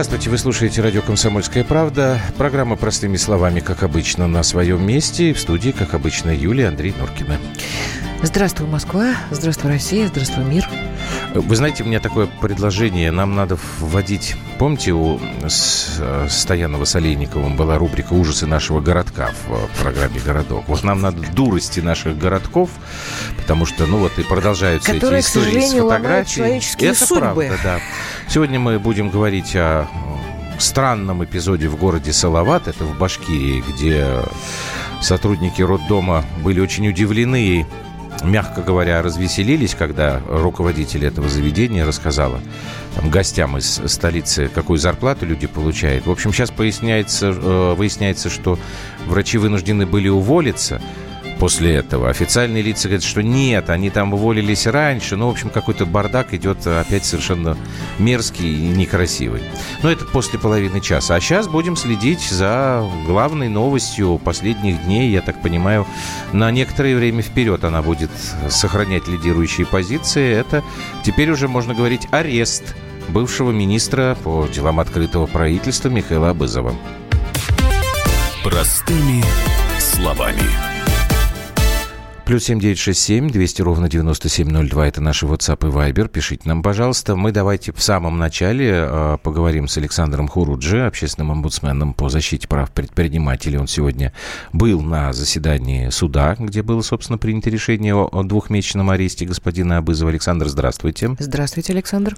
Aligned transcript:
Здравствуйте, 0.00 0.30
вы 0.30 0.38
слушаете 0.38 0.80
радио 0.80 1.02
«Комсомольская 1.02 1.62
правда». 1.62 2.18
Программа 2.38 2.76
«Простыми 2.76 3.18
словами», 3.18 3.60
как 3.60 3.82
обычно, 3.82 4.26
на 4.26 4.42
своем 4.42 4.82
месте. 4.82 5.34
В 5.34 5.38
студии, 5.38 5.72
как 5.72 5.92
обычно, 5.92 6.30
Юлия 6.30 6.68
Андрей 6.68 6.94
Норкина. 6.98 7.36
Здравствуй, 8.22 8.66
Москва. 8.66 9.14
Здравствуй, 9.30 9.72
Россия. 9.72 10.06
Здравствуй, 10.08 10.44
мир. 10.44 10.66
Вы 11.34 11.54
знаете, 11.54 11.84
у 11.84 11.86
меня 11.86 12.00
такое 12.00 12.28
предложение. 12.40 13.10
Нам 13.10 13.36
надо 13.36 13.58
вводить... 13.78 14.36
Помните, 14.58 14.92
у 14.92 15.20
Стоянова 15.48 16.84
с 16.84 16.94
Олейниковым 16.96 17.56
была 17.56 17.76
рубрика 17.76 18.14
«Ужасы 18.14 18.46
нашего 18.46 18.80
городка» 18.80 19.30
в 19.46 19.82
программе 19.82 20.18
«Городок». 20.20 20.64
Вот 20.66 20.82
нам 20.82 21.02
надо 21.02 21.18
дурости 21.34 21.80
наших 21.80 22.16
городков, 22.18 22.70
потому 23.38 23.64
что, 23.64 23.86
ну 23.86 23.98
вот, 23.98 24.18
и 24.18 24.22
продолжаются 24.22 24.92
Которые, 24.92 25.20
эти 25.20 25.28
истории 25.28 25.60
с 25.60 25.72
фотографией. 25.72 26.88
Это 26.88 27.06
судьбы. 27.06 27.20
правда, 27.20 27.58
да. 27.62 27.78
Сегодня 28.30 28.60
мы 28.60 28.78
будем 28.78 29.10
говорить 29.10 29.56
о 29.56 29.88
странном 30.60 31.24
эпизоде 31.24 31.66
в 31.66 31.74
городе 31.76 32.12
Салават, 32.12 32.68
это 32.68 32.84
в 32.84 32.96
Башкирии, 32.96 33.60
где 33.68 34.06
сотрудники 35.00 35.62
роддома 35.62 36.24
были 36.44 36.60
очень 36.60 36.86
удивлены 36.86 37.66
мягко 38.22 38.62
говоря, 38.62 39.02
развеселились, 39.02 39.74
когда 39.74 40.20
руководитель 40.28 41.06
этого 41.06 41.28
заведения 41.28 41.84
рассказала 41.84 42.40
там, 42.94 43.10
гостям 43.10 43.58
из 43.58 43.80
столицы, 43.86 44.48
какую 44.54 44.78
зарплату 44.78 45.26
люди 45.26 45.48
получают. 45.48 46.06
В 46.06 46.10
общем, 46.10 46.32
сейчас 46.32 46.52
поясняется, 46.52 47.30
э, 47.30 47.74
выясняется, 47.74 48.30
что 48.30 48.58
врачи 49.06 49.38
вынуждены 49.38 49.86
были 49.86 50.08
уволиться– 50.08 50.80
после 51.40 51.74
этого. 51.76 52.10
Официальные 52.10 52.62
лица 52.62 52.86
говорят, 52.86 53.02
что 53.02 53.22
нет, 53.22 53.70
они 53.70 53.88
там 53.88 54.12
уволились 54.12 54.66
раньше. 54.66 55.16
Ну, 55.16 55.26
в 55.26 55.30
общем, 55.30 55.48
какой-то 55.48 55.86
бардак 55.86 56.34
идет 56.34 56.64
опять 56.66 57.06
совершенно 57.06 57.56
мерзкий 57.98 58.46
и 58.46 58.68
некрасивый. 58.68 59.42
Но 59.82 59.90
это 59.90 60.04
после 60.04 60.38
половины 60.38 60.80
часа. 60.82 61.14
А 61.16 61.20
сейчас 61.20 61.48
будем 61.48 61.76
следить 61.76 62.20
за 62.20 62.86
главной 63.06 63.48
новостью 63.48 64.20
последних 64.22 64.84
дней. 64.84 65.10
Я 65.10 65.22
так 65.22 65.40
понимаю, 65.40 65.86
на 66.32 66.50
некоторое 66.50 66.94
время 66.94 67.22
вперед 67.22 67.64
она 67.64 67.80
будет 67.80 68.10
сохранять 68.50 69.08
лидирующие 69.08 69.66
позиции. 69.66 70.30
Это 70.30 70.62
теперь 71.02 71.30
уже 71.30 71.48
можно 71.48 71.72
говорить 71.72 72.06
арест 72.10 72.76
бывшего 73.08 73.50
министра 73.50 74.16
по 74.22 74.46
делам 74.46 74.78
открытого 74.78 75.26
правительства 75.26 75.88
Михаила 75.88 76.30
Абызова. 76.30 76.74
Простыми 78.44 79.24
словами. 79.78 80.69
Плюс 82.30 82.44
семь 82.44 82.60
девять 82.60 82.78
шесть 82.78 83.00
семь 83.00 83.28
двести 83.28 83.60
ровно 83.60 83.88
девяносто 83.88 84.28
семь 84.28 84.50
ноль 84.50 84.70
два 84.70 84.86
это 84.86 85.00
наши 85.00 85.26
WhatsApp 85.26 85.66
и 85.66 85.72
Viber. 85.72 86.08
Пишите 86.08 86.48
нам, 86.48 86.62
пожалуйста. 86.62 87.16
Мы 87.16 87.32
давайте 87.32 87.72
в 87.72 87.82
самом 87.82 88.18
начале 88.18 88.70
э, 88.70 89.18
поговорим 89.20 89.66
с 89.66 89.76
Александром 89.78 90.28
Хуруджи, 90.28 90.86
общественным 90.86 91.32
омбудсменом 91.32 91.92
по 91.92 92.08
защите 92.08 92.46
прав 92.46 92.70
предпринимателей. 92.70 93.58
Он 93.58 93.66
сегодня 93.66 94.12
был 94.52 94.80
на 94.80 95.12
заседании 95.12 95.90
суда, 95.90 96.36
где 96.38 96.62
было, 96.62 96.82
собственно, 96.82 97.18
принято 97.18 97.50
решение 97.50 97.96
о 97.96 98.22
двухмесячном 98.22 98.90
аресте 98.90 99.26
господина 99.26 99.78
Абызова. 99.78 100.10
Александр, 100.10 100.46
здравствуйте. 100.46 101.16
Здравствуйте, 101.18 101.72
Александр. 101.72 102.14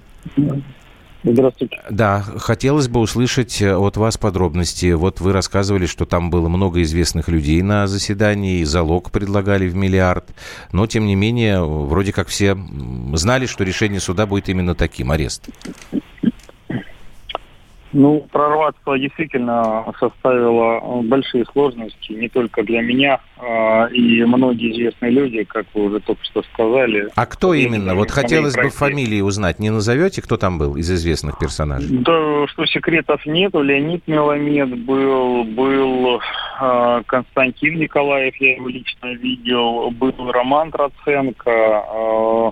Здравствуйте. 1.24 1.80
Да, 1.88 2.20
хотелось 2.20 2.88
бы 2.88 3.00
услышать 3.00 3.62
э, 3.62 3.76
от 3.76 3.96
вас 3.96 4.18
подробности. 4.18 4.92
Вот 4.92 5.20
вы 5.20 5.32
рассказывали, 5.32 5.86
что 5.86 6.04
там 6.04 6.30
было 6.30 6.48
много 6.48 6.82
известных 6.82 7.28
людей 7.28 7.62
на 7.62 7.86
заседании, 7.86 8.64
залог 8.64 9.12
предлагали 9.12 9.68
в 9.68 9.76
миллиард. 9.76 10.24
Но, 10.72 10.86
тем 10.86 11.06
не 11.06 11.14
менее, 11.14 11.62
вроде 11.64 12.12
как 12.12 12.28
все 12.28 12.56
знали, 13.14 13.46
что 13.46 13.62
решение 13.62 14.00
суда 14.00 14.26
будет 14.26 14.48
именно 14.48 14.74
таким, 14.74 15.12
арест. 15.12 15.48
Ну, 17.92 18.26
прорваться 18.32 18.96
действительно 18.98 19.84
составило 19.98 21.02
большие 21.02 21.44
сложности, 21.52 22.12
не 22.12 22.28
только 22.28 22.62
для 22.62 22.80
меня, 22.80 23.20
а, 23.38 23.86
и 23.86 24.24
многие 24.24 24.72
известные 24.72 25.10
люди, 25.10 25.44
как 25.44 25.66
вы 25.74 25.84
уже 25.84 26.00
только 26.00 26.24
что 26.24 26.42
сказали. 26.42 27.08
А 27.14 27.26
кто 27.26 27.54
именно? 27.54 27.94
Вот 27.94 28.10
хотелось 28.10 28.54
бы 28.54 28.70
фамилии 28.70 29.20
узнать. 29.20 29.58
Не 29.58 29.70
назовете, 29.70 30.22
кто 30.22 30.36
там 30.36 30.58
был 30.58 30.76
из 30.76 30.90
известных 30.90 31.38
персонажей? 31.38 31.98
Да, 31.98 32.46
что 32.48 32.64
секретов 32.66 33.24
нету. 33.26 33.62
Леонид 33.62 34.06
Меломед 34.06 34.78
был, 34.84 35.44
был 35.44 36.20
э, 36.60 37.02
Константин 37.06 37.78
Николаев, 37.78 38.34
я 38.36 38.56
его 38.56 38.68
лично 38.68 39.12
видел, 39.14 39.90
был 39.90 40.14
Роман 40.30 40.70
Троценко, 40.70 41.50
э, 41.50 42.50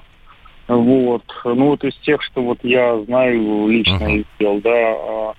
вот. 0.76 1.25
Ну 1.44 1.66
вот 1.66 1.84
из 1.84 1.94
тех, 1.97 2.22
что 2.22 2.42
вот 2.42 2.58
я 2.62 3.00
знаю 3.03 3.69
лично 3.69 4.04
uh-huh. 4.04 4.25
видел, 4.38 4.60
да. 4.60 4.70
А, 4.72 5.34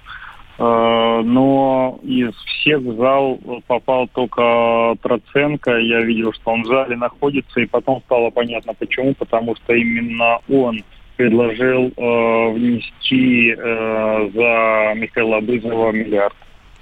а, 0.59 1.21
но 1.23 1.99
из 2.03 2.33
всех 2.35 2.81
в 2.81 2.95
зал 2.97 3.39
попал 3.67 4.07
только 4.13 4.95
Троценко. 5.01 5.77
Я 5.77 6.01
видел, 6.01 6.33
что 6.33 6.51
он 6.51 6.63
в 6.63 6.67
зале 6.67 6.95
находится, 6.95 7.61
и 7.61 7.65
потом 7.65 8.01
стало 8.05 8.29
понятно 8.29 8.73
почему, 8.73 9.13
потому 9.13 9.55
что 9.55 9.73
именно 9.73 10.39
он 10.49 10.83
предложил 11.15 11.91
э, 11.95 12.51
внести 12.53 13.55
э, 13.55 14.29
за 14.33 14.93
Михаила 14.99 15.39
Бызова 15.39 15.91
миллиард. 15.91 16.35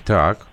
Так 0.06 0.49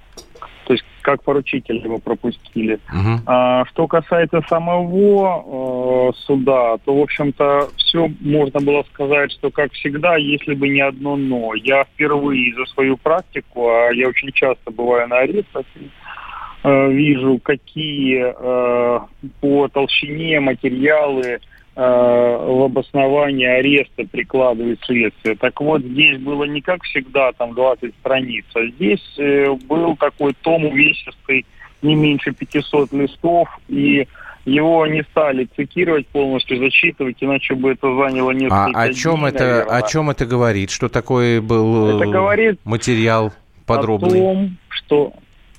как 1.06 1.22
поручитель 1.22 1.76
его 1.76 1.98
пропустили. 1.98 2.80
Угу. 2.88 3.20
А, 3.26 3.64
что 3.66 3.86
касается 3.86 4.42
самого 4.48 6.10
э, 6.10 6.12
суда, 6.26 6.78
то, 6.84 6.96
в 6.96 7.00
общем-то, 7.00 7.68
все 7.76 8.10
можно 8.20 8.58
было 8.58 8.84
сказать, 8.92 9.30
что, 9.30 9.52
как 9.52 9.72
всегда, 9.72 10.16
если 10.16 10.54
бы 10.54 10.68
не 10.68 10.80
одно 10.80 11.16
«но». 11.16 11.54
Я 11.54 11.84
впервые 11.84 12.52
за 12.56 12.64
свою 12.66 12.96
практику, 12.96 13.68
а 13.68 13.92
я 13.92 14.08
очень 14.08 14.32
часто 14.32 14.72
бываю 14.72 15.06
на 15.06 15.18
арестах, 15.18 15.64
э, 16.64 16.90
вижу, 16.90 17.38
какие 17.38 18.24
э, 18.26 19.00
по 19.40 19.68
толщине 19.68 20.40
материалы 20.40 21.38
в 21.80 22.64
обосновании 22.64 23.46
ареста 23.46 24.04
прикладывает 24.10 24.80
следствие. 24.86 25.36
Так 25.36 25.60
вот, 25.60 25.82
здесь 25.82 26.18
было 26.18 26.44
не 26.44 26.62
как 26.62 26.82
всегда, 26.84 27.32
там 27.32 27.54
20 27.54 27.94
страниц, 28.00 28.46
а 28.54 28.66
здесь 28.66 29.04
э, 29.18 29.54
был 29.68 29.94
такой 29.96 30.32
том 30.40 30.64
увесистый, 30.64 31.44
не 31.82 31.94
меньше 31.94 32.32
500 32.32 32.92
листов, 32.94 33.48
и 33.68 34.08
его 34.46 34.86
не 34.86 35.02
стали 35.02 35.48
цитировать 35.56 36.06
полностью, 36.06 36.58
зачитывать, 36.58 37.16
иначе 37.20 37.54
бы 37.54 37.72
это 37.72 37.94
заняло 37.94 38.30
несколько 38.30 38.70
а 38.74 38.82
о 38.82 38.94
чем 38.94 39.20
дней, 39.20 39.28
это, 39.28 39.44
наверное. 39.44 39.76
о 39.76 39.82
чем 39.82 40.10
это 40.10 40.24
говорит? 40.24 40.70
Что 40.70 40.88
такое 40.88 41.42
был 41.42 42.00
это 42.00 42.10
говорит 42.10 42.60
материал 42.64 43.34
подробный? 43.66 44.20
О 44.20 44.22
том, 44.22 44.56
что 44.68 45.12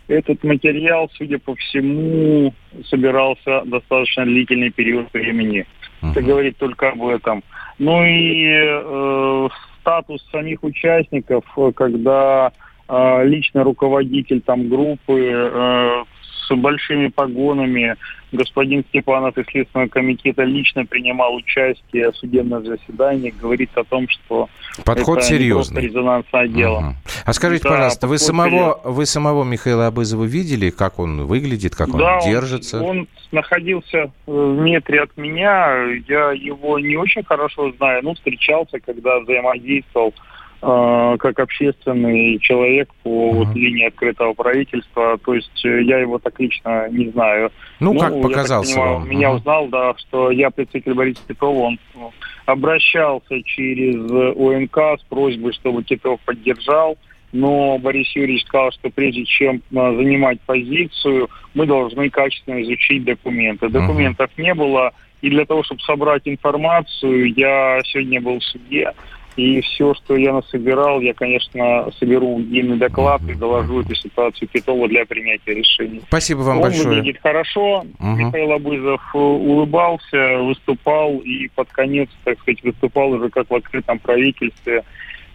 этот 0.08 0.44
материал, 0.44 1.12
судя 1.18 1.38
по 1.38 1.54
всему, 1.56 2.54
собирался 2.90 3.62
достаточно 3.66 4.26
длительный 4.26 4.72
период 4.72 5.12
времени. 5.14 5.66
Uh-huh. 6.02 6.12
Это 6.12 6.22
говорит 6.22 6.58
только 6.58 6.90
об 6.90 7.06
этом. 7.06 7.44
Ну 7.80 8.04
и 8.04 8.46
э, 8.50 9.50
статус 9.80 10.26
самих 10.32 10.64
участников, 10.64 11.44
когда 11.76 12.52
э, 12.88 13.26
лично 13.26 13.64
руководитель 13.64 14.42
там 14.42 14.68
группы 14.68 15.32
э, 15.32 16.04
с 16.48 16.56
большими 16.56 17.08
погонами 17.08 17.96
господин 18.32 18.84
Степанов 18.90 19.38
из 19.38 19.46
Следственного 19.48 19.88
комитета 19.88 20.44
лично 20.44 20.86
принимал 20.86 21.36
участие 21.36 22.12
в 22.12 22.18
судебном 22.18 22.66
заседании, 22.66 23.34
говорит 23.42 23.70
о 23.76 23.84
том, 23.84 24.08
что 24.10 24.50
подход 24.84 25.20
это 25.20 25.28
серьезный. 25.28 25.82
Не 25.82 25.88
резонансное 25.88 26.48
дело. 26.48 26.78
Угу. 26.80 26.96
А 27.26 27.34
скажите, 27.34 27.64
да, 27.64 27.70
пожалуйста, 27.70 28.08
вы 28.08 28.18
самого, 28.18 28.82
вы 28.84 29.06
самого 29.06 29.44
Михаила 29.44 29.88
Абызова 29.88 30.26
видели, 30.26 30.70
как 30.70 31.00
он 31.00 31.26
выглядит, 31.26 31.76
как 31.76 31.94
он 31.94 32.00
да, 32.00 32.20
держится? 32.22 32.82
Он, 32.82 33.00
он 33.00 33.08
находился 33.32 34.12
в 34.26 34.58
метре 34.58 35.02
от 35.02 35.16
меня, 35.18 35.84
я 36.08 36.32
его 36.32 36.80
не 36.80 36.98
очень 36.98 37.24
хорошо 37.24 37.72
знаю, 37.74 38.04
но 38.04 38.14
встречался, 38.14 38.80
когда 38.80 39.20
взаимодействовал 39.20 40.10
э, 40.10 40.37
как 40.60 41.40
общественный 41.40 42.40
человек 42.40 42.90
по 43.04 43.10
uh-huh. 43.10 43.34
вот, 43.34 43.56
линии 43.56 43.88
открытого 43.88 44.34
правительства. 44.34 45.18
То 45.24 45.36
есть 45.36 45.66
э, 45.66 45.84
я 45.84 46.00
его 46.00 46.18
так 46.18 46.40
лично 46.40 46.90
не 46.90 47.10
знаю. 47.10 47.52
Ну, 47.80 47.94
ну 47.94 48.00
как 48.00 48.22
показался 48.22 48.74
понимаю, 48.74 48.94
вам? 48.96 49.10
Меня 49.10 49.30
uh-huh. 49.30 49.36
узнал, 49.36 49.68
да, 49.68 49.94
что 49.98 50.32
я 50.32 50.50
представитель 50.50 50.96
Бориса 50.96 51.22
Титова, 51.28 51.60
он 51.60 51.80
ну, 51.94 52.12
обращался 52.46 53.42
через 53.44 53.96
ОНК 54.12 55.00
с 55.00 55.04
просьбой, 55.04 55.54
чтобы 55.54 55.84
Титов 55.84 56.20
поддержал. 56.22 56.98
Но 57.34 57.78
Борис 57.78 58.16
Юрьевич 58.16 58.46
сказал, 58.46 58.72
что 58.72 58.90
прежде 58.90 59.26
чем 59.26 59.62
а, 59.76 59.94
занимать 59.94 60.40
позицию, 60.42 61.30
мы 61.54 61.66
должны 61.66 62.10
качественно 62.10 62.62
изучить 62.64 63.04
документы. 63.04 63.68
Документов 63.68 64.32
uh-huh. 64.38 64.42
не 64.42 64.54
было, 64.54 64.94
и 65.22 65.30
для 65.30 65.46
того, 65.46 65.64
чтобы 65.64 65.82
собрать 65.82 66.24
информацию, 66.26 67.34
я 67.34 67.82
сегодня 67.84 68.22
был 68.22 68.40
в 68.40 68.44
суде. 68.44 68.94
И 69.38 69.62
все, 69.62 69.94
что 69.94 70.16
я 70.16 70.34
насобирал, 70.34 71.00
я, 71.00 71.14
конечно, 71.14 71.92
соберу 72.00 72.40
единый 72.40 72.78
доклад 72.78 73.22
и 73.30 73.36
доложу 73.36 73.82
эту 73.82 73.94
ситуацию 73.94 74.48
Петрову 74.48 74.88
для 74.88 75.06
принятия 75.06 75.54
решений. 75.54 76.02
Спасибо 76.08 76.40
вам 76.40 76.58
Он 76.58 76.64
большое. 76.64 76.88
Он 76.88 76.96
выглядит 76.96 77.22
хорошо. 77.22 77.86
Угу. 78.00 78.08
Михаил 78.16 78.52
Абызов 78.54 79.02
улыбался, 79.14 80.40
выступал 80.40 81.20
и 81.20 81.50
под 81.50 81.70
конец, 81.70 82.10
так 82.24 82.40
сказать, 82.40 82.64
выступал 82.64 83.12
уже 83.12 83.30
как 83.30 83.48
в 83.48 83.54
открытом 83.54 84.00
правительстве. 84.00 84.84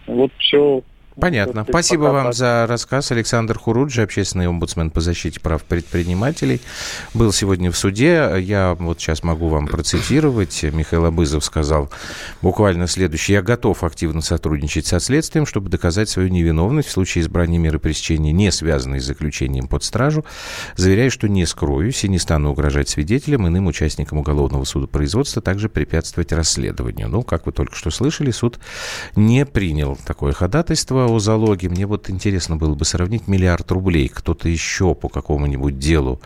Вот 0.05 0.33
все 0.37 0.83
Понятно. 1.15 1.65
Спасибо 1.67 2.03
вам 2.05 2.25
так. 2.27 2.35
за 2.35 2.65
рассказ. 2.67 3.11
Александр 3.11 3.57
Хуруджи, 3.57 4.01
общественный 4.01 4.47
омбудсмен 4.47 4.89
по 4.89 5.01
защите 5.01 5.39
прав 5.39 5.63
предпринимателей, 5.63 6.61
был 7.13 7.31
сегодня 7.31 7.71
в 7.71 7.77
суде. 7.77 8.35
Я 8.39 8.75
вот 8.79 8.99
сейчас 8.99 9.23
могу 9.23 9.47
вам 9.49 9.67
процитировать. 9.67 10.63
Михаил 10.63 11.05
Абызов 11.05 11.43
сказал 11.43 11.89
буквально 12.41 12.87
следующее. 12.87 13.35
«Я 13.35 13.41
готов 13.41 13.83
активно 13.83 14.21
сотрудничать 14.21 14.87
со 14.87 14.99
следствием, 14.99 15.45
чтобы 15.45 15.69
доказать 15.69 16.09
свою 16.09 16.29
невиновность 16.29 16.89
в 16.89 16.91
случае 16.91 17.23
избрания 17.23 17.59
меры 17.59 17.79
пресечения, 17.79 18.31
не 18.31 18.51
связанной 18.51 18.99
с 18.99 19.05
заключением 19.05 19.67
под 19.67 19.83
стражу. 19.83 20.25
Заверяю, 20.75 21.11
что 21.11 21.27
не 21.27 21.45
скроюсь 21.45 22.03
и 22.03 22.09
не 22.09 22.19
стану 22.19 22.51
угрожать 22.51 22.89
свидетелям, 22.89 23.47
иным 23.47 23.67
участникам 23.67 24.19
уголовного 24.19 24.63
судопроизводства, 24.63 25.41
также 25.41 25.69
препятствовать 25.69 26.31
расследованию». 26.31 27.09
Ну, 27.09 27.23
как 27.23 27.45
вы 27.45 27.51
только 27.51 27.75
что 27.75 27.91
слышали, 27.91 28.31
суд 28.31 28.59
не 29.15 29.45
принял 29.45 29.97
такое 30.05 30.33
ходатайство 30.33 31.02
о 31.07 31.19
залоге. 31.19 31.69
Мне 31.69 31.85
вот 31.85 32.09
интересно 32.09 32.55
было 32.55 32.75
бы 32.75 32.85
сравнить 32.85 33.27
миллиард 33.27 33.71
рублей. 33.71 34.09
Кто-то 34.09 34.49
еще 34.49 34.95
по 34.95 35.09
какому-нибудь 35.09 35.79
делу 35.79 36.21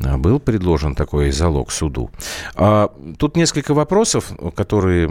был 0.00 0.40
предложен 0.40 0.94
такой 0.94 1.30
залог 1.30 1.70
суду. 1.70 2.10
А, 2.54 2.92
тут 3.18 3.36
несколько 3.36 3.74
вопросов, 3.74 4.32
которые 4.54 5.10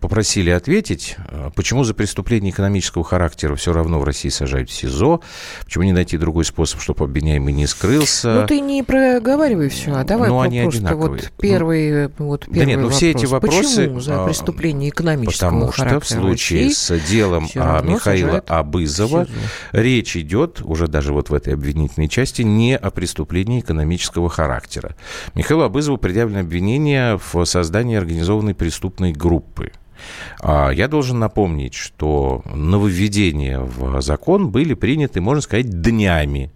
попросили 0.00 0.50
ответить. 0.50 1.16
А, 1.28 1.50
почему 1.50 1.84
за 1.84 1.94
преступление 1.94 2.50
экономического 2.50 3.04
характера 3.04 3.54
все 3.54 3.72
равно 3.72 4.00
в 4.00 4.04
России 4.04 4.28
сажают 4.28 4.70
в 4.70 4.72
СИЗО? 4.72 5.20
Почему 5.64 5.84
не 5.84 5.92
найти 5.92 6.18
другой 6.18 6.44
способ, 6.44 6.80
чтобы 6.80 7.04
обвиняемый 7.04 7.52
не 7.52 7.66
скрылся? 7.66 8.40
Ну, 8.40 8.46
ты 8.46 8.60
не 8.60 8.82
проговаривай 8.82 9.68
все, 9.68 9.94
а 9.94 10.04
давай 10.04 10.28
ну, 10.28 10.40
они 10.40 10.62
просто 10.62 10.78
одинаковые. 10.78 11.10
вот 11.10 11.32
первый, 11.38 12.08
ну, 12.18 12.26
вот 12.26 12.46
первый 12.46 12.58
да 12.58 12.64
нет, 12.64 12.80
ну, 12.80 12.88
все 12.88 13.10
эти 13.10 13.26
вопросы... 13.26 13.82
Почему 13.84 14.00
за 14.00 14.24
преступление 14.24 14.90
экономического 14.90 15.48
потому 15.48 15.70
характера 15.70 16.00
Потому 16.00 16.00
что 16.02 16.16
в 16.16 16.20
случае 16.20 16.70
с 16.70 16.98
делом 17.08 17.44
Михаила 17.54 18.38
Абызова 18.46 19.26
речь 19.72 20.16
идет, 20.16 20.60
уже 20.62 20.88
даже 20.88 21.12
вот 21.12 21.30
в 21.30 21.34
этой 21.34 21.54
обвинительной 21.54 22.08
части, 22.08 22.42
не 22.42 22.76
о 22.76 22.90
преступлении 22.90 23.60
экономического 23.60 24.23
преступного 24.24 24.28
характера. 24.28 24.94
Михаилу 25.34 25.62
Абызову 25.62 25.98
предъявлено 25.98 26.40
обвинение 26.40 27.18
в 27.18 27.44
создании 27.44 27.96
организованной 27.96 28.54
преступной 28.54 29.12
группы. 29.12 29.70
А, 30.40 30.70
я 30.70 30.88
должен 30.88 31.18
напомнить, 31.18 31.74
что 31.74 32.42
нововведения 32.44 33.60
в 33.60 34.00
закон 34.00 34.50
были 34.50 34.74
приняты, 34.74 35.20
можно 35.20 35.40
сказать, 35.40 35.68
днями. 35.68 36.50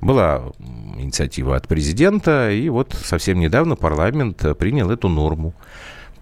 Была 0.00 0.42
инициатива 0.98 1.56
от 1.56 1.68
президента, 1.68 2.50
и 2.50 2.68
вот 2.68 2.96
совсем 3.04 3.38
недавно 3.38 3.76
парламент 3.76 4.44
принял 4.58 4.90
эту 4.90 5.08
норму. 5.08 5.54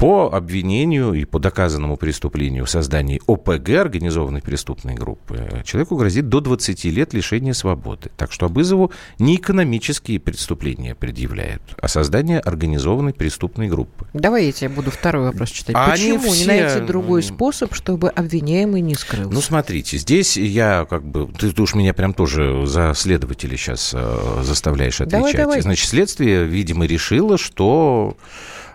По 0.01 0.31
обвинению 0.33 1.13
и 1.13 1.27
по 1.27 1.39
доказанному 1.39 1.99
преступлению 1.99 2.65
в 2.65 2.71
создании 2.71 3.21
ОПГ, 3.27 3.69
организованной 3.69 4.41
преступной 4.41 4.95
группы, 4.95 5.63
человеку 5.67 5.97
грозит 5.97 6.31
до 6.31 6.41
20 6.41 6.87
лет 6.87 7.13
лишения 7.13 7.53
свободы. 7.53 8.11
Так 8.17 8.33
что 8.33 8.47
Абызову 8.47 8.93
не 9.19 9.37
экономические 9.37 10.19
преступления 10.19 10.95
предъявляют, 10.95 11.61
а 11.77 11.87
создание 11.87 12.41
организованной 12.41 13.13
преступной 13.13 13.69
группы. 13.69 14.07
Давай 14.15 14.47
я 14.47 14.53
тебе 14.53 14.71
буду 14.71 14.91
второй 14.91 15.27
вопрос 15.27 15.51
читать. 15.51 15.77
А 15.79 15.91
Почему 15.91 16.33
все... 16.33 16.41
не 16.41 16.47
найти 16.47 16.81
другой 16.81 17.23
способ, 17.23 17.75
чтобы 17.75 18.09
обвиняемый 18.09 18.81
не 18.81 18.95
скрылся? 18.95 19.31
Ну, 19.31 19.43
смотрите, 19.43 19.99
здесь 19.99 20.39
я 20.39 20.87
как 20.89 21.05
бы... 21.05 21.27
Ты, 21.39 21.53
ты 21.53 21.61
уж 21.61 21.75
меня 21.75 21.93
прям 21.93 22.15
тоже 22.15 22.67
за 22.67 22.95
следователя 22.97 23.55
сейчас 23.59 23.93
э, 23.95 24.41
заставляешь 24.45 25.03
отвечать. 25.03 25.21
Давай, 25.21 25.35
давай. 25.35 25.61
Значит, 25.61 25.91
следствие, 25.91 26.47
видимо, 26.47 26.87
решило, 26.87 27.37
что 27.37 28.17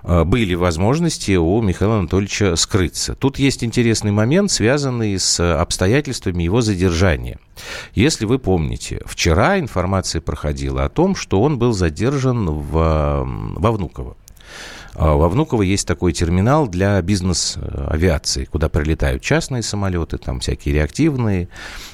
были 0.06 0.54
возможности 0.54 1.36
у 1.36 1.62
Михаила 1.62 2.00
Анатольевича 2.00 2.56
скрыться. 2.56 3.16
Тут 3.16 3.40
есть 3.40 3.63
интересный 3.63 4.12
момент, 4.12 4.52
связанный 4.52 5.18
с 5.18 5.40
обстоятельствами 5.60 6.44
его 6.44 6.62
задержания. 6.62 7.40
Если 7.94 8.25
вы 8.25 8.40
помните, 8.40 9.02
вчера 9.06 9.60
информация 9.60 10.22
проходила 10.22 10.86
о 10.86 10.90
том, 10.90 11.16
что 11.16 11.42
он 11.42 11.57
был 11.57 11.74
задержан 11.74 12.50
в, 12.50 13.25
во 13.56 13.72
Внуково. 13.72 14.16
А 14.94 15.15
во 15.15 15.27
Внуково 15.27 15.63
есть 15.63 15.88
такой 15.88 16.13
терминал 16.13 16.68
для 16.68 17.01
бизнес-авиации, 17.01 18.45
куда 18.45 18.69
прилетают 18.69 19.21
частные 19.21 19.62
самолеты, 19.62 20.18
там 20.18 20.39
всякие 20.39 20.75
реактивные 20.75 21.50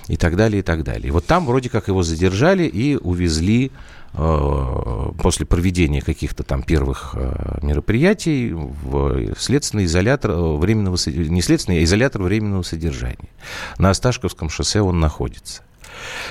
и 0.08 0.18
так 0.18 0.36
далее, 0.36 0.60
и 0.60 0.64
так 0.64 0.84
далее. 0.84 1.08
И 1.08 1.12
вот 1.12 1.26
там 1.26 1.46
вроде 1.46 1.70
как 1.70 1.88
его 1.88 2.04
задержали 2.04 2.64
и 2.64 2.96
увезли 2.96 3.72
Э, 4.14 5.12
после 5.22 5.46
проведения 5.46 6.02
каких-то 6.02 6.44
там 6.44 6.64
первых 6.64 7.12
э, 7.14 7.60
мероприятий 7.62 8.52
в 8.52 9.36
следственный 9.38 9.86
изолятор 9.86 10.32
э, 10.32 10.58
временного, 10.58 10.98
не 11.08 11.42
следственный, 11.42 11.80
а 11.80 11.84
изолятор 11.84 12.24
временного 12.24 12.64
содержания. 12.64 13.30
На 13.78 13.90
Осташковском 13.90 14.50
шоссе 14.50 14.82
он 14.82 15.00
находится. 15.00 15.64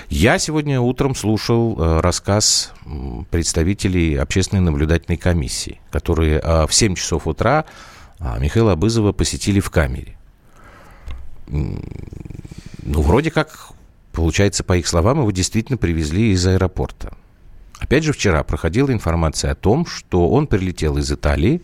Я 0.08 0.38
сегодня 0.38 0.80
утром 0.80 1.14
слушал 1.14 2.00
рассказ 2.00 2.72
представителей 3.30 4.16
общественной 4.16 4.62
наблюдательной 4.62 5.16
комиссии, 5.16 5.80
которые 5.90 6.40
в 6.40 6.70
7 6.70 6.94
часов 6.94 7.26
утра 7.26 7.64
Михаила 8.38 8.72
Абызова 8.72 9.12
посетили 9.12 9.60
в 9.60 9.70
камере. 9.70 10.16
Ну, 11.46 13.02
вроде 13.02 13.30
как, 13.30 13.72
получается, 14.12 14.64
по 14.64 14.76
их 14.76 14.86
словам, 14.86 15.20
его 15.20 15.30
действительно 15.30 15.76
привезли 15.76 16.32
из 16.32 16.46
аэропорта. 16.46 17.12
Опять 17.78 18.04
же, 18.04 18.12
вчера 18.12 18.44
проходила 18.44 18.92
информация 18.92 19.52
о 19.52 19.54
том, 19.54 19.86
что 19.86 20.28
он 20.28 20.46
прилетел 20.46 20.98
из 20.98 21.10
Италии 21.10 21.62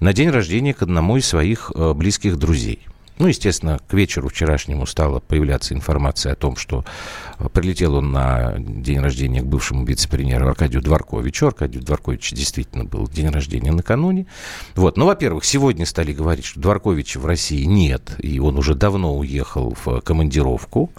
на 0.00 0.12
день 0.12 0.30
рождения 0.30 0.74
к 0.74 0.82
одному 0.82 1.16
из 1.16 1.26
своих 1.26 1.70
э, 1.74 1.94
близких 1.94 2.36
друзей. 2.36 2.86
Ну, 3.18 3.28
естественно, 3.28 3.78
к 3.86 3.94
вечеру 3.94 4.28
вчерашнему 4.28 4.86
стала 4.86 5.20
появляться 5.20 5.72
информация 5.72 6.32
о 6.32 6.36
том, 6.36 6.56
что 6.56 6.84
э, 7.38 7.48
прилетел 7.48 7.94
он 7.94 8.10
на 8.10 8.54
день 8.58 8.98
рождения 8.98 9.40
к 9.40 9.46
бывшему 9.46 9.84
вице-премьеру 9.84 10.48
Аркадию 10.48 10.82
Дворковичу. 10.82 11.46
Аркадий 11.46 11.78
Дворкович 11.78 12.32
действительно 12.32 12.84
был 12.84 13.06
день 13.06 13.28
рождения 13.28 13.70
накануне. 13.70 14.26
Вот. 14.74 14.96
Ну, 14.96 15.06
во-первых, 15.06 15.44
сегодня 15.44 15.86
стали 15.86 16.12
говорить, 16.12 16.44
что 16.44 16.60
Дворковича 16.60 17.20
в 17.20 17.26
России 17.26 17.64
нет, 17.64 18.16
и 18.18 18.40
он 18.40 18.58
уже 18.58 18.74
давно 18.74 19.16
уехал 19.16 19.76
в 19.84 20.00
командировку. 20.00 20.90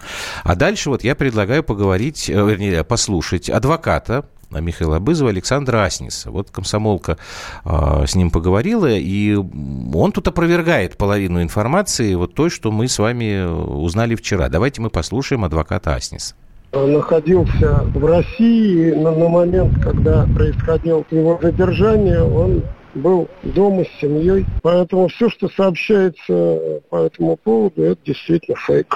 А 0.44 0.56
дальше 0.56 0.90
вот 0.90 1.04
я 1.04 1.16
предлагаю 1.16 1.64
поговорить, 1.64 2.30
э, 2.30 2.34
вернее, 2.34 2.86
послушать 2.86 3.50
адвоката 3.50 4.26
Михаила 4.60 4.98
Абызова, 4.98 5.30
Александра 5.30 5.84
Асниса. 5.84 6.32
Вот 6.32 6.52
комсомолка 6.52 7.18
э, 7.64 8.06
с 8.08 8.16
ним 8.16 8.32
поговорила, 8.32 8.90
и 8.90 9.36
он 9.36 10.12
тут 10.12 10.28
опровергает 10.28 10.98
половину 10.98 11.42
информации, 11.42 12.16
вот 12.16 12.34
той, 12.34 12.50
что 12.50 12.72
мы 12.72 12.88
с 12.88 13.00
вами 13.00 13.46
узнали 13.46 14.16
вчера. 14.16 14.50
Давайте 14.50 14.82
мы 14.82 14.90
послушаем 14.90 15.44
адвоката 15.44 15.94
Асниса 15.96 16.36
находился 16.74 17.84
в 17.94 18.06
России 18.06 18.92
на, 18.92 19.12
на 19.12 19.30
момент, 19.30 19.82
когда 19.82 20.26
происходило 20.36 21.06
его 21.10 21.40
задержание, 21.42 22.22
он 22.22 22.64
был 22.96 23.28
дома 23.44 23.84
с 23.84 24.02
семьей. 24.02 24.46
Поэтому 24.62 25.08
все, 25.10 25.30
что 25.30 25.50
сообщается 25.50 26.82
по 26.90 27.06
этому 27.06 27.38
поводу, 27.38 27.84
это 27.84 28.00
действительно 28.06 28.58
фейк. 28.58 28.96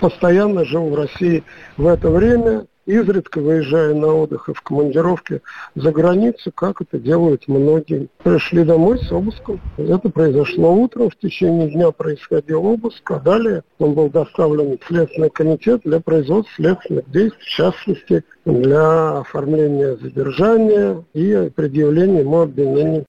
Постоянно 0.00 0.64
жил 0.64 0.88
в 0.88 0.94
России 0.94 1.42
в 1.76 1.86
это 1.86 2.10
время 2.10 2.66
изредка 2.90 3.40
выезжая 3.40 3.94
на 3.94 4.08
отдых 4.08 4.48
и 4.48 4.52
в 4.52 4.60
командировке 4.62 5.42
за 5.74 5.92
границу, 5.92 6.52
как 6.52 6.80
это 6.80 6.98
делают 6.98 7.48
многие. 7.48 8.08
Пришли 8.22 8.64
домой 8.64 8.98
с 8.98 9.10
обыском. 9.12 9.60
Это 9.76 10.08
произошло 10.10 10.72
утром, 10.72 11.10
в 11.10 11.16
течение 11.16 11.70
дня 11.70 11.90
происходил 11.90 12.66
обыск, 12.66 13.10
а 13.10 13.20
далее 13.20 13.62
он 13.78 13.94
был 13.94 14.10
доставлен 14.10 14.78
в 14.78 14.86
Следственный 14.86 15.30
комитет 15.30 15.82
для 15.84 16.00
производства 16.00 16.52
следственных 16.56 17.10
действий, 17.10 17.40
в 17.40 17.44
частности, 17.44 18.24
для 18.44 19.18
оформления 19.18 19.96
задержания 19.96 21.04
и 21.14 21.50
предъявления 21.54 22.20
ему 22.20 22.40
обвинений. 22.40 23.04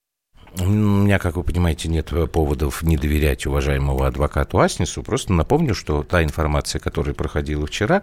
У 0.60 0.66
меня, 0.66 1.18
как 1.18 1.38
вы 1.38 1.44
понимаете, 1.44 1.88
нет 1.88 2.12
поводов 2.32 2.84
не 2.84 2.98
доверять 2.98 3.46
уважаемому 3.46 4.04
адвокату 4.04 4.60
Аснису. 4.60 5.02
Просто 5.02 5.32
напомню, 5.32 5.74
что 5.74 6.04
та 6.04 6.24
информация, 6.24 6.80
которая 6.80 7.14
проходила 7.14 7.66
вчера, 7.66 8.02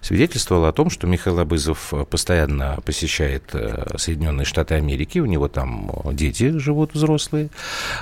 свидетельствовала 0.00 0.70
о 0.70 0.72
том, 0.72 0.88
что 0.88 1.06
Михаил 1.06 1.40
Абызов 1.40 1.92
постоянно 2.08 2.78
посещает 2.86 3.50
э, 3.52 3.98
Соединенные 3.98 4.46
Штаты 4.46 4.76
Америки. 4.76 5.18
У 5.18 5.26
него 5.26 5.48
там 5.48 5.90
дети 6.12 6.56
живут 6.56 6.94
взрослые. 6.94 7.50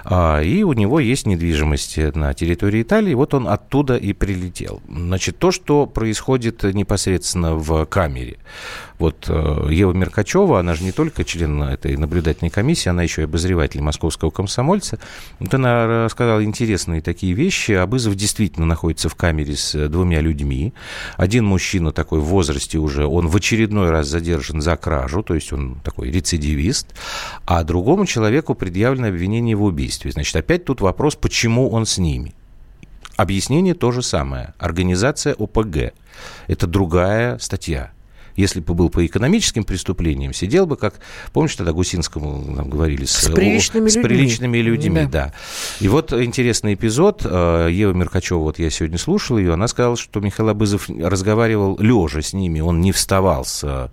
А, 0.04 0.40
и 0.42 0.62
у 0.62 0.74
него 0.74 1.00
есть 1.00 1.26
недвижимость 1.26 1.98
на 2.14 2.32
территории 2.34 2.82
Италии. 2.82 3.14
Вот 3.14 3.34
он 3.34 3.48
оттуда 3.48 3.96
и 3.96 4.12
прилетел. 4.12 4.80
Значит, 4.88 5.38
то, 5.38 5.50
что 5.50 5.86
происходит 5.86 6.62
непосредственно 6.62 7.56
в 7.56 7.84
камере. 7.86 8.38
Вот 8.98 9.26
э, 9.28 9.68
Ева 9.70 9.92
Меркачева, 9.92 10.58
она 10.58 10.74
же 10.74 10.82
не 10.82 10.90
только 10.92 11.24
член 11.24 11.62
этой 11.62 11.96
наблюдательной 11.96 12.50
комиссии, 12.50 12.88
она 12.88 13.02
еще 13.02 13.22
и 13.22 13.24
обозреватель 13.24 13.80
московского 13.80 14.30
комсомольца. 14.30 14.98
Вот 15.38 15.54
она 15.54 16.04
рассказала 16.04 16.42
интересные 16.42 17.00
такие 17.00 17.32
вещи. 17.32 17.72
Абызов 17.72 18.16
действительно 18.16 18.66
находится 18.66 19.08
в 19.08 19.14
камере 19.14 19.56
с 19.56 19.74
э, 19.74 19.88
двумя 19.88 20.20
людьми. 20.20 20.74
Один 21.16 21.44
мужчина 21.44 21.92
такой 21.92 22.20
в 22.20 22.24
возрасте 22.24 22.78
уже, 22.78 23.06
он 23.06 23.28
в 23.28 23.36
очередной 23.36 23.90
раз 23.90 24.08
задержан 24.08 24.60
за 24.60 24.76
кражу, 24.76 25.22
то 25.22 25.34
есть 25.34 25.52
он 25.52 25.76
такой 25.84 26.10
рецидивист, 26.10 26.88
а 27.46 27.62
другому 27.62 28.04
человеку 28.04 28.54
предъявлено 28.54 29.08
обвинение 29.08 29.54
в 29.54 29.62
убийстве. 29.62 30.10
Значит, 30.10 30.34
опять 30.34 30.64
тут 30.64 30.80
вопрос, 30.80 31.14
почему 31.14 31.70
он 31.70 31.86
с 31.86 31.98
ними. 31.98 32.34
Объяснение 33.16 33.74
то 33.74 33.92
же 33.92 34.02
самое. 34.02 34.54
Организация 34.58 35.34
ОПГ. 35.34 35.92
Это 36.48 36.66
другая 36.66 37.38
статья 37.38 37.92
если 38.38 38.60
бы 38.60 38.74
был 38.74 38.88
по 38.88 39.04
экономическим 39.04 39.64
преступлениям, 39.64 40.32
сидел 40.32 40.66
бы, 40.66 40.76
как, 40.76 40.94
помнишь, 41.32 41.56
тогда 41.56 41.72
Гусинскому 41.72 42.52
нам 42.52 42.70
говорили, 42.70 43.04
с, 43.04 43.10
с 43.10 43.30
приличными 43.30 43.88
с 43.88 43.96
людьми. 43.96 44.08
приличными 44.08 44.58
людьми, 44.58 45.00
да. 45.02 45.06
да. 45.06 45.34
И 45.80 45.88
вот 45.88 46.12
интересный 46.12 46.74
эпизод. 46.74 47.22
Э, 47.24 47.68
Ева 47.70 47.92
Меркачева, 47.92 48.38
вот 48.38 48.60
я 48.60 48.70
сегодня 48.70 48.96
слушал 48.96 49.38
ее, 49.38 49.54
она 49.54 49.66
сказала, 49.66 49.96
что 49.96 50.20
Михаил 50.20 50.50
Абызов 50.50 50.88
разговаривал 50.88 51.76
лежа 51.80 52.22
с 52.22 52.32
ними, 52.32 52.60
он 52.60 52.80
не 52.80 52.92
вставал 52.92 53.44
с 53.44 53.90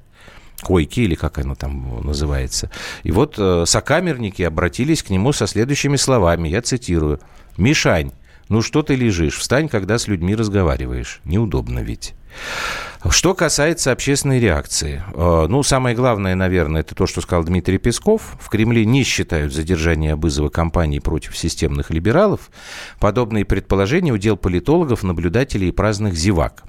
койки, 0.61 0.99
или 1.01 1.15
как 1.15 1.39
оно 1.39 1.55
там 1.55 2.05
называется. 2.05 2.69
И 3.01 3.11
вот 3.11 3.35
э, 3.39 3.63
сокамерники 3.65 4.43
обратились 4.43 5.01
к 5.01 5.09
нему 5.09 5.33
со 5.33 5.47
следующими 5.47 5.95
словами, 5.95 6.49
я 6.49 6.61
цитирую. 6.61 7.19
«Мишань, 7.57 8.11
ну 8.47 8.61
что 8.61 8.83
ты 8.83 8.93
лежишь? 8.93 9.37
Встань, 9.37 9.69
когда 9.69 9.97
с 9.97 10.07
людьми 10.07 10.35
разговариваешь. 10.35 11.21
Неудобно 11.23 11.79
ведь». 11.79 12.13
Что 13.09 13.35
касается 13.35 13.91
общественной 13.91 14.39
реакции, 14.39 15.03
э, 15.13 15.45
ну, 15.47 15.61
самое 15.61 15.95
главное, 15.95 16.33
наверное, 16.33 16.81
это 16.81 16.95
то, 16.95 17.05
что 17.05 17.21
сказал 17.21 17.43
Дмитрий 17.43 17.77
Песков. 17.77 18.35
В 18.39 18.49
Кремле 18.49 18.83
не 18.83 19.03
считают 19.03 19.53
задержание 19.53 20.13
Абызова 20.13 20.49
кампании 20.49 20.99
против 20.99 21.37
системных 21.37 21.91
либералов. 21.91 22.49
Подобные 22.99 23.45
предположения 23.45 24.11
удел 24.11 24.37
политологов, 24.37 25.03
наблюдателей 25.03 25.69
и 25.69 25.71
праздных 25.71 26.15
зевак. 26.15 26.63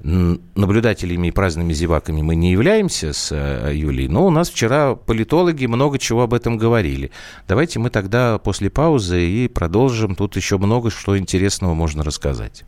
Наблюдателями 0.00 1.28
и 1.28 1.30
праздными 1.32 1.72
зеваками 1.72 2.22
мы 2.22 2.34
не 2.34 2.50
являемся 2.52 3.12
с 3.12 3.30
э, 3.32 3.72
Юлей, 3.74 4.08
но 4.08 4.26
у 4.26 4.30
нас 4.30 4.50
вчера 4.50 4.94
политологи 4.94 5.66
много 5.66 5.98
чего 5.98 6.22
об 6.22 6.34
этом 6.34 6.56
говорили. 6.56 7.10
Давайте 7.46 7.78
мы 7.78 7.90
тогда 7.90 8.38
после 8.38 8.70
паузы 8.70 9.24
и 9.24 9.48
продолжим. 9.48 10.14
Тут 10.14 10.36
еще 10.36 10.58
много 10.58 10.90
что 10.90 11.16
интересного 11.16 11.74
можно 11.74 12.02
рассказать. 12.02 12.64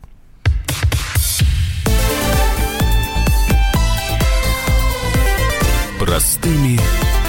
Простыми 6.09 6.79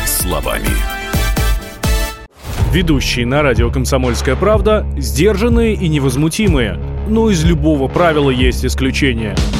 словами. 0.06 0.64
Ведущие 2.72 3.26
на 3.26 3.42
радио 3.42 3.70
«Комсомольская 3.70 4.36
правда» 4.36 4.86
сдержанные 4.96 5.74
и 5.74 5.86
невозмутимые. 5.86 6.80
Но 7.06 7.28
из 7.28 7.44
любого 7.44 7.88
правила 7.88 8.30
есть 8.30 8.64
исключение– 8.64 9.36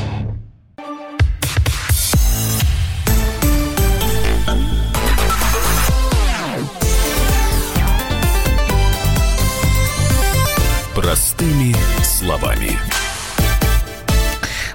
Словами. 12.61 12.90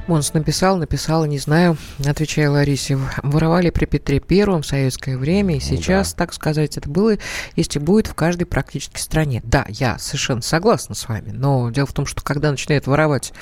Монс 0.09 0.33
написал, 0.35 0.77
написал, 0.77 1.25
не 1.27 1.39
знаю, 1.39 1.77
отвечая 2.05 2.49
Ларисе. 2.49 2.97
Воровали 3.25 3.71
при 3.71 3.87
Петре 3.87 4.21
Первом 4.21 4.63
в 4.63 4.67
советское 4.67 5.17
время, 5.17 5.57
и 5.57 5.61
сейчас, 5.61 6.13
да. 6.13 6.19
так 6.19 6.33
сказать, 6.33 6.77
это 6.77 6.89
было, 6.89 7.17
есть 7.57 7.75
и 7.75 7.79
будет 7.81 8.07
в 8.07 8.15
каждой 8.15 8.45
практически 8.45 9.01
стране. 9.01 9.43
Да, 9.45 9.67
я 9.69 9.99
совершенно 9.99 10.43
согласна 10.43 10.95
с 10.95 11.09
вами, 11.09 11.33
но 11.33 11.71
дело 11.71 11.87
в 11.87 11.93
том, 11.93 12.07
что 12.07 12.23
когда 12.23 12.53
начинают 12.53 12.87
воровать 12.87 13.33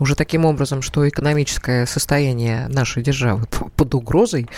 уже 0.00 0.14
таким 0.14 0.44
образом, 0.44 0.82
что 0.82 1.08
экономическое 1.08 1.86
состояние 1.86 2.68
нашей 2.68 3.02
державы 3.02 3.46
под 3.46 3.94
угрозой, 3.94 4.48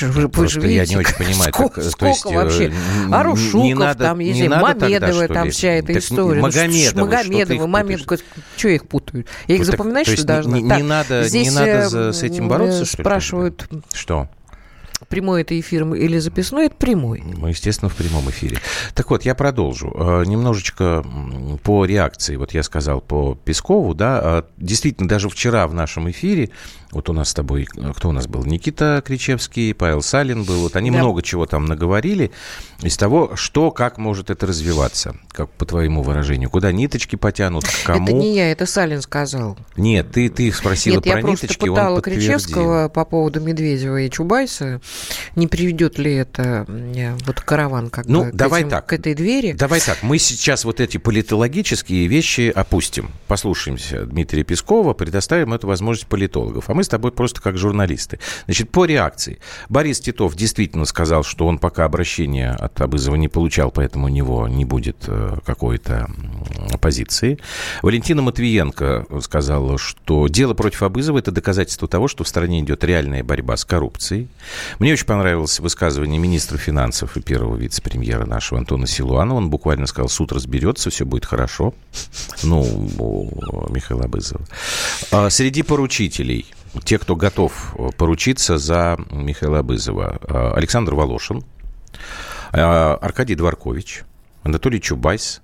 вы, 0.00 0.28
вы 0.28 0.48
же 0.48 0.60
видите, 0.60 0.76
я 0.76 0.86
не 0.86 0.96
очень 0.96 1.16
понимаю. 1.16 1.52
Сколько, 1.52 1.80
так, 1.80 1.90
сколько 1.90 2.08
есть, 2.08 2.24
вообще? 2.26 2.72
Э, 3.10 3.14
Арушуков 3.14 3.64
не 3.64 3.74
надо, 3.74 4.04
там, 4.04 4.18
есть, 4.18 4.46
Мамедовы, 4.48 4.98
тогда, 4.98 5.34
там 5.34 5.50
вся 5.50 5.70
эта 5.70 5.88
так 5.88 5.96
история. 5.96 6.42
Магомедовы, 6.42 7.00
Магомедовы, 7.00 7.66
Мамедовы, 7.66 8.18
что 8.56 8.68
их 8.68 8.86
путаю? 8.86 9.24
Я 9.46 9.56
их 9.56 9.64
запоминать, 9.64 10.06
что 10.06 10.26
должна? 10.26 10.58
Не, 10.58 10.62
не 10.62 10.82
надо, 10.82 10.97
Здесь, 11.04 11.48
не 11.48 11.54
надо 11.54 11.88
за, 11.88 12.12
с 12.12 12.22
этим 12.22 12.48
бороться, 12.48 12.84
что 12.84 13.02
спрашивают... 13.02 13.68
Что? 13.92 14.28
Прямой 15.08 15.42
это 15.42 15.58
эфир 15.58 15.86
или 15.94 16.18
записной, 16.18 16.66
это 16.66 16.76
прямой. 16.76 17.22
Мы, 17.22 17.50
естественно, 17.50 17.88
в 17.88 17.96
прямом 17.96 18.28
эфире. 18.30 18.58
Так 18.94 19.10
вот, 19.10 19.24
я 19.24 19.34
продолжу. 19.34 19.94
Э, 19.94 20.24
немножечко 20.26 21.04
по 21.62 21.84
реакции. 21.84 22.36
Вот 22.36 22.52
я 22.52 22.62
сказал 22.62 23.00
по 23.00 23.34
Пескову, 23.44 23.94
да, 23.94 24.20
а 24.22 24.44
действительно, 24.56 25.08
даже 25.08 25.28
вчера 25.28 25.66
в 25.68 25.74
нашем 25.74 26.10
эфире 26.10 26.50
вот 26.90 27.10
у 27.10 27.12
нас 27.12 27.28
с 27.30 27.34
тобой, 27.34 27.68
э, 27.76 27.92
кто 27.94 28.08
у 28.08 28.12
нас 28.12 28.26
был? 28.26 28.44
Никита 28.44 29.02
Кричевский, 29.04 29.74
Павел 29.74 30.00
Салин 30.00 30.44
был. 30.44 30.62
Вот 30.62 30.74
они 30.74 30.90
да. 30.90 30.98
много 30.98 31.22
чего 31.22 31.44
там 31.44 31.66
наговорили 31.66 32.30
из 32.82 32.96
того, 32.96 33.32
что, 33.34 33.70
как 33.70 33.98
может 33.98 34.30
это 34.30 34.46
развиваться, 34.46 35.16
как 35.28 35.50
по 35.50 35.66
твоему 35.66 36.02
выражению. 36.02 36.48
Куда 36.48 36.72
ниточки 36.72 37.16
потянут, 37.16 37.64
к 37.64 37.84
кому. 37.84 38.04
Это 38.04 38.12
не 38.14 38.34
я, 38.34 38.50
это 38.50 38.64
Салин 38.64 39.02
сказал. 39.02 39.58
Нет, 39.76 40.12
ты, 40.12 40.30
ты 40.30 40.50
спросила 40.50 40.94
Нет, 40.94 41.04
про 41.04 41.16
я 41.16 41.22
ниточки, 41.22 41.46
просто 41.46 41.66
пытала 41.66 42.00
Кричевского 42.00 42.88
по 42.88 43.04
поводу 43.04 43.40
Медведева 43.40 44.00
и 44.00 44.10
Чубайса. 44.10 44.80
Не 45.36 45.46
приведет 45.46 45.98
ли 45.98 46.14
это 46.14 46.66
вот 47.26 47.40
караван 47.40 47.90
как 47.90 48.06
ну, 48.06 48.24
бы 48.24 48.32
давай 48.32 48.62
к, 48.62 48.66
этим, 48.66 48.70
так. 48.70 48.86
к 48.86 48.92
этой 48.92 49.14
двери? 49.14 49.52
Давай 49.52 49.80
так. 49.80 50.02
Мы 50.02 50.18
сейчас 50.18 50.64
вот 50.64 50.80
эти 50.80 50.98
политологические 50.98 52.06
вещи 52.06 52.52
опустим. 52.54 53.10
Послушаемся 53.26 54.04
Дмитрия 54.04 54.44
Пескова, 54.44 54.94
предоставим 54.94 55.54
эту 55.54 55.66
возможность 55.66 56.08
политологов. 56.08 56.68
А 56.68 56.74
мы 56.74 56.84
с 56.84 56.88
тобой 56.88 57.12
просто 57.12 57.40
как 57.40 57.56
журналисты. 57.56 58.18
Значит, 58.46 58.70
по 58.70 58.84
реакции. 58.84 59.38
Борис 59.68 60.00
Титов 60.00 60.34
действительно 60.34 60.84
сказал, 60.84 61.24
что 61.24 61.46
он 61.46 61.58
пока 61.58 61.84
обращения 61.84 62.50
от 62.50 62.80
Абызова 62.80 63.16
не 63.16 63.28
получал, 63.28 63.70
поэтому 63.70 64.06
у 64.06 64.08
него 64.08 64.48
не 64.48 64.64
будет 64.64 65.04
э, 65.06 65.38
какой-то 65.44 66.10
позиции. 66.80 67.38
Валентина 67.82 68.22
Матвиенко 68.22 69.06
сказала, 69.20 69.78
что 69.78 70.28
дело 70.28 70.54
против 70.54 70.82
Абызова– 70.82 71.18
это 71.18 71.30
доказательство 71.30 71.88
того, 71.88 72.08
что 72.08 72.24
в 72.24 72.28
стране 72.28 72.60
идет 72.60 72.84
реальная 72.84 73.22
борьба 73.22 73.56
с 73.56 73.64
коррупцией. 73.64 74.28
Мне 74.78 74.92
очень 74.92 75.06
понравилось 75.06 75.58
высказывание 75.58 76.20
министра 76.20 76.56
финансов 76.56 77.16
и 77.16 77.20
первого 77.20 77.56
вице-премьера 77.56 78.26
нашего 78.26 78.60
Антона 78.60 78.86
Силуанова. 78.86 79.38
Он 79.38 79.50
буквально 79.50 79.86
сказал, 79.86 80.08
суд 80.08 80.32
разберется, 80.32 80.90
все 80.90 81.04
будет 81.04 81.24
хорошо. 81.24 81.74
Ну, 82.44 82.60
у 82.98 83.72
Михаила 83.72 84.04
Абызова. 84.04 84.44
А 85.10 85.30
среди 85.30 85.62
поручителей 85.62 86.46
те, 86.84 86.98
кто 86.98 87.16
готов 87.16 87.74
э, 87.76 87.88
поручиться 87.96 88.58
за 88.58 88.98
Михаила 89.10 89.60
Абызова. 89.60 90.18
Э, 90.22 90.52
Александр 90.54 90.94
Волошин, 90.94 91.42
э, 92.52 92.60
Аркадий 92.60 93.34
Дворкович, 93.34 94.02
Анатолий 94.42 94.80
Чубайс, 94.80 95.42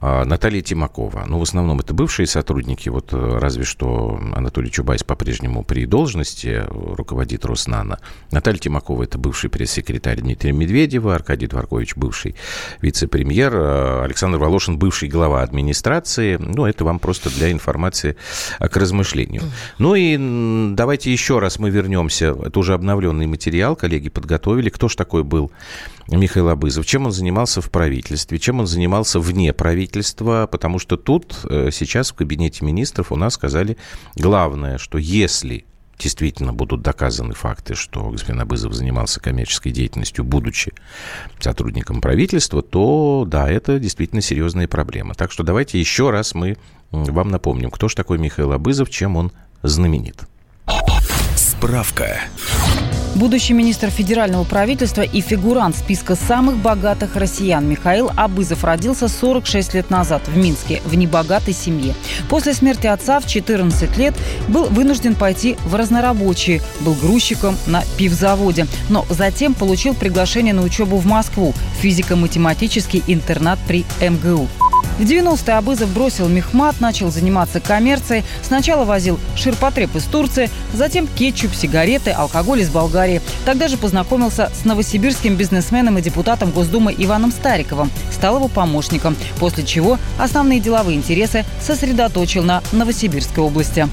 Наталья 0.00 0.62
Тимакова. 0.62 1.24
Ну, 1.28 1.38
в 1.38 1.42
основном 1.42 1.80
это 1.80 1.94
бывшие 1.94 2.26
сотрудники, 2.26 2.88
вот 2.88 3.12
э, 3.12 3.38
разве 3.38 3.64
что 3.64 4.20
Анатолий 4.34 4.70
Чубайс 4.70 5.04
по-прежнему 5.04 5.62
при 5.62 5.86
должности 5.86 6.64
руководит 6.68 7.44
Роснано. 7.44 7.98
Наталья 8.32 8.58
Тимакова– 8.58 9.02
это 9.04 9.18
бывший 9.18 9.48
пресс-секретарь 9.48 10.20
Дмитрия 10.20 10.52
Медведева, 10.52 11.14
Аркадий 11.14 11.46
Дворкович– 11.46 11.94
бывший 11.96 12.34
вице-премьер, 12.80 13.52
а 13.54 14.04
Александр 14.04 14.38
Волошин– 14.38 14.76
бывший 14.78 15.08
глава 15.08 15.42
администрации. 15.42 16.36
Ну, 16.36 16.66
это 16.66 16.84
вам 16.84 16.98
просто 16.98 17.30
для 17.30 17.52
информации 17.52 18.16
к 18.58 18.76
размышлению. 18.76 19.42
Ну 19.78 19.94
и 19.94 20.74
давайте 20.74 21.12
еще 21.12 21.38
раз 21.38 21.58
мы 21.58 21.70
вернемся. 21.70 22.36
Это 22.44 22.58
уже 22.58 22.74
обновленный 22.74 23.26
материал, 23.26 23.76
коллеги 23.76 24.08
подготовили. 24.08 24.68
Кто 24.68 24.88
ж 24.88 24.96
такой 24.96 25.22
был 25.22 25.52
Михаил 26.08 26.48
Абызов? 26.48 26.86
Чем 26.86 27.06
он 27.06 27.12
занимался 27.12 27.60
в 27.60 27.70
правительстве? 27.70 28.38
Чем 28.38 28.60
он 28.60 28.66
занимался 28.66 29.20
вне 29.20 29.52
правительства? 29.52 30.48
потому 30.50 30.78
что 30.78 30.96
тут 30.96 31.36
э, 31.48 31.70
сейчас 31.72 32.10
в 32.10 32.14
кабинете 32.14 32.64
министров 32.64 33.12
у 33.12 33.16
нас 33.16 33.34
сказали 33.34 33.76
главное, 34.16 34.78
что 34.78 34.98
если 34.98 35.64
действительно 35.98 36.52
будут 36.52 36.82
доказаны 36.82 37.34
факты, 37.34 37.74
что 37.74 38.10
господин 38.10 38.40
Абызов 38.40 38.74
занимался 38.74 39.20
коммерческой 39.20 39.70
деятельностью, 39.70 40.24
будучи 40.24 40.72
сотрудником 41.38 42.00
правительства, 42.00 42.62
то 42.62 43.24
да, 43.26 43.48
это 43.48 43.78
действительно 43.78 44.20
серьезная 44.20 44.68
проблема. 44.68 45.14
Так 45.14 45.30
что 45.30 45.42
давайте 45.42 45.78
еще 45.78 46.10
раз 46.10 46.34
мы 46.34 46.56
вам 46.90 47.28
напомним, 47.28 47.70
кто 47.70 47.88
же 47.88 47.94
такой 47.94 48.18
Михаил 48.18 48.52
Абызов, 48.52 48.90
чем 48.90 49.16
он 49.16 49.32
знаменит. 49.62 50.22
Справка. 51.36 52.20
Будущий 53.14 53.52
министр 53.52 53.90
федерального 53.90 54.44
правительства 54.44 55.02
и 55.02 55.20
фигурант 55.20 55.76
списка 55.76 56.14
самых 56.16 56.56
богатых 56.56 57.14
россиян 57.14 57.68
Михаил 57.68 58.10
Абызов 58.16 58.64
родился 58.64 59.06
46 59.06 59.74
лет 59.74 59.90
назад 59.90 60.22
в 60.28 60.36
Минске 60.36 60.80
в 60.86 60.94
небогатой 60.94 61.52
семье. 61.52 61.94
После 62.30 62.54
смерти 62.54 62.86
отца 62.86 63.20
в 63.20 63.26
14 63.26 63.98
лет 63.98 64.14
был 64.48 64.64
вынужден 64.64 65.14
пойти 65.14 65.56
в 65.66 65.74
разнорабочие, 65.74 66.62
был 66.80 66.94
грузчиком 66.94 67.56
на 67.66 67.82
пивзаводе, 67.98 68.66
но 68.88 69.04
затем 69.10 69.52
получил 69.52 69.92
приглашение 69.94 70.54
на 70.54 70.62
учебу 70.62 70.96
в 70.96 71.04
Москву, 71.04 71.52
физико-математический 71.80 73.02
интернат 73.06 73.58
при 73.68 73.84
МГУ. 74.00 74.48
В 74.98 75.04
90-е 75.04 75.54
Абызов 75.54 75.92
бросил 75.92 76.28
мехмат, 76.28 76.80
начал 76.80 77.10
заниматься 77.10 77.60
коммерцией. 77.60 78.24
Сначала 78.42 78.84
возил 78.84 79.18
ширпотреб 79.36 79.94
из 79.96 80.04
Турции, 80.04 80.50
затем 80.74 81.06
кетчуп, 81.06 81.54
сигареты, 81.54 82.10
алкоголь 82.10 82.60
из 82.60 82.70
Болгарии. 82.70 83.22
Тогда 83.44 83.68
же 83.68 83.76
познакомился 83.76 84.50
с 84.54 84.64
новосибирским 84.64 85.34
бизнесменом 85.34 85.98
и 85.98 86.02
депутатом 86.02 86.50
Госдумы 86.50 86.94
Иваном 86.96 87.32
Стариковым. 87.32 87.90
Стал 88.12 88.36
его 88.36 88.48
помощником, 88.48 89.16
после 89.38 89.64
чего 89.64 89.98
основные 90.18 90.60
деловые 90.60 90.96
интересы 90.96 91.44
сосредоточил 91.60 92.42
на 92.42 92.62
Новосибирской 92.72 93.42
области. 93.42 93.88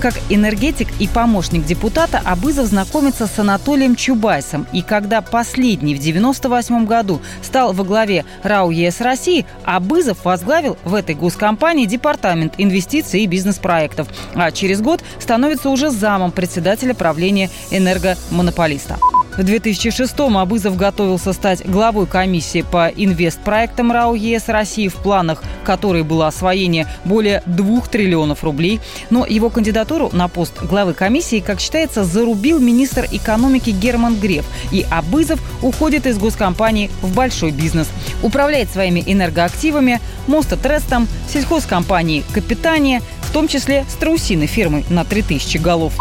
Как 0.00 0.14
энергетик 0.30 0.88
и 0.98 1.06
помощник 1.06 1.66
депутата 1.66 2.22
Абызов 2.24 2.68
знакомится 2.68 3.26
с 3.26 3.38
Анатолием 3.38 3.94
Чубайсом. 3.96 4.66
И 4.72 4.80
когда 4.80 5.20
последний 5.20 5.94
в 5.94 5.98
1998 5.98 6.86
году 6.86 7.20
стал 7.42 7.74
во 7.74 7.84
главе 7.84 8.24
РАО 8.42 8.70
ЕС 8.70 9.02
России, 9.02 9.44
Абызов 9.64 10.24
возглавил 10.24 10.78
в 10.84 10.94
этой 10.94 11.14
госкомпании 11.14 11.84
департамент 11.84 12.54
инвестиций 12.56 13.20
и 13.20 13.26
бизнес-проектов. 13.26 14.08
А 14.34 14.50
через 14.52 14.80
год 14.80 15.04
становится 15.18 15.68
уже 15.68 15.90
замом 15.90 16.32
председателя 16.32 16.94
правления 16.94 17.50
энергомонополиста. 17.70 18.96
В 19.40 19.42
2006-м 19.42 20.36
Абызов 20.36 20.76
готовился 20.76 21.32
стать 21.32 21.66
главой 21.66 22.06
комиссии 22.06 22.60
по 22.60 22.88
инвестпроектам 22.88 23.90
РАО 23.90 24.14
ЕС 24.14 24.48
России 24.48 24.88
в 24.88 24.96
планах, 24.96 25.42
которой 25.64 26.02
было 26.02 26.26
освоение 26.26 26.86
более 27.06 27.42
2 27.46 27.80
триллионов 27.90 28.44
рублей. 28.44 28.80
Но 29.08 29.24
его 29.24 29.48
кандидатуру 29.48 30.10
на 30.12 30.28
пост 30.28 30.62
главы 30.64 30.92
комиссии, 30.92 31.40
как 31.40 31.58
считается, 31.58 32.04
зарубил 32.04 32.58
министр 32.58 33.08
экономики 33.10 33.70
Герман 33.70 34.20
Греф. 34.20 34.44
И 34.72 34.84
Абызов 34.90 35.40
уходит 35.62 36.04
из 36.04 36.18
госкомпании 36.18 36.90
в 37.00 37.14
большой 37.14 37.50
бизнес. 37.50 37.88
Управляет 38.22 38.68
своими 38.68 39.02
энергоактивами, 39.06 40.02
мостотрестом, 40.26 41.08
сельхозкомпанией 41.32 42.24
«Капитания», 42.34 43.00
в 43.22 43.32
том 43.32 43.48
числе 43.48 43.86
страусиной 43.88 44.48
фирмой 44.48 44.84
на 44.90 45.06
3000 45.06 45.56
голов. 45.56 45.94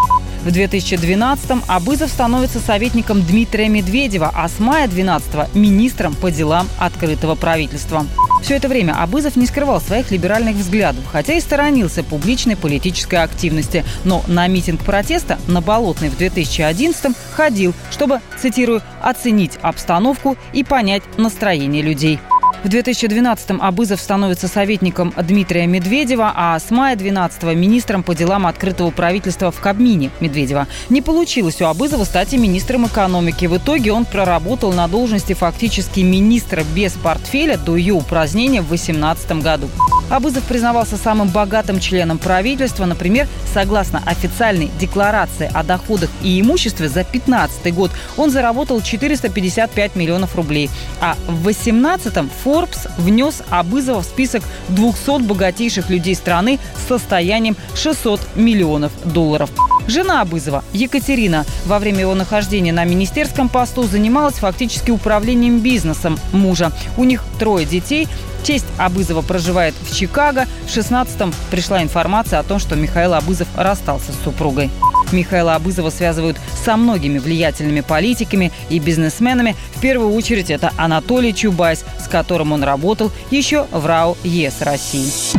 В 0.44 0.48
2012-м 0.48 1.64
Абызов 1.68 2.10
становится 2.10 2.60
советником 2.60 3.22
Дмитрия 3.22 3.68
Медведева, 3.68 4.32
а 4.34 4.48
с 4.48 4.60
мая 4.60 4.88
12 4.88 5.54
министром 5.54 6.16
по 6.16 6.32
делам 6.32 6.68
открытого 6.78 7.36
правительства. 7.36 8.06
Все 8.42 8.56
это 8.56 8.70
время 8.70 8.94
Абызов 8.94 9.36
не 9.36 9.46
скрывал 9.46 9.82
своих 9.82 10.12
либеральных 10.12 10.56
взглядов, 10.56 11.04
хотя 11.12 11.34
и 11.34 11.42
сторонился 11.42 12.04
публичной 12.04 12.56
политической 12.56 13.22
активности. 13.22 13.84
Но 14.06 14.24
на 14.28 14.48
митинг 14.48 14.82
протеста 14.86 15.38
на 15.48 15.62
Болотной 15.62 16.10
в 16.10 16.18
2011-м 16.18 17.16
ходил, 17.34 17.74
чтобы, 17.92 18.22
цитирую, 18.40 18.82
«оценить 19.02 19.58
обстановку 19.62 20.38
и 20.54 20.64
понять 20.64 21.04
настроение 21.18 21.82
людей». 21.82 22.18
В 22.62 22.68
2012-м 22.68 23.62
Абызов 23.62 24.02
становится 24.02 24.50
советником 24.50 25.14
Дмитрия 25.16 25.66
Медведева, 25.66 26.34
а 26.36 26.60
с 26.60 26.72
мая 26.72 26.98
12-го 26.98 27.54
министром 27.54 28.04
по 28.04 28.14
делам 28.14 28.46
открытого 28.46 28.92
правительства 28.92 29.50
в 29.50 29.62
Кабмине 29.62 30.12
Медведева. 30.20 30.68
Не 30.90 31.02
получилось 31.02 31.62
у 31.62 31.66
Абызова 31.66 32.04
стать 32.04 32.34
и 32.34 32.38
министром 32.38 32.86
экономики. 32.86 33.46
В 33.46 33.56
итоге 33.56 33.94
он 33.94 34.04
проработал 34.04 34.74
на 34.74 34.90
должности 34.90 35.32
фактически 35.32 36.02
министра 36.02 36.66
без 36.76 36.92
портфеля 36.94 37.58
до 37.58 37.78
ее 37.78 37.94
упразднения 37.94 38.62
в 38.62 38.68
2018 38.68 39.42
году. 39.42 39.70
Абызов 40.10 40.44
признавался 40.44 40.98
самым 40.98 41.30
богатым 41.30 41.80
членом 41.80 42.18
правительства. 42.18 42.86
Например, 42.86 43.28
согласно 43.54 44.02
официальной 44.06 44.70
декларации 44.80 45.50
о 45.54 45.64
доходах 45.64 46.10
и 46.24 46.42
имуществе 46.42 46.88
за 46.90 47.04
2015 47.04 47.74
год 47.74 47.92
он 48.18 48.32
заработал 48.32 48.82
455 48.82 49.96
миллионов 49.96 50.36
рублей. 50.36 50.70
А 51.00 51.16
в 51.28 51.48
2018-м 51.48 52.30
Forbes 52.50 52.90
внес 52.98 53.44
Абызова 53.52 54.02
в 54.02 54.06
список 54.06 54.42
200 54.70 55.22
богатейших 55.22 55.92
людей 55.92 56.16
страны 56.16 56.58
с 56.76 56.88
состоянием 56.88 57.56
600 57.76 58.20
миллионов 58.36 58.92
долларов. 59.06 59.52
Жена 59.88 60.22
Абызова, 60.22 60.64
Екатерина, 60.74 61.46
во 61.68 61.78
время 61.78 62.02
его 62.02 62.16
нахождения 62.16 62.74
на 62.74 62.86
министерском 62.86 63.50
посту 63.50 63.84
занималась 63.84 64.36
фактически 64.36 64.90
управлением 64.90 65.60
бизнесом 65.60 66.18
мужа. 66.32 66.72
У 66.98 67.04
них 67.04 67.24
трое 67.40 67.68
детей. 67.68 68.08
Тесть 68.44 68.66
Абызова 68.78 69.22
проживает 69.22 69.74
в 69.82 69.96
Чикаго. 69.96 70.48
В 70.66 70.76
16-м 70.76 71.34
пришла 71.52 71.84
информация 71.84 72.40
о 72.40 72.44
том, 72.44 72.60
что 72.60 72.76
Михаил 72.76 73.14
Абызов 73.14 73.48
расстался 73.56 74.12
с 74.12 74.24
супругой. 74.24 74.70
Михаила 75.12 75.56
Абызова 75.56 75.90
связывают 75.90 76.38
со 76.64 76.78
многими 76.78 77.18
влиятельными 77.18 77.82
политиками 77.82 78.52
и 78.70 78.80
бизнесменами. 78.80 79.56
В 79.76 79.82
первую 79.82 80.14
очередь 80.14 80.50
это 80.50 80.72
Анатолий 80.78 81.34
Чубайс, 81.34 81.84
с 82.00 82.08
которым 82.08 82.52
он 82.52 82.64
работал 82.64 83.12
еще 83.32 83.66
в 83.72 83.86
РАО 83.86 84.18
ЕС 84.24 84.62
России. 84.62 85.39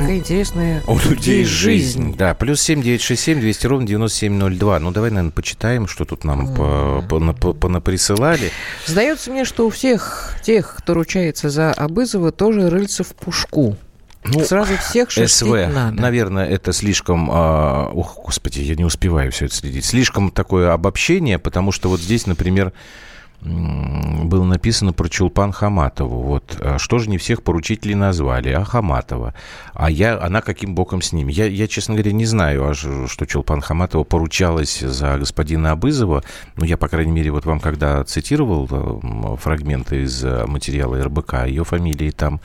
Какая 0.00 0.16
интересная 0.18 0.82
у 0.86 0.98
людей 0.98 1.44
жизнь. 1.44 2.16
Да, 2.16 2.34
плюс 2.34 2.60
семь 2.60 2.82
девять 2.82 3.02
шесть 3.02 3.22
семь 3.22 3.40
двести 3.40 3.66
ровно 3.66 3.86
девяносто 3.86 4.18
семь 4.18 4.34
ноль 4.34 4.56
два. 4.56 4.78
Ну, 4.78 4.90
давай, 4.90 5.10
наверное, 5.10 5.32
почитаем, 5.32 5.88
что 5.88 6.04
тут 6.04 6.24
нам 6.24 6.54
понаприсылали. 7.06 8.50
Сдается 8.86 9.30
мне, 9.30 9.44
что 9.44 9.66
у 9.66 9.70
всех 9.70 10.36
тех, 10.42 10.76
кто 10.78 10.94
ручается 10.94 11.50
за 11.50 11.72
Абызова, 11.72 12.32
тоже 12.32 12.70
рыльца 12.70 13.04
в 13.04 13.08
пушку. 13.08 13.76
Ну, 14.24 14.44
Сразу 14.44 14.76
всех 14.76 15.10
СВ, 15.10 15.68
надо. 15.72 16.00
наверное, 16.00 16.46
это 16.46 16.72
слишком... 16.72 17.30
Э, 17.30 17.86
ох, 17.92 18.18
господи, 18.24 18.60
я 18.60 18.74
не 18.74 18.84
успеваю 18.84 19.30
все 19.32 19.46
это 19.46 19.54
следить. 19.54 19.84
Слишком 19.84 20.30
такое 20.30 20.72
обобщение, 20.72 21.38
потому 21.38 21.72
что 21.72 21.88
вот 21.88 22.00
здесь, 22.00 22.26
например, 22.26 22.72
было 23.40 24.44
написано 24.44 24.92
про 24.92 25.08
Чулпан 25.08 25.52
Хаматову. 25.52 26.22
Вот. 26.22 26.56
А 26.60 26.78
что 26.78 26.98
же 26.98 27.08
не 27.08 27.18
всех 27.18 27.42
поручителей 27.44 27.94
назвали, 27.94 28.50
а 28.50 28.64
Хаматова. 28.64 29.32
А 29.74 29.90
я, 29.90 30.18
она 30.20 30.40
каким 30.40 30.74
боком 30.74 31.02
с 31.02 31.12
ними? 31.12 31.32
Я, 31.32 31.46
я, 31.46 31.68
честно 31.68 31.94
говоря, 31.94 32.12
не 32.12 32.24
знаю, 32.26 32.68
а 32.68 32.74
что 32.74 33.26
Чулпан 33.26 33.60
Хаматова 33.60 34.02
поручалась 34.02 34.80
за 34.80 35.18
господина 35.18 35.72
Абызова. 35.72 36.24
Ну, 36.56 36.64
я, 36.64 36.76
по 36.76 36.88
крайней 36.88 37.12
мере, 37.12 37.30
вот 37.30 37.46
вам 37.46 37.60
когда 37.60 38.02
цитировал 38.02 38.68
э, 38.70 39.36
фрагменты 39.36 40.02
из 40.02 40.24
э, 40.24 40.46
материала 40.46 41.00
РБК, 41.00 41.46
ее 41.46 41.64
фамилии 41.64 42.10
там 42.10 42.40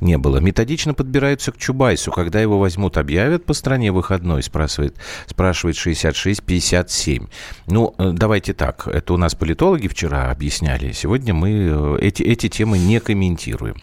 не 0.00 0.16
было. 0.16 0.38
Методично 0.38 0.94
подбираются 0.94 1.52
к 1.52 1.58
Чубайсу. 1.58 2.10
Когда 2.10 2.40
его 2.40 2.58
возьмут, 2.58 2.96
объявят 2.96 3.44
по 3.44 3.52
стране 3.52 3.92
выходной, 3.92 4.42
спрашивает, 4.42 4.96
спрашивает 5.26 5.76
66-57. 5.76 7.28
Ну, 7.66 7.94
э, 7.98 8.12
давайте 8.14 8.54
так. 8.54 8.88
Это 8.88 9.12
у 9.12 9.18
нас 9.18 9.34
политологи 9.34 9.88
вчера 9.88 10.30
объясняли. 10.38 10.92
Сегодня 10.92 11.34
мы 11.34 11.50
э, 11.50 11.98
эти, 12.00 12.22
эти 12.22 12.48
темы 12.48 12.78
не 12.78 13.00
комментируем. 13.00 13.74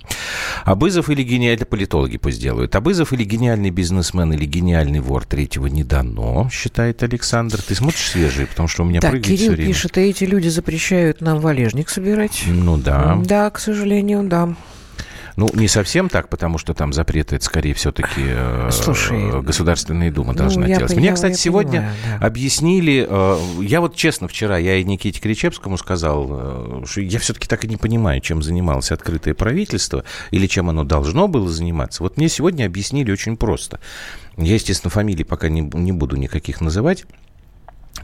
Абызов 0.63 1.09
или 1.09 1.21
гениальный 1.21 1.65
политологи 1.65 2.15
пусть 2.17 2.41
делают. 2.41 2.73
Абызов 2.75 3.11
или 3.11 3.25
гениальный 3.25 3.71
бизнесмен 3.71 4.31
или 4.31 4.45
гениальный 4.45 5.01
вор 5.01 5.25
третьего 5.25 5.67
не 5.67 5.83
дано, 5.83 6.49
считает 6.49 7.03
Александр. 7.03 7.61
Ты 7.61 7.75
смотришь 7.75 8.07
свежие, 8.07 8.47
потому 8.47 8.69
что 8.69 8.83
у 8.83 8.85
меня 8.85 9.01
так, 9.01 9.11
прыгает 9.11 9.37
Кирилл 9.37 9.47
все 9.47 9.51
время. 9.51 9.67
пишет, 9.67 9.97
а 9.97 10.01
эти 10.01 10.23
люди 10.23 10.47
запрещают 10.47 11.19
нам 11.19 11.39
валежник 11.39 11.89
собирать. 11.89 12.43
Ну 12.47 12.77
да. 12.77 13.19
Да, 13.25 13.49
к 13.49 13.59
сожалению, 13.59 14.23
да. 14.23 14.55
Ну, 15.35 15.49
не 15.53 15.67
совсем 15.67 16.07
так, 16.07 16.29
потому 16.29 16.57
что 16.57 16.73
там 16.73 16.93
запреты, 16.93 17.35
это 17.35 17.43
скорее 17.43 17.73
все-таки 17.73 18.21
э, 18.25 18.69
Слушай, 18.71 19.41
Государственная 19.41 20.09
Дума 20.09 20.31
ну, 20.31 20.37
должна 20.37 20.65
делать. 20.65 20.95
Мне, 20.95 21.11
кстати, 21.11 21.35
сегодня 21.35 21.79
понимаю, 21.81 22.19
да. 22.19 22.25
объяснили, 22.25 23.05
э, 23.09 23.37
я 23.61 23.81
вот 23.81 23.95
честно 23.95 24.29
вчера, 24.29 24.57
я 24.57 24.77
и 24.77 24.83
Никите 24.85 25.19
Кричевскому 25.19 25.77
сказал, 25.77 26.27
э, 26.29 26.83
что 26.85 27.01
я 27.01 27.19
все-таки 27.19 27.49
так 27.49 27.65
и 27.65 27.67
не 27.67 27.75
понимаю, 27.75 28.21
чем 28.21 28.41
занималось 28.41 28.91
открытое 28.91 29.33
правительство 29.33 30.05
или 30.31 30.47
чем 30.47 30.69
оно 30.69 30.85
должно 30.85 31.27
было 31.27 31.49
заниматься. 31.49 32.01
Вот 32.01 32.15
мне 32.15 32.29
сегодня 32.29 32.65
объяснили 32.65 33.11
очень 33.11 33.35
просто. 33.35 33.81
Я, 34.37 34.53
естественно, 34.53 34.91
фамилии 34.91 35.23
пока 35.23 35.49
не, 35.49 35.61
не 35.61 35.91
буду 35.91 36.15
никаких 36.15 36.61
называть 36.61 37.03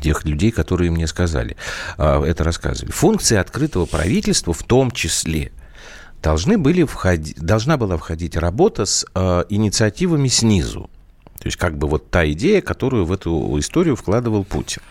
тех 0.02 0.26
людей, 0.26 0.52
которые 0.52 0.90
мне 0.90 1.06
сказали, 1.06 1.58
это 1.98 2.44
рассказывали. 2.44 2.92
Функция 2.92 3.40
открытого 3.40 3.86
правительства 3.86 4.54
в 4.54 4.64
том 4.64 4.90
числе 4.90 5.52
должны 6.22 6.58
были 6.58 6.84
входить, 6.84 7.40
должна 7.40 7.78
была 7.78 7.98
входить 7.98 8.38
работа 8.38 8.86
с 8.86 9.06
э, 9.14 9.44
инициативами 9.50 10.28
снизу. 10.28 10.90
То 11.40 11.48
есть 11.48 11.58
как 11.58 11.78
бы 11.78 11.88
вот 11.88 12.10
та 12.12 12.30
идея, 12.32 12.62
которую 12.62 13.06
в 13.06 13.12
эту 13.12 13.58
историю 13.58 13.96
вкладывал 13.96 14.44
Путин. 14.44 14.82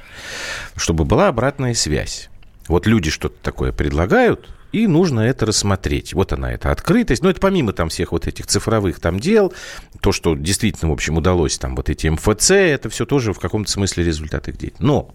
Чтобы 0.77 1.05
была 1.05 1.29
обратная 1.29 1.75
связь. 1.75 2.29
Вот 2.67 2.87
люди 2.87 3.11
что-то 3.11 3.37
такое 3.43 3.73
предлагают, 3.73 4.49
и 4.73 4.87
нужно 4.87 5.21
это 5.21 5.47
рассмотреть. 5.47 6.13
Вот 6.13 6.33
она, 6.33 6.53
эта 6.53 6.73
открытость. 6.73 7.23
Но 7.23 7.31
это 7.31 7.41
помимо 7.41 7.73
там 7.73 7.89
всех 7.89 8.13
вот 8.13 8.27
этих 8.27 8.47
цифровых 8.47 8.99
там 8.99 9.21
дел, 9.21 9.53
то, 10.01 10.11
что 10.11 10.35
действительно, 10.35 10.91
в 10.91 10.95
общем, 10.95 11.17
удалось 11.17 11.59
там 11.59 11.77
вот 11.77 11.89
эти 11.89 12.09
МФЦ, 12.09 12.51
это 12.51 12.89
все 12.89 13.07
тоже 13.07 13.33
в 13.33 13.39
каком-то 13.39 13.71
смысле 13.71 14.05
результат 14.05 14.49
их 14.49 14.59
деятельности. 14.59 14.85
Но 14.85 15.15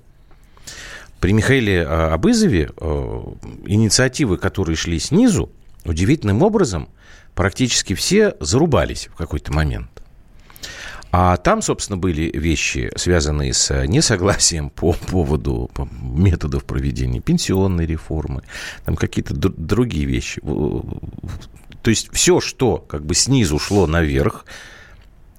при 1.19 1.33
Михаиле 1.33 1.85
а, 1.85 2.13
Абызове 2.13 2.69
э, 2.75 3.23
инициативы, 3.65 4.37
которые 4.37 4.75
шли 4.75 4.99
снизу, 4.99 5.49
удивительным 5.85 6.43
образом 6.43 6.89
практически 7.33 7.93
все 7.93 8.35
зарубались 8.39 9.07
в 9.07 9.15
какой-то 9.15 9.53
момент. 9.53 9.89
А 11.11 11.37
там, 11.37 11.61
собственно, 11.61 11.95
были 11.97 12.29
вещи, 12.37 12.91
связанные 12.97 13.53
с 13.53 13.85
несогласием 13.85 14.69
по 14.69 14.91
поводу 14.91 15.71
методов 16.01 16.65
проведения 16.65 17.21
пенсионной 17.21 17.85
реформы, 17.85 18.43
там 18.83 18.97
какие-то 18.97 19.33
другие 19.33 20.05
вещи. 20.05 20.41
То 20.41 21.89
есть 21.89 22.09
все, 22.11 22.41
что 22.41 22.79
как 22.79 23.05
бы 23.05 23.15
снизу 23.15 23.59
шло 23.59 23.87
наверх, 23.87 24.45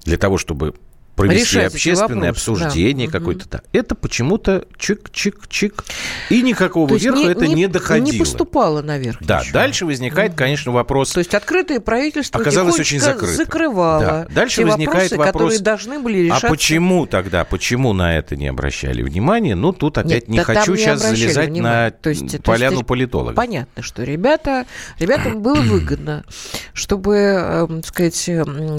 для 0.04 0.16
того, 0.16 0.38
чтобы 0.38 0.74
провести 1.16 1.56
Решать 1.56 1.72
общественное 1.72 2.30
обсуждение 2.30 3.08
да. 3.08 3.18
какое-то. 3.18 3.48
Да. 3.50 3.62
Это 3.72 3.94
почему-то 3.94 4.66
чик-чик-чик. 4.78 5.82
И 6.30 6.42
никакого 6.42 6.88
То 6.88 6.96
верха 6.96 7.18
не, 7.18 7.26
это 7.26 7.46
не, 7.46 7.54
не 7.54 7.66
доходило. 7.68 8.12
Не 8.12 8.18
поступало 8.18 8.82
наверх. 8.82 9.16
Да, 9.20 9.40
еще. 9.40 9.52
дальше 9.52 9.86
возникает, 9.86 10.34
конечно, 10.34 10.72
вопрос... 10.72 11.12
То 11.12 11.20
есть 11.20 11.34
открытое 11.34 11.80
правительство 11.80 12.40
оказалось 12.40 12.78
очень 12.78 13.00
закрыто. 13.00 13.32
закрывало 13.32 14.00
да. 14.00 14.26
Дальше 14.30 14.56
те 14.56 14.66
возникает 14.66 15.10
вопросы, 15.12 15.16
вопрос... 15.16 15.32
которые 15.32 15.58
должны 15.60 15.98
были 15.98 16.18
а 16.18 16.22
решаться. 16.24 16.46
А 16.46 16.50
почему 16.50 17.06
тогда, 17.06 17.44
почему 17.44 17.92
на 17.94 18.16
это 18.16 18.36
не 18.36 18.48
обращали 18.48 19.02
внимания? 19.02 19.54
Ну, 19.54 19.72
тут 19.72 19.96
опять 19.96 20.28
Нет, 20.28 20.28
не 20.28 20.38
хочу 20.40 20.72
не 20.72 20.78
сейчас 20.78 21.00
залезать 21.00 21.48
внимания. 21.48 21.86
на 21.86 21.90
то 21.90 22.10
есть, 22.10 22.42
поляну 22.42 22.76
то 22.76 22.80
есть, 22.80 22.86
политолога. 22.86 23.34
Понятно, 23.34 23.82
что 23.82 24.04
ребята, 24.04 24.66
ребятам 24.98 25.40
было 25.40 25.54
выгодно, 25.62 26.24
чтобы, 26.74 27.16
э, 27.16 27.80
сказать, 27.84 28.30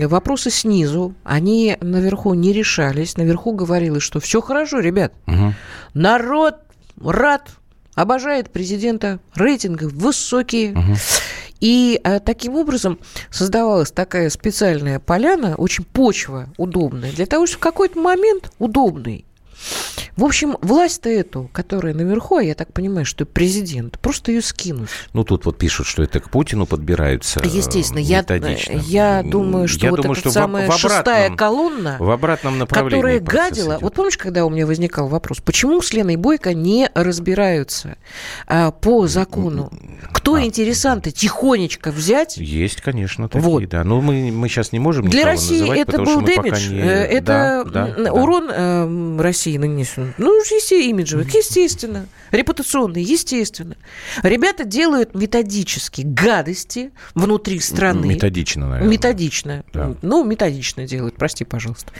вопросы 0.07 0.51
снизу, 0.51 1.15
они 1.23 1.77
наверху 1.81 2.26
наверху 2.27 2.33
не 2.33 2.53
решались. 2.53 3.17
Наверху 3.17 3.53
говорилось, 3.53 4.03
что 4.03 4.19
все 4.19 4.41
хорошо, 4.41 4.79
ребят. 4.79 5.13
Угу. 5.27 5.53
Народ 5.93 6.55
рад, 7.01 7.51
обожает 7.95 8.51
президента, 8.51 9.19
рейтинги 9.35 9.85
высокие. 9.85 10.71
Угу. 10.71 10.95
И 11.59 11.99
а, 12.03 12.19
таким 12.19 12.55
образом 12.55 12.99
создавалась 13.31 13.91
такая 13.91 14.29
специальная 14.29 14.99
поляна, 14.99 15.55
очень 15.55 15.83
почва 15.85 16.49
удобная, 16.57 17.11
для 17.11 17.25
того, 17.25 17.47
чтобы 17.47 17.59
в 17.59 17.63
какой-то 17.63 17.99
момент 17.99 18.51
удобный 18.59 19.25
в 20.17 20.23
общем, 20.23 20.57
власть-то 20.61 21.09
эту, 21.09 21.49
которая 21.53 21.93
наверху, 21.93 22.37
а 22.37 22.43
я 22.43 22.55
так 22.55 22.73
понимаю, 22.73 23.05
что 23.05 23.25
президент, 23.25 23.99
просто 23.99 24.31
ее 24.31 24.41
скинут. 24.41 24.89
Ну, 25.13 25.23
тут 25.23 25.45
вот 25.45 25.57
пишут, 25.57 25.85
что 25.85 26.01
это 26.01 26.19
к 26.19 26.31
Путину 26.31 26.65
подбираются 26.65 27.39
Естественно. 27.43 27.99
Я, 27.99 28.25
я 28.87 29.23
думаю, 29.23 29.67
что 29.67 29.85
я 29.85 29.91
вот 29.91 30.01
думаю, 30.01 30.13
эта 30.13 30.21
что 30.21 30.31
самая 30.31 30.67
в, 30.67 30.71
в 30.71 30.75
обратном, 30.75 30.97
шестая 30.97 31.35
колонна, 31.35 31.97
в 31.99 32.09
обратном 32.09 32.57
направлении 32.57 33.19
которая 33.19 33.19
гадила... 33.19 33.73
Идет. 33.73 33.81
Вот 33.81 33.93
помнишь, 33.93 34.17
когда 34.17 34.45
у 34.45 34.49
меня 34.49 34.65
возникал 34.65 35.07
вопрос, 35.07 35.39
почему 35.39 35.81
с 35.81 35.93
Леной 35.93 36.15
Бойко 36.15 36.53
не 36.53 36.89
разбираются 36.95 37.97
а, 38.47 38.71
по 38.71 39.07
закону? 39.07 39.71
Кто 40.11 40.35
а. 40.35 40.41
интересанты 40.41 41.11
тихонечко 41.11 41.91
взять? 41.91 42.37
Есть, 42.37 42.81
конечно, 42.81 43.29
такие, 43.29 43.47
вот. 43.47 43.69
да. 43.69 43.83
Но 43.83 44.01
мы, 44.01 44.31
мы 44.31 44.49
сейчас 44.49 44.71
не 44.71 44.79
можем 44.79 45.07
Для 45.07 45.25
России 45.25 45.59
называть, 45.59 45.79
это 45.79 46.01
был 46.01 46.21
дэмидж, 46.21 46.71
не... 46.71 46.79
Э, 46.79 47.05
это 47.05 47.63
да, 47.65 47.93
да, 47.93 48.13
урон 48.13 48.49
э, 48.49 49.21
России 49.21 49.46
нанесен 49.55 50.13
ну, 50.17 50.41
имиджевых, 50.41 51.33
естественно. 51.33 52.07
Репутационные, 52.31 53.03
естественно. 53.03 53.77
Ребята 54.23 54.65
делают 54.65 55.15
методически 55.15 56.01
гадости 56.01 56.91
внутри 57.15 57.59
страны. 57.59 58.07
Методично, 58.07 58.67
наверное. 58.67 58.91
Методично. 58.91 59.63
Да. 59.73 59.95
Ну, 60.01 60.23
методично 60.23 60.87
делают, 60.87 61.15
прости, 61.15 61.45
пожалуйста. 61.45 61.91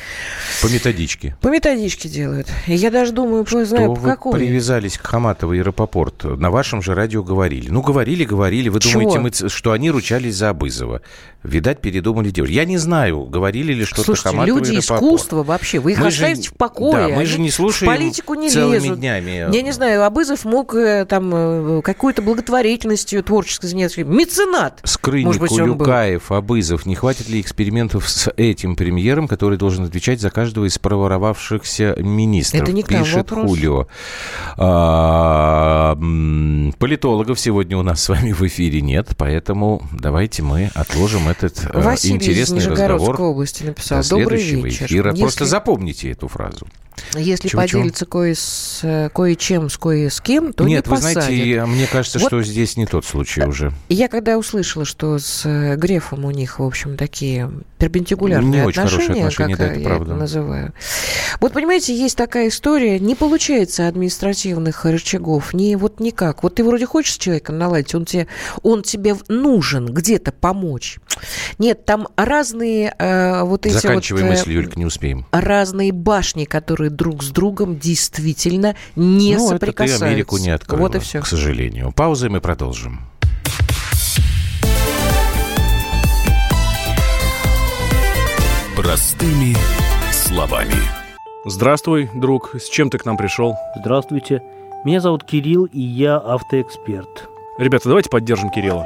По 0.61 0.67
методичке. 0.67 1.37
По 1.41 1.49
методичке 1.49 2.09
делают. 2.09 2.47
Я 2.65 2.91
даже 2.91 3.11
думаю, 3.11 3.45
что 3.45 3.65
знаю, 3.65 3.93
по 3.93 4.01
какой. 4.01 4.39
привязались 4.39 4.97
к 4.97 5.05
Хаматову 5.05 5.53
и 5.53 5.59
Аэропорт. 5.59 6.23
На 6.23 6.49
вашем 6.49 6.81
же 6.81 6.95
радио 6.95 7.23
говорили. 7.23 7.69
Ну, 7.69 7.81
говорили, 7.81 8.23
говорили. 8.23 8.69
Вы 8.69 8.79
Чего? 8.79 9.01
думаете, 9.01 9.43
мы, 9.43 9.49
что 9.49 9.71
они 9.71 9.91
ручались 9.91 10.35
за 10.35 10.49
Абызова? 10.49 11.01
Видать, 11.43 11.79
передумали 11.79 12.29
делать. 12.29 12.51
Я 12.51 12.65
не 12.65 12.77
знаю, 12.77 13.25
говорили 13.25 13.73
ли 13.73 13.85
что-то 13.85 14.03
Слушайте, 14.03 14.29
Хаматова 14.29 14.57
люди 14.57 14.79
искусства 14.79 15.43
вообще, 15.43 15.79
вы 15.79 15.93
их 15.93 15.99
мы 15.99 16.07
оставите 16.07 16.43
же, 16.43 16.49
в 16.49 16.53
покое. 16.55 17.07
Да, 17.09 17.15
мы 17.15 17.25
же 17.25 17.36
не 17.37 17.51
слушаем 17.51 17.91
политику 17.91 18.33
не 18.35 18.49
лезут. 18.49 18.99
днями. 18.99 19.53
Я 19.53 19.61
не 19.61 19.71
знаю, 19.71 20.03
Абызов 20.03 20.45
мог 20.45 20.75
э, 20.75 21.05
там 21.05 21.31
э, 21.33 21.81
какой-то 21.81 22.21
благотворительностью 22.21 23.23
творческой 23.23 23.67
заняться. 23.67 24.03
Меценат. 24.03 24.81
Скрынник, 24.83 25.37
быть, 25.37 25.51
Улюкаев, 25.51 26.31
Абызов. 26.31 26.85
Не 26.85 26.95
хватит 26.95 27.29
ли 27.29 27.41
экспериментов 27.41 28.09
с 28.09 28.31
этим 28.37 28.75
премьером, 28.75 29.27
который 29.27 29.57
должен 29.57 29.85
отвечать 29.85 30.21
за 30.21 30.29
каждого 30.29 30.65
из 30.65 30.77
проворовавшихся 30.77 31.95
министров? 31.99 32.63
Это 32.63 32.71
не 32.71 32.83
к 32.83 32.87
Пишет 32.87 33.31
вопрос. 33.31 33.49
Хулио. 33.49 33.87
А, 34.57 35.95
политологов 36.77 37.39
сегодня 37.39 37.77
у 37.77 37.83
нас 37.83 38.03
с 38.03 38.09
вами 38.09 38.31
в 38.31 38.41
эфире 38.43 38.81
нет, 38.81 39.09
поэтому 39.17 39.81
давайте 39.91 40.43
мы 40.43 40.71
отложим 40.73 41.27
этот 41.27 41.63
э, 41.65 41.79
Василий 41.79 42.15
интересный 42.15 42.59
из 42.59 42.67
разговор 42.67 43.21
области 43.21 43.63
написал. 43.63 44.03
Добрый 44.09 44.41
вечер. 44.41 44.85
эфира. 44.85 45.11
Если... 45.11 45.21
Просто 45.21 45.45
запомните 45.45 46.11
эту 46.11 46.27
фразу. 46.27 46.67
Если 47.15 47.47
чего, 47.47 47.61
поделиться 47.61 48.05
кое 48.05 48.33
с, 48.35 49.09
кое-чем 49.13 49.69
с 49.69 49.77
кое 49.77 50.09
с 50.09 50.21
кем, 50.21 50.53
то 50.53 50.63
Нет, 50.63 50.85
не 50.85 50.91
вы 50.91 50.97
знаете, 50.97 51.65
мне 51.65 51.87
кажется, 51.87 52.19
вот 52.19 52.27
что 52.27 52.41
здесь 52.43 52.77
не 52.77 52.85
тот 52.85 53.05
случай 53.05 53.43
уже. 53.43 53.71
Я 53.89 54.07
когда 54.07 54.37
услышала, 54.37 54.85
что 54.85 55.19
с 55.19 55.45
э, 55.45 55.75
Грефом 55.75 56.25
у 56.25 56.31
них, 56.31 56.59
в 56.59 56.63
общем, 56.63 56.97
такие 56.97 57.51
перпендикулярные 57.77 58.63
не 58.63 58.69
отношения, 58.69 59.25
очень 59.25 59.43
отношения, 59.43 59.55
как 59.55 59.57
да, 59.57 59.65
это 59.65 59.79
я 59.79 59.87
правда. 59.87 60.11
это 60.11 60.19
называю. 60.19 60.73
Вот, 61.39 61.53
понимаете, 61.53 61.95
есть 61.95 62.17
такая 62.17 62.47
история, 62.47 62.99
не 62.99 63.15
получается 63.15 63.87
административных 63.87 64.85
рычагов, 64.85 65.53
не 65.53 65.75
вот 65.75 65.99
никак. 65.99 66.43
Вот 66.43 66.55
ты 66.55 66.63
вроде 66.63 66.85
хочешь 66.85 67.13
с 67.13 67.17
человеком 67.17 67.57
наладить, 67.57 67.93
он 67.95 68.05
тебе, 68.05 68.27
он 68.63 68.83
тебе 68.83 69.15
нужен 69.27 69.85
где-то 69.85 70.31
помочь. 70.31 70.99
Нет, 71.57 71.85
там 71.85 72.07
разные 72.15 72.93
э, 72.97 73.43
вот 73.43 73.65
эти 73.65 73.73
Заканчивай 73.73 74.21
вот... 74.21 74.27
Э, 74.27 74.31
мысль, 74.31 74.51
Юлька, 74.51 74.79
не 74.79 74.85
успеем. 74.85 75.25
Разные 75.31 75.91
башни, 75.91 76.45
которые 76.45 76.86
друг 76.89 77.23
с 77.23 77.29
другом 77.29 77.77
действительно 77.77 78.75
не 78.95 79.35
ну, 79.37 79.49
соприкасаются. 79.49 79.95
Это 79.95 80.05
ты 80.05 80.11
Америку 80.11 80.37
не 80.37 80.49
открыла, 80.49 80.79
вот 80.79 80.95
и 80.95 80.99
все. 80.99 81.21
к 81.21 81.27
сожалению. 81.27 81.91
Пауза, 81.91 82.27
и 82.27 82.29
мы 82.29 82.41
продолжим. 82.41 83.01
Простыми 88.75 89.55
словами. 90.11 90.75
Здравствуй, 91.45 92.09
друг. 92.13 92.55
С 92.55 92.69
чем 92.69 92.89
ты 92.89 92.97
к 92.97 93.05
нам 93.05 93.17
пришел? 93.17 93.55
Здравствуйте. 93.79 94.43
Меня 94.83 95.01
зовут 95.01 95.23
Кирилл, 95.23 95.65
и 95.65 95.79
я 95.81 96.17
автоэксперт. 96.17 97.29
Ребята, 97.57 97.89
давайте 97.89 98.09
поддержим 98.09 98.49
Кирилла. 98.51 98.85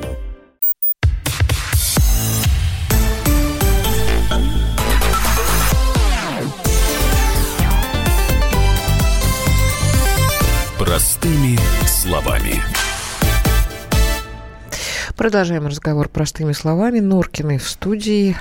Продолжаем 15.21 15.67
разговор 15.67 16.09
простыми 16.09 16.51
словами. 16.51 16.99
Норкины 16.99 17.59
в 17.59 17.69
студии. 17.69 18.35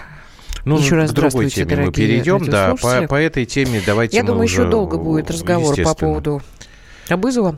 Ну, 0.65 0.79
еще 0.79 0.97
раз 0.97 1.11
к 1.11 1.13
другой 1.13 1.51
теме 1.51 1.77
мы 1.77 1.93
перейдем. 1.93 2.43
Да, 2.47 2.75
по, 2.75 3.07
по 3.07 3.17
этой 3.17 3.45
теме 3.45 3.83
давайте 3.85 4.17
Я 4.17 4.23
думаю, 4.23 4.45
еще 4.45 4.65
долго 4.65 4.97
будет 4.97 5.31
разговор 5.31 5.77
по 5.77 5.95
поводу 5.95 6.41
Абызова. 7.13 7.57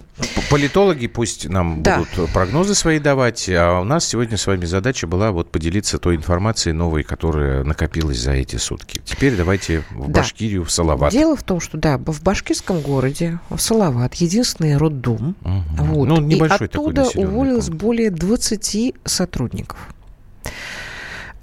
Политологи 0.50 1.06
пусть 1.06 1.48
нам 1.48 1.82
да. 1.82 1.98
будут 1.98 2.30
прогнозы 2.32 2.74
свои 2.74 2.98
давать, 2.98 3.48
а 3.48 3.80
у 3.80 3.84
нас 3.84 4.06
сегодня 4.06 4.36
с 4.36 4.46
вами 4.46 4.64
задача 4.64 5.06
была 5.06 5.32
вот 5.32 5.50
поделиться 5.50 5.98
той 5.98 6.16
информацией 6.16 6.72
новой, 6.72 7.02
которая 7.02 7.64
накопилась 7.64 8.18
за 8.18 8.32
эти 8.32 8.56
сутки. 8.56 9.00
Теперь 9.04 9.36
давайте 9.36 9.84
в 9.90 10.10
да. 10.10 10.20
Башкирию, 10.20 10.64
в 10.64 10.70
Салават. 10.70 11.12
Дело 11.12 11.36
в 11.36 11.42
том, 11.42 11.60
что 11.60 11.78
да, 11.78 11.98
в 11.98 12.22
башкирском 12.22 12.80
городе, 12.80 13.38
в 13.50 13.58
Салават, 13.58 14.14
единственный 14.14 14.76
роддом. 14.76 15.36
Угу. 15.42 15.84
Вот, 15.84 16.08
ну, 16.08 16.20
небольшой 16.20 16.66
и 16.66 16.70
оттуда 16.70 17.06
уволилось 17.14 17.66
пункт. 17.66 17.82
более 17.82 18.10
20 18.10 18.94
сотрудников. 19.04 19.78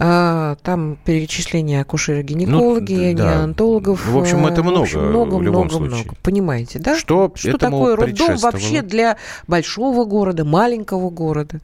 А, 0.02 0.56
там 0.64 0.98
перечисление 1.04 1.82
акушеров-гинекологи, 1.82 3.12
ну, 3.12 3.18
да. 3.18 3.36
неонатологов. 3.36 4.06
В 4.08 4.18
общем, 4.18 4.46
это 4.46 4.64
много, 4.64 4.78
в, 4.78 4.82
общем, 4.84 5.06
много 5.10 5.36
в 5.36 5.42
любом 5.42 5.66
много, 5.66 5.78
случае. 5.78 6.04
Много. 6.06 6.16
Понимаете, 6.24 6.80
да? 6.80 6.98
Что, 6.98 7.30
что 7.36 7.58
такое 7.58 7.98
роддом 7.98 8.38
вообще 8.38 8.82
для 8.82 9.18
большого 9.48 10.06
города, 10.06 10.46
маленького 10.46 11.10
города? 11.10 11.60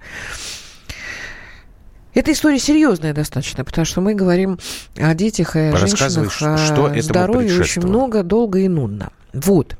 Эта 2.14 2.34
история 2.34 2.60
серьезная 2.60 3.14
достаточно, 3.14 3.64
потому 3.64 3.86
что 3.86 4.02
мы 4.02 4.16
говорим 4.16 4.60
о 4.98 5.14
детях 5.16 5.56
и 5.56 5.60
о 5.60 5.78
женщинах, 5.78 6.32
что 6.32 6.86
о 6.86 7.02
здоровье 7.02 7.60
очень 7.60 7.84
много, 7.84 8.24
долго 8.24 8.60
и 8.60 8.68
нудно. 8.68 9.12
Вот. 9.34 9.78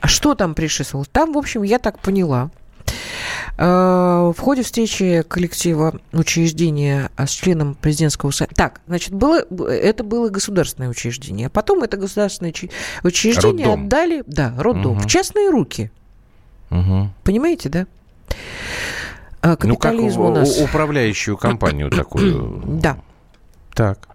А 0.00 0.08
что 0.08 0.36
там 0.36 0.54
предшествовало? 0.54 1.06
Там, 1.10 1.32
в 1.32 1.38
общем, 1.38 1.62
я 1.62 1.78
так 1.80 1.98
поняла, 1.98 2.50
э, 2.52 2.65
в 3.58 4.34
ходе 4.38 4.62
встречи 4.62 5.24
коллектива 5.26 5.98
учреждения 6.12 7.10
с 7.16 7.30
членом 7.30 7.74
президентского 7.74 8.30
совета... 8.30 8.54
Так, 8.54 8.80
значит, 8.86 9.14
было, 9.14 9.46
это 9.68 10.04
было 10.04 10.28
государственное 10.28 10.90
учреждение. 10.90 11.46
А 11.46 11.50
потом 11.50 11.82
это 11.82 11.96
государственное 11.96 12.52
учреждение 13.02 13.66
роддом. 13.66 13.84
отдали... 13.86 14.24
Да, 14.26 14.54
роддом. 14.58 14.98
Угу. 14.98 15.00
В 15.00 15.06
частные 15.06 15.48
руки. 15.48 15.90
Угу. 16.70 17.10
Понимаете, 17.24 17.68
да? 17.68 17.86
А, 19.40 19.56
капитализм 19.56 20.20
ну, 20.20 20.26
как 20.26 20.36
у 20.36 20.40
нас... 20.40 20.58
управляющую 20.60 21.36
компанию 21.36 21.90
такую. 21.96 22.62
Да. 22.66 22.98
Так. 23.74 24.08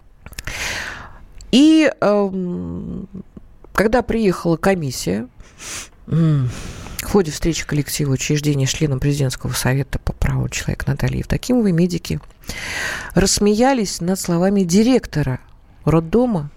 И 1.50 1.90
э, 2.00 2.30
когда 3.72 4.02
приехала 4.02 4.56
комиссия, 4.56 5.28
в 7.02 7.10
ходе 7.12 7.30
встречи 7.30 7.66
коллектива 7.66 8.12
учреждения 8.12 8.66
членом 8.66 9.00
президентского 9.00 9.52
совета 9.52 9.98
по 9.98 10.12
праву 10.12 10.48
человека 10.48 10.84
Натальи 10.88 11.18
Евдокимовой 11.18 11.72
медики. 11.72 12.20
Рассмеялись 13.14 14.00
над 14.00 14.18
словами 14.18 14.62
директора 14.62 15.40
роддома, 15.84 16.50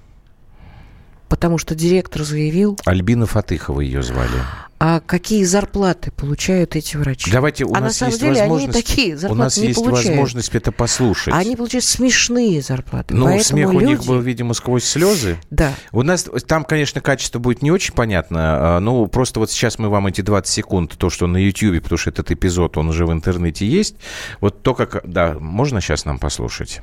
потому 1.35 1.57
что 1.57 1.75
директор 1.75 2.23
заявил... 2.23 2.79
Альбина 2.85 3.25
Фатыхова 3.25 3.81
ее 3.81 4.01
звали 4.01 4.39
а 4.77 4.99
какие 4.99 5.45
зарплаты 5.45 6.11
получают 6.11 6.75
эти 6.75 6.97
врачи. 6.97 7.31
Давайте, 7.31 7.63
у 7.63 7.73
а 7.73 7.79
нас 7.79 7.81
на 7.81 7.91
самом 7.91 8.09
есть 8.09 8.21
деле 8.21 8.39
возможность, 8.41 8.75
они 8.75 8.83
такие 8.83 9.17
зарплаты 9.17 9.39
У 9.39 9.43
нас 9.43 9.57
не 9.57 9.67
есть 9.67 9.79
получают. 9.79 10.09
возможность 10.09 10.55
это 10.55 10.71
послушать. 10.73 11.33
Они 11.33 11.55
получают 11.55 11.85
смешные 11.85 12.61
зарплаты. 12.61 13.15
Ну, 13.15 13.39
смех 13.39 13.71
люди... 13.71 13.83
у 13.83 13.87
них 13.87 14.05
был, 14.05 14.19
видимо, 14.19 14.53
сквозь 14.53 14.83
слезы. 14.83 15.37
Да. 15.49 15.73
У 15.93 16.03
нас 16.03 16.29
там, 16.45 16.65
конечно, 16.65 16.99
качество 16.99 17.39
будет 17.39 17.61
не 17.61 17.71
очень 17.71 17.93
понятно. 17.93 18.39
А, 18.75 18.79
ну, 18.79 19.07
просто 19.07 19.39
вот 19.39 19.49
сейчас 19.49 19.79
мы 19.79 19.87
вам 19.87 20.07
эти 20.07 20.19
20 20.19 20.53
секунд, 20.53 20.93
то, 20.97 21.09
что 21.09 21.25
на 21.25 21.37
YouTube, 21.37 21.81
потому 21.81 21.97
что 21.97 22.09
этот 22.09 22.31
эпизод, 22.31 22.77
он 22.77 22.89
уже 22.89 23.05
в 23.05 23.13
интернете 23.13 23.65
есть. 23.65 23.95
Вот 24.41 24.61
то, 24.61 24.75
как... 24.75 25.01
Да, 25.05 25.37
можно 25.39 25.79
сейчас 25.79 26.03
нам 26.03 26.19
послушать? 26.19 26.81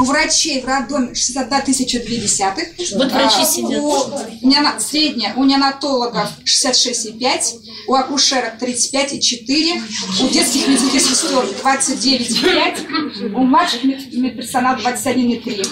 У 0.00 0.04
врачей 0.04 0.62
в 0.62 0.66
роддоме 0.66 1.14
61 1.14 1.62
тысяча 1.62 1.98
две 2.00 2.18
десятых. 2.18 2.68
Вот 2.94 3.10
врачи 3.12 3.42
а, 3.42 3.44
сидят. 3.44 3.82
У, 3.82 4.46
неона, 4.46 4.78
средняя 4.78 5.34
у 5.34 5.44
неонатологов 5.44 6.28
66,5, 6.44 7.58
у 7.88 7.94
акушерок 7.94 8.62
35,4, 8.62 9.82
у 10.20 10.28
детских 10.28 10.68
медицинских 10.68 11.00
сестер 11.00 11.44
29,5, 11.64 13.34
у 13.34 13.44
младших 13.44 13.82
медперсонала 13.84 14.76
21,3 14.76 15.66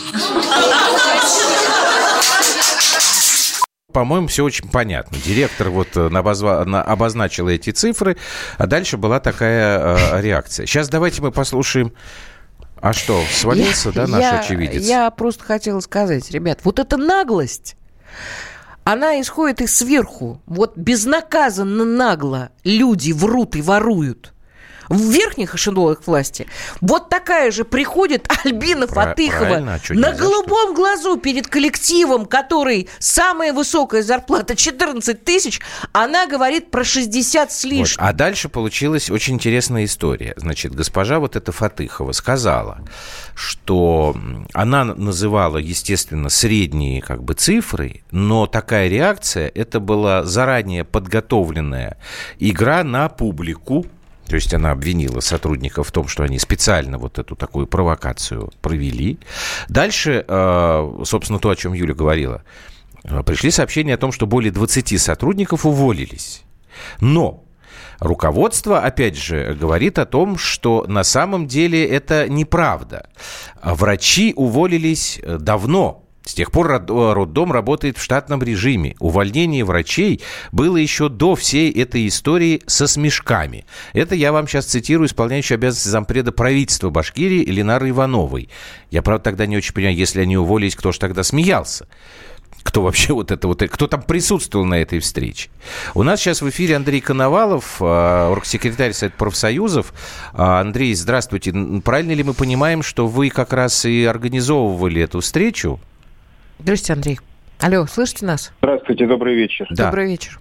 по-моему, 3.92 4.26
все 4.26 4.44
очень 4.44 4.68
понятно. 4.68 5.16
Директор 5.24 5.70
вот 5.70 5.96
э, 5.96 6.08
обозва... 6.08 6.60
обозначил 6.60 7.48
эти 7.48 7.70
цифры, 7.70 8.18
а 8.58 8.66
дальше 8.66 8.98
была 8.98 9.20
такая 9.20 9.96
э, 9.96 10.20
реакция. 10.20 10.66
Сейчас 10.66 10.90
давайте 10.90 11.22
мы 11.22 11.32
послушаем 11.32 11.94
а 12.80 12.92
что, 12.92 13.22
свалился, 13.32 13.88
я, 13.88 13.94
да, 13.94 14.06
наш 14.06 14.20
я, 14.20 14.40
очевидец? 14.40 14.82
Я 14.84 15.10
просто 15.10 15.44
хотела 15.44 15.80
сказать, 15.80 16.30
ребят, 16.30 16.60
вот 16.62 16.78
эта 16.78 16.96
наглость, 16.96 17.76
она 18.84 19.20
исходит 19.20 19.62
из 19.62 19.76
сверху. 19.76 20.40
Вот 20.46 20.76
безнаказанно 20.76 21.84
нагло 21.84 22.50
люди 22.62 23.10
врут 23.10 23.56
и 23.56 23.62
воруют 23.62 24.32
в 24.88 25.00
верхних 25.10 25.54
эшелонах 25.54 26.06
власти. 26.06 26.46
Вот 26.80 27.08
такая 27.08 27.50
же 27.50 27.64
приходит 27.64 28.28
Альбина 28.44 28.86
Фатыхова 28.86 29.56
а 29.56 29.94
на 29.94 30.12
голубом 30.12 30.74
глазу 30.74 31.16
перед 31.16 31.46
коллективом, 31.46 32.26
который 32.26 32.88
самая 32.98 33.52
высокая 33.52 34.02
зарплата 34.02 34.56
14 34.56 35.24
тысяч, 35.24 35.60
она 35.92 36.26
говорит 36.26 36.70
про 36.70 36.84
60 36.84 37.52
с 37.52 37.64
лишним. 37.64 37.96
Вот. 37.98 38.08
А 38.08 38.12
дальше 38.12 38.48
получилась 38.48 39.10
очень 39.10 39.34
интересная 39.34 39.84
история. 39.84 40.34
Значит, 40.36 40.74
госпожа 40.74 41.18
вот 41.18 41.36
эта 41.36 41.52
Фатыхова 41.52 42.12
сказала, 42.12 42.80
что 43.34 44.16
она 44.52 44.84
называла, 44.84 45.58
естественно, 45.58 46.28
средние 46.28 47.02
как 47.02 47.22
бы 47.22 47.34
цифры, 47.34 48.02
но 48.10 48.46
такая 48.46 48.88
реакция, 48.88 49.50
это 49.54 49.80
была 49.80 50.24
заранее 50.24 50.84
подготовленная 50.84 51.98
игра 52.38 52.84
на 52.84 53.08
публику, 53.08 53.86
то 54.26 54.34
есть 54.34 54.52
она 54.52 54.72
обвинила 54.72 55.20
сотрудников 55.20 55.88
в 55.88 55.92
том, 55.92 56.08
что 56.08 56.22
они 56.22 56.38
специально 56.38 56.98
вот 56.98 57.18
эту 57.18 57.36
такую 57.36 57.66
провокацию 57.66 58.52
провели. 58.60 59.18
Дальше, 59.68 60.24
э, 60.26 61.02
собственно, 61.04 61.38
то, 61.38 61.50
о 61.50 61.56
чем 61.56 61.72
Юля 61.72 61.94
говорила. 61.94 62.42
Э, 63.04 63.22
пришли 63.22 63.50
сообщения 63.50 63.94
о 63.94 63.98
том, 63.98 64.12
что 64.12 64.26
более 64.26 64.52
20 64.52 65.00
сотрудников 65.00 65.64
уволились. 65.64 66.42
Но 67.00 67.42
Руководство, 67.98 68.80
опять 68.80 69.16
же, 69.16 69.56
говорит 69.58 69.98
о 69.98 70.04
том, 70.04 70.36
что 70.36 70.84
на 70.86 71.02
самом 71.02 71.46
деле 71.46 71.86
это 71.86 72.28
неправда. 72.28 73.08
Врачи 73.62 74.34
уволились 74.36 75.18
э, 75.22 75.38
давно, 75.38 76.05
с 76.26 76.34
тех 76.34 76.50
пор 76.50 76.84
роддом 76.88 77.52
работает 77.52 77.96
в 77.96 78.02
штатном 78.02 78.42
режиме. 78.42 78.96
Увольнение 78.98 79.64
врачей 79.64 80.20
было 80.50 80.76
еще 80.76 81.08
до 81.08 81.36
всей 81.36 81.70
этой 81.70 82.08
истории 82.08 82.62
со 82.66 82.88
смешками. 82.88 83.64
Это 83.92 84.16
я 84.16 84.32
вам 84.32 84.48
сейчас 84.48 84.66
цитирую 84.66 85.06
исполняющую 85.06 85.54
обязанности 85.54 85.88
зампреда 85.88 86.32
правительства 86.32 86.90
Башкирии 86.90 87.44
Ленары 87.44 87.90
Ивановой. 87.90 88.48
Я, 88.90 89.02
правда, 89.02 89.22
тогда 89.22 89.46
не 89.46 89.56
очень 89.56 89.72
понимаю, 89.72 89.96
если 89.96 90.20
они 90.20 90.36
уволились, 90.36 90.74
кто 90.74 90.92
же 90.92 90.98
тогда 90.98 91.22
смеялся? 91.22 91.86
кто 92.62 92.82
вообще 92.82 93.12
вот 93.12 93.30
это 93.30 93.46
вот, 93.46 93.62
кто 93.62 93.86
там 93.86 94.02
присутствовал 94.02 94.66
на 94.66 94.74
этой 94.82 94.98
встрече. 94.98 95.50
У 95.94 96.02
нас 96.02 96.20
сейчас 96.20 96.42
в 96.42 96.48
эфире 96.50 96.74
Андрей 96.74 97.00
Коновалов, 97.00 97.76
а, 97.80 98.32
оргсекретарь 98.32 98.92
Совета 98.92 99.16
профсоюзов. 99.16 99.94
А, 100.32 100.60
Андрей, 100.60 100.92
здравствуйте. 100.94 101.54
Правильно 101.84 102.10
ли 102.10 102.24
мы 102.24 102.34
понимаем, 102.34 102.82
что 102.82 103.06
вы 103.06 103.30
как 103.30 103.52
раз 103.52 103.84
и 103.84 104.04
организовывали 104.04 105.00
эту 105.00 105.20
встречу? 105.20 105.78
Здравствуйте, 106.58 106.92
Андрей. 106.92 107.18
Алло, 107.60 107.86
слышите 107.86 108.26
нас? 108.26 108.52
Здравствуйте, 108.58 109.06
добрый 109.06 109.34
вечер. 109.34 109.66
Да. 109.70 109.86
Добрый 109.86 110.08
вечер. 110.08 110.40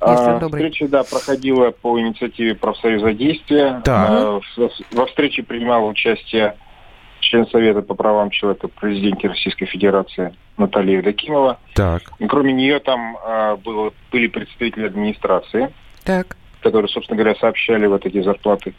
А, 0.00 0.38
встреча, 0.40 0.88
да, 0.88 1.04
проходила 1.04 1.70
по 1.72 2.00
инициативе 2.00 2.54
профсоюза 2.54 3.12
действия. 3.12 3.82
Да. 3.84 4.06
А, 4.08 4.40
во 4.92 5.06
встрече 5.06 5.42
принимал 5.42 5.86
участие 5.86 6.56
член 7.20 7.46
Совета 7.48 7.82
по 7.82 7.94
правам 7.94 8.30
человека 8.30 8.68
президенте 8.68 9.28
Российской 9.28 9.66
Федерации 9.66 10.34
Наталья 10.56 10.96
Евдокимова. 10.96 11.58
Так. 11.74 12.02
И 12.18 12.26
кроме 12.26 12.52
нее 12.52 12.80
там 12.80 13.16
а, 13.22 13.56
было, 13.56 13.92
были 14.10 14.26
представители 14.26 14.86
администрации. 14.86 15.72
Так. 16.04 16.36
Которые, 16.62 16.88
собственно 16.88 17.16
говоря, 17.18 17.38
сообщали 17.38 17.86
вот 17.86 18.04
эти 18.04 18.22
зарплаты 18.22 18.74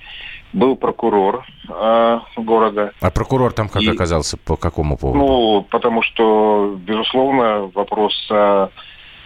был 0.53 0.75
прокурор 0.75 1.45
э, 1.69 2.19
города. 2.37 2.91
А 2.99 3.11
прокурор 3.11 3.53
там 3.53 3.69
как 3.69 3.81
и, 3.81 3.89
оказался? 3.89 4.37
По 4.37 4.55
какому 4.55 4.97
поводу? 4.97 5.19
Ну, 5.19 5.67
потому 5.69 6.01
что, 6.01 6.77
безусловно, 6.79 7.71
вопрос 7.73 8.13
о, 8.29 8.69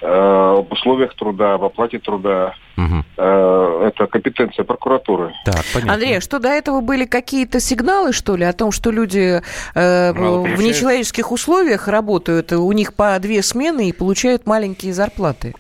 э, 0.01 0.55
об 0.59 0.71
условиях 0.71 1.15
труда, 1.15 1.55
об 1.55 1.63
оплате 1.63 1.99
труда, 1.99 2.53
угу. 2.77 3.03
э, 3.17 3.87
это 3.87 4.07
компетенция 4.07 4.63
прокуратуры. 4.63 5.33
Так, 5.45 5.63
понятно. 5.73 5.93
Андрей, 5.93 6.17
а 6.17 6.21
что 6.21 6.39
до 6.39 6.49
этого 6.49 6.81
были 6.81 7.05
какие-то 7.05 7.59
сигналы, 7.59 8.13
что 8.13 8.35
ли, 8.35 8.45
о 8.45 8.53
том, 8.53 8.71
что 8.71 8.91
люди 8.91 9.41
э, 9.73 10.11
в 10.13 10.61
нечеловеческих 10.61 11.31
условиях 11.31 11.87
работают, 11.87 12.51
у 12.51 12.71
них 12.71 12.93
по 12.93 13.17
две 13.19 13.41
смены 13.41 13.89
и 13.89 13.93
получают 13.93 14.45
маленькие 14.45 14.93
зарплаты? 14.93 15.55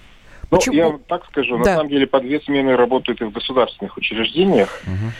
Ну, 0.51 0.57
Почему? 0.57 0.75
я 0.75 0.97
так 1.07 1.25
скажу, 1.25 1.57
да. 1.57 1.59
на 1.59 1.65
самом 1.77 1.89
деле 1.89 2.07
по 2.07 2.19
две 2.19 2.39
смены 2.41 2.75
работают 2.75 3.21
и 3.21 3.25
в 3.25 3.31
государственных 3.31 3.97
учреждениях. 3.97 4.81
Угу. 4.85 5.11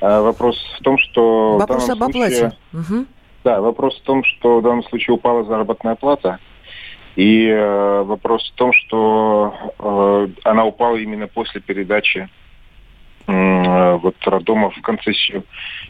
А 0.00 0.22
вопрос 0.22 0.56
в 0.78 0.82
том, 0.82 0.98
что... 0.98 1.56
Вопрос 1.58 1.88
об 1.88 2.02
оплате. 2.02 2.52
Угу. 2.72 3.06
Да, 3.44 3.60
вопрос 3.60 3.98
в 3.98 4.02
том, 4.02 4.24
что 4.24 4.58
в 4.58 4.62
данном 4.62 4.84
случае 4.84 5.14
упала 5.14 5.44
заработная 5.44 5.94
плата. 5.94 6.38
И 7.16 7.46
э, 7.46 8.02
вопрос 8.02 8.50
в 8.50 8.54
том, 8.54 8.72
что 8.72 9.54
э, 9.78 10.28
она 10.44 10.64
упала 10.64 10.96
именно 10.96 11.26
после 11.28 11.60
передачи 11.60 12.28
вот 13.26 14.16
роддома 14.24 14.70
в 14.70 14.80
концессию 14.82 15.44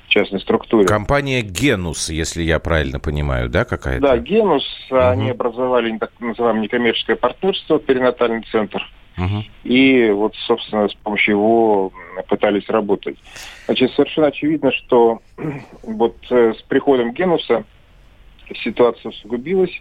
частной 0.09 0.41
структуре. 0.41 0.87
Компания 0.87 1.41
Генус, 1.43 2.11
если 2.11 2.43
я 2.43 2.59
правильно 2.59 3.01
понимаю, 3.01 3.49
да, 3.49 3.65
какая-то? 3.65 4.03
Да, 4.03 4.17
Генус, 4.19 4.65
угу. 4.91 4.99
они 4.99 5.31
образовали 5.31 5.97
так 5.99 6.11
называемое 6.21 6.63
некоммерческое 6.63 7.17
партнерство, 7.17 7.79
перинатальный 7.79 8.43
центр. 8.51 8.83
Угу. 9.17 9.45
И 9.65 10.11
вот, 10.11 10.35
собственно, 10.47 10.89
с 10.89 10.95
помощью 10.95 11.37
его 11.37 11.93
пытались 12.29 12.69
работать. 12.69 13.17
Значит, 13.67 13.93
совершенно 13.93 14.29
очевидно, 14.29 14.73
что 14.73 15.21
вот 15.83 16.17
э, 16.31 16.55
с 16.59 16.63
приходом 16.63 17.13
Генуса 17.13 17.65
ситуация 18.63 19.11
усугубилась. 19.11 19.73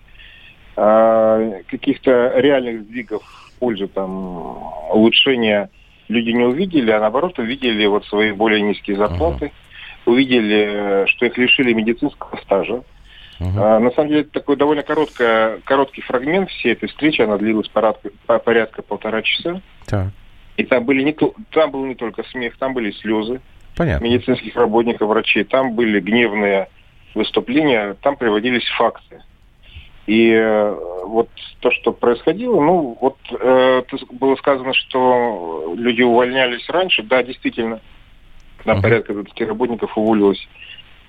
А, 0.75 1.61
каких-то 1.67 2.33
реальных 2.37 2.83
сдвигов 2.83 3.23
в 3.23 3.59
пользу 3.59 3.87
там, 3.87 4.57
улучшения 4.89 5.69
люди 6.11 6.31
не 6.31 6.43
увидели, 6.43 6.91
а 6.91 6.99
наоборот 6.99 7.39
увидели 7.39 7.85
вот 7.85 8.05
свои 8.05 8.31
более 8.31 8.61
низкие 8.61 8.97
зарплаты, 8.97 9.45
uh-huh. 9.45 10.11
увидели, 10.11 11.05
что 11.07 11.25
их 11.25 11.37
лишили 11.37 11.73
медицинского 11.73 12.37
стажа. 12.37 12.83
Uh-huh. 13.39 13.57
А, 13.57 13.79
на 13.79 13.91
самом 13.91 14.09
деле, 14.09 14.21
это 14.21 14.31
такой 14.31 14.55
довольно 14.57 14.83
короткое, 14.83 15.59
короткий 15.63 16.01
фрагмент 16.01 16.49
всей 16.49 16.73
этой 16.73 16.89
встречи, 16.89 17.21
она 17.21 17.37
длилась 17.37 17.67
порядка, 17.69 18.09
порядка 18.25 18.81
полтора 18.81 19.21
часа. 19.21 19.61
Так. 19.87 20.07
И 20.57 20.63
там, 20.63 20.85
были 20.85 21.01
не, 21.01 21.15
там 21.51 21.71
был 21.71 21.85
не 21.85 21.95
только 21.95 22.23
смех, 22.25 22.57
там 22.57 22.73
были 22.73 22.91
слезы 22.91 23.41
Понятно. 23.75 24.05
медицинских 24.05 24.55
работников, 24.55 25.09
врачей, 25.09 25.43
там 25.43 25.73
были 25.73 25.99
гневные 25.99 26.67
выступления, 27.15 27.95
там 28.01 28.15
приводились 28.15 28.67
факты. 28.77 29.21
И 30.11 30.29
э, 30.29 30.75
вот 31.05 31.29
то, 31.61 31.71
что 31.71 31.93
происходило, 31.93 32.59
ну, 32.59 32.97
вот 32.99 33.15
э, 33.31 33.81
было 34.11 34.35
сказано, 34.35 34.73
что 34.73 35.73
люди 35.77 36.01
увольнялись 36.01 36.67
раньше. 36.67 37.01
Да, 37.03 37.23
действительно, 37.23 37.79
на 38.65 38.71
uh-huh. 38.71 38.81
порядка 38.81 39.13
20 39.13 39.41
работников 39.47 39.97
уволилось 39.97 40.45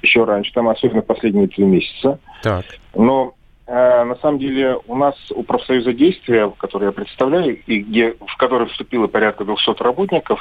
еще 0.02 0.22
раньше, 0.22 0.52
там 0.52 0.68
особенно 0.68 1.02
последние 1.02 1.48
три 1.48 1.64
месяца. 1.64 2.20
Так. 2.44 2.64
Но 2.94 3.34
э, 3.66 4.04
на 4.04 4.14
самом 4.22 4.38
деле 4.38 4.78
у 4.86 4.94
нас 4.94 5.16
у 5.32 5.42
профсоюза 5.42 5.92
действия, 5.92 6.48
который 6.56 6.84
я 6.84 6.92
представляю, 6.92 7.60
и 7.60 7.80
где, 7.80 8.14
в 8.24 8.36
который 8.36 8.68
вступило 8.68 9.08
порядка 9.08 9.44
200 9.44 9.82
работников 9.82 10.38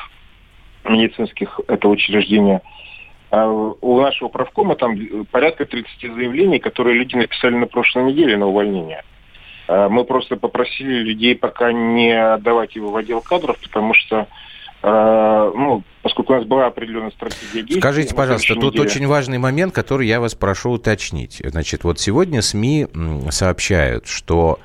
медицинских 0.84 1.60
этого 1.68 1.94
учреждения, 1.94 2.62
у 3.32 4.02
нашего 4.02 4.28
правкома 4.28 4.76
там 4.76 4.98
порядка 5.32 5.66
30 5.66 6.14
заявлений, 6.14 6.60
которые 6.60 6.98
люди 6.98 7.16
написали 7.16 7.56
на 7.56 7.68
прошлой 7.68 8.04
неделе 8.06 8.38
на 8.38 8.48
увольнение. 8.48 9.04
А 9.68 9.88
мы 9.88 10.04
просто 10.04 10.36
попросили 10.36 11.04
людей 11.04 11.36
пока 11.36 11.72
не 11.72 12.12
отдавать 12.12 12.76
его 12.76 12.92
в 12.92 12.98
отдел 12.98 13.22
кадров, 13.22 13.58
потому 13.60 13.94
что 13.94 14.28
а, 14.84 15.52
ну, 15.56 15.84
поскольку 16.02 16.34
у 16.34 16.36
нас 16.38 16.46
была 16.46 16.68
определенная 16.68 17.12
стратегия 17.12 17.62
действий... 17.62 17.80
Скажите, 17.80 18.16
пожалуйста, 18.16 18.56
тут 18.56 18.74
неделе... 18.74 18.84
очень 18.84 19.08
важный 19.08 19.38
момент, 19.38 19.74
который 19.74 20.08
я 20.08 20.20
вас 20.20 20.34
прошу 20.34 20.72
уточнить. 20.72 21.42
Значит, 21.44 21.84
вот 21.84 22.00
сегодня 22.00 22.42
СМИ 22.42 22.88
сообщают, 23.30 24.08
что 24.08 24.60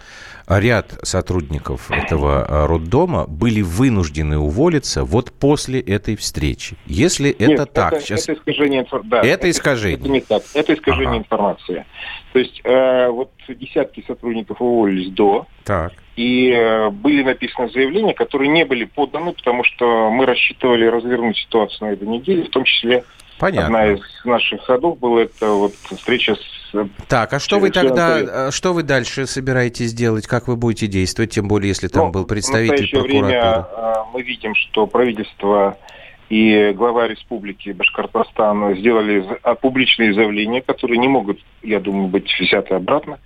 ряд 0.49 0.99
сотрудников 1.03 1.91
этого 1.91 2.47
э, 2.49 2.67
роддома 2.67 3.27
были 3.27 3.63
вынуждены 3.63 4.39
уволиться 4.39 5.05
вот 5.05 5.33
после 5.33 5.81
этой 5.81 6.17
встречи. 6.17 6.77
Если 6.87 7.31
это 7.31 7.63
Нет, 7.63 7.73
так, 7.73 7.95
это, 7.95 8.03
сейчас... 8.03 8.29
это 8.29 8.35
искажение, 8.35 8.87
да, 9.05 9.19
это, 9.19 9.27
это 9.27 9.51
искажение. 9.51 9.99
Это 9.99 10.09
не 10.09 10.21
так, 10.21 10.43
это 10.55 10.75
искажение 10.75 11.09
ага. 11.09 11.19
информации. 11.19 11.87
То 12.33 12.39
есть 12.39 12.61
э, 12.65 13.09
вот 13.09 13.31
десятки 13.49 14.05
сотрудников 14.07 14.61
уволились 14.61 15.11
до, 15.13 15.47
так. 15.65 15.93
и 16.17 16.51
э, 16.51 16.91
были 16.91 17.23
написаны 17.23 17.71
заявления, 17.71 18.15
которые 18.15 18.49
не 18.49 18.65
были 18.65 18.85
поданы, 18.85 19.33
потому 19.33 19.65
что 19.65 20.11
мы 20.11 20.27
рассчитывали 20.27 20.87
развернуть 20.87 21.37
ситуацию 21.39 21.89
на 21.89 21.93
этой 21.95 22.07
неделе, 22.07 22.45
в 22.45 22.51
том 22.51 22.65
числе 22.65 23.05
Понятно. 23.39 23.67
Одна 23.67 23.93
из 23.93 24.01
наших 24.25 24.63
ходов 24.63 24.99
была 24.99 25.23
это 25.23 25.51
вот 25.51 25.75
встреча 25.75 26.35
с... 26.35 26.66
Так, 27.09 27.33
а 27.33 27.39
что 27.41 27.59
вы 27.59 27.71
тогда, 27.71 28.47
а 28.47 28.51
что 28.51 28.73
вы 28.73 28.83
дальше 28.83 29.27
собираетесь 29.27 29.93
делать? 29.93 30.27
Как 30.27 30.49
вы 30.49 30.57
будете 30.57 30.87
действовать, 30.87 31.31
тем 31.31 31.49
более, 31.49 31.69
если 31.69 31.89
там 31.89 32.07
ну, 32.07 32.13
был 32.13 32.25
представитель 32.27 32.87
в 32.87 32.91
прокуратуры? 32.91 33.27
Время, 33.27 33.67
мы 34.13 34.23
видим, 34.23 34.55
что 34.55 34.87
правительство 34.87 35.77
и 36.29 36.73
глава 36.75 37.07
республики 37.07 37.71
Башкортостан 37.71 38.77
сделали 38.77 39.25
а, 39.43 39.55
публичные 39.55 40.13
заявления, 40.13 40.61
которые 40.61 40.99
не 40.99 41.09
могут, 41.09 41.39
я 41.63 41.79
думаю, 41.79 42.09
быть 42.09 42.29
взяты 42.41 42.75
обратно, 42.75 43.21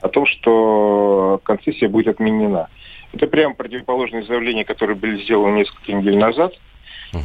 о 0.00 0.08
том, 0.08 0.26
что 0.26 1.40
концессия 1.44 1.88
будет 1.88 2.08
отменена. 2.08 2.68
Это 3.12 3.26
прямо 3.26 3.54
противоположные 3.54 4.24
заявления, 4.24 4.64
которые 4.64 4.96
были 4.96 5.22
сделаны 5.22 5.58
несколько 5.58 5.92
недель 5.92 6.16
назад– 6.16 6.52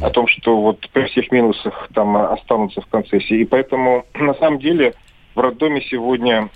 о 0.00 0.10
том, 0.10 0.26
что 0.28 0.60
вот 0.60 0.88
при 0.92 1.06
всех 1.06 1.30
минусах 1.30 1.88
там 1.94 2.16
останутся 2.16 2.80
в 2.80 2.86
концессии. 2.86 3.40
И 3.40 3.44
поэтому 3.44 4.06
на 4.14 4.34
самом 4.34 4.58
деле 4.58 4.94
в 5.34 5.40
роддоме 5.40 5.82
сегодня 5.82 6.48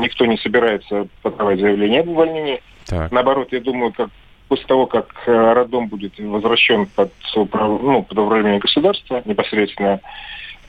никто 0.00 0.26
не 0.26 0.36
собирается 0.38 1.06
подавать 1.22 1.60
заявление 1.60 2.00
об 2.00 2.08
увольнении. 2.08 2.62
Так. 2.86 3.12
Наоборот, 3.12 3.48
я 3.52 3.60
думаю, 3.60 3.92
как 3.92 4.10
после 4.48 4.66
того, 4.66 4.86
как 4.86 5.14
э, 5.26 5.52
роддом 5.52 5.86
будет 5.86 6.18
возвращен 6.18 6.86
под, 6.86 7.12
ну, 7.34 8.02
под 8.02 8.18
управление 8.18 8.58
государства 8.58 9.22
непосредственно, 9.24 10.00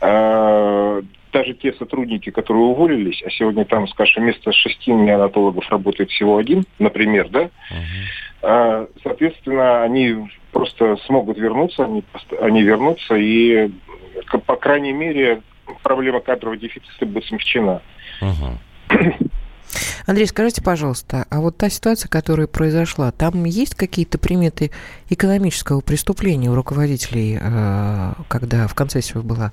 э, 0.01 1.01
даже 1.33 1.53
те 1.55 1.73
сотрудники, 1.73 2.29
которые 2.29 2.63
уволились, 2.63 3.23
а 3.25 3.31
сегодня 3.31 3.65
там, 3.65 3.87
скажем, 3.87 4.23
вместо 4.23 4.51
шести 4.51 4.91
неонатологов 4.91 5.67
работает 5.71 6.11
всего 6.11 6.37
один, 6.37 6.65
например, 6.77 7.29
да, 7.29 7.49
uh-huh. 8.41 8.89
соответственно, 9.01 9.83
они 9.83 10.29
просто 10.51 10.97
смогут 11.05 11.37
вернуться, 11.37 11.85
они, 11.85 12.03
они 12.41 12.61
вернутся, 12.63 13.15
и, 13.15 13.71
по 14.45 14.57
крайней 14.57 14.91
мере, 14.91 15.41
проблема 15.83 16.19
кадрового 16.19 16.57
дефицита 16.57 17.05
будет 17.05 17.25
смягчена. 17.25 17.81
Андрей, 20.05 20.25
скажите, 20.27 20.61
пожалуйста, 20.61 21.25
а 21.29 21.39
вот 21.39 21.57
та 21.57 21.69
ситуация, 21.69 22.09
которая 22.09 22.47
произошла, 22.47 23.11
там 23.11 23.45
есть 23.45 23.75
какие-то 23.75 24.17
приметы 24.17 24.71
экономического 25.09 25.81
преступления 25.81 26.49
у 26.49 26.55
руководителей, 26.55 27.39
э, 27.41 28.13
когда 28.27 28.67
в 28.67 28.75
концессию 28.75 29.23
была? 29.23 29.51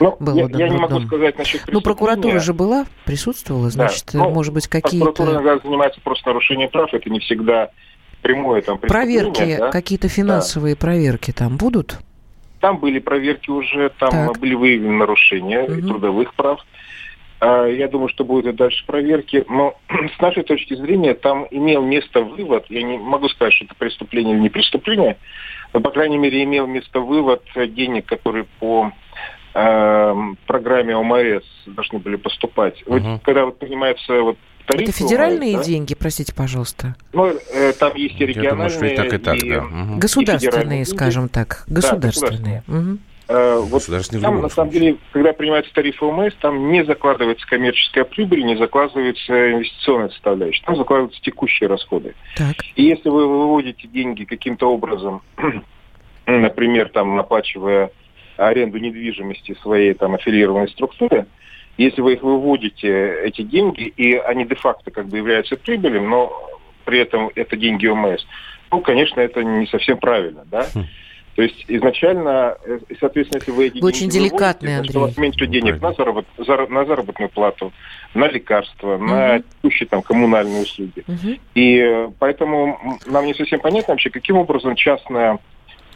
Ну, 0.00 0.16
был 0.20 0.36
я, 0.36 0.48
я 0.50 0.68
не 0.68 0.76
могу 0.76 1.00
сказать 1.00 1.38
насчет 1.38 1.62
Ну, 1.68 1.80
прокуратура 1.80 2.40
же 2.40 2.52
была, 2.52 2.86
присутствовала, 3.04 3.70
значит, 3.70 4.10
да. 4.12 4.20
ну, 4.20 4.30
может 4.30 4.52
быть, 4.52 4.68
какие-то... 4.68 5.06
Прокуратура 5.06 5.42
иногда 5.42 5.64
занимается 5.64 6.00
просто 6.02 6.28
нарушением 6.28 6.70
прав, 6.70 6.92
это 6.92 7.08
не 7.08 7.20
всегда 7.20 7.70
прямое 8.22 8.62
там 8.62 8.78
Проверки, 8.78 9.56
да? 9.58 9.70
какие-то 9.70 10.08
финансовые 10.08 10.74
да. 10.74 10.80
проверки 10.80 11.30
там 11.30 11.56
будут? 11.56 11.98
Там 12.64 12.78
были 12.78 12.98
проверки 12.98 13.50
уже, 13.50 13.90
там 13.90 14.10
так. 14.10 14.38
были 14.38 14.54
выявлены 14.54 14.96
нарушения 14.96 15.64
угу. 15.64 15.86
трудовых 15.86 16.32
прав. 16.32 16.64
А, 17.38 17.66
я 17.66 17.88
думаю, 17.88 18.08
что 18.08 18.24
будут 18.24 18.46
и 18.46 18.56
дальше 18.56 18.86
проверки. 18.86 19.44
Но 19.50 19.74
с 20.16 20.18
нашей 20.18 20.44
точки 20.44 20.72
зрения 20.72 21.12
там 21.12 21.46
имел 21.50 21.82
место 21.82 22.22
вывод, 22.22 22.64
я 22.70 22.82
не 22.82 22.96
могу 22.96 23.28
сказать, 23.28 23.52
что 23.52 23.66
это 23.66 23.74
преступление 23.74 24.34
или 24.34 24.40
не 24.44 24.48
преступление, 24.48 25.18
но, 25.74 25.80
по 25.80 25.90
крайней 25.90 26.16
мере, 26.16 26.42
имел 26.42 26.66
место 26.66 27.00
вывод 27.00 27.42
денег, 27.54 28.06
которые 28.06 28.46
по 28.58 28.92
э, 29.52 30.14
программе 30.46 30.96
ОМС 30.96 31.44
должны 31.66 31.98
были 31.98 32.16
поступать. 32.16 32.82
Uh-huh. 32.86 32.98
Вот, 32.98 33.22
когда 33.24 33.44
вот 33.44 33.58
принимается 33.58 34.22
вот. 34.22 34.38
Это 34.66 34.92
федеральные 34.92 35.58
ОМС, 35.58 35.66
деньги, 35.66 35.94
простите, 35.94 36.34
пожалуйста? 36.34 36.96
Ну, 37.12 37.26
э, 37.26 37.72
там 37.72 37.94
есть 37.96 38.20
и 38.20 38.26
региональные, 38.26 38.70
думаю, 38.70 38.92
и 38.92 38.96
так, 38.96 39.12
и 39.12 39.18
так, 39.18 39.36
и, 39.36 39.50
да. 39.50 39.64
Угу. 39.64 39.98
Государственные, 39.98 40.84
скажем 40.86 41.28
так. 41.28 41.64
Государственные. 41.66 42.62
Да, 42.66 42.72
государственные. 42.72 42.92
Угу. 42.92 42.98
Э, 43.26 43.58
вот 43.58 43.82
там, 44.20 44.42
на 44.42 44.48
самом 44.50 44.70
деле, 44.70 44.96
когда 45.12 45.32
принимается 45.32 45.72
тариф 45.72 46.02
ОМС, 46.02 46.34
там 46.40 46.70
не 46.70 46.84
закладывается 46.84 47.46
коммерческая 47.46 48.04
прибыль, 48.04 48.44
не 48.44 48.56
закладывается 48.56 49.52
инвестиционная 49.52 50.10
составляющая, 50.10 50.62
там 50.64 50.76
закладываются 50.76 51.22
текущие 51.22 51.68
расходы. 51.68 52.14
Так. 52.36 52.56
И 52.76 52.82
если 52.82 53.08
вы 53.08 53.26
выводите 53.26 53.88
деньги 53.88 54.24
каким-то 54.24 54.70
образом, 54.70 55.22
например, 56.26 56.90
там, 56.90 57.18
оплачивая 57.18 57.90
аренду 58.36 58.78
недвижимости 58.78 59.56
своей 59.62 59.94
там 59.94 60.14
аффилированной 60.14 60.68
структуры, 60.68 61.26
если 61.76 62.00
вы 62.00 62.14
их 62.14 62.22
выводите, 62.22 63.14
эти 63.24 63.42
деньги, 63.42 63.82
и 63.82 64.14
они 64.14 64.44
де-факто 64.44 64.90
как 64.90 65.06
бы 65.06 65.18
являются 65.18 65.56
прибылем, 65.56 66.08
но 66.08 66.32
при 66.84 67.00
этом 67.00 67.30
это 67.34 67.56
деньги 67.56 67.86
ОМС, 67.86 68.24
ну, 68.70 68.80
конечно, 68.80 69.20
это 69.20 69.42
не 69.42 69.66
совсем 69.66 69.98
правильно, 69.98 70.44
да? 70.50 70.66
Хм. 70.74 70.84
То 71.36 71.42
есть 71.42 71.64
изначально, 71.66 72.56
э, 72.64 72.78
соответственно, 73.00 73.40
если 73.40 73.50
вы 73.50 73.66
эти 73.66 73.80
вы 73.80 73.88
очень 73.88 74.08
деликатный, 74.08 74.78
Андрей. 74.78 74.96
у 74.96 75.00
вас 75.00 75.16
меньше 75.16 75.46
денег 75.46 75.82
на, 75.82 75.92
заработ, 75.92 76.26
на 76.38 76.84
заработную 76.84 77.28
плату, 77.28 77.72
на 78.14 78.28
лекарства, 78.28 78.94
угу. 78.94 79.04
на 79.04 79.40
текущие 79.40 79.88
там 79.88 80.02
коммунальные 80.02 80.62
услуги. 80.62 81.02
Угу. 81.08 81.38
И 81.54 81.78
э, 81.78 82.08
поэтому 82.20 82.98
нам 83.06 83.26
не 83.26 83.34
совсем 83.34 83.58
понятно 83.58 83.94
вообще, 83.94 84.10
каким 84.10 84.36
образом 84.36 84.76
частная 84.76 85.40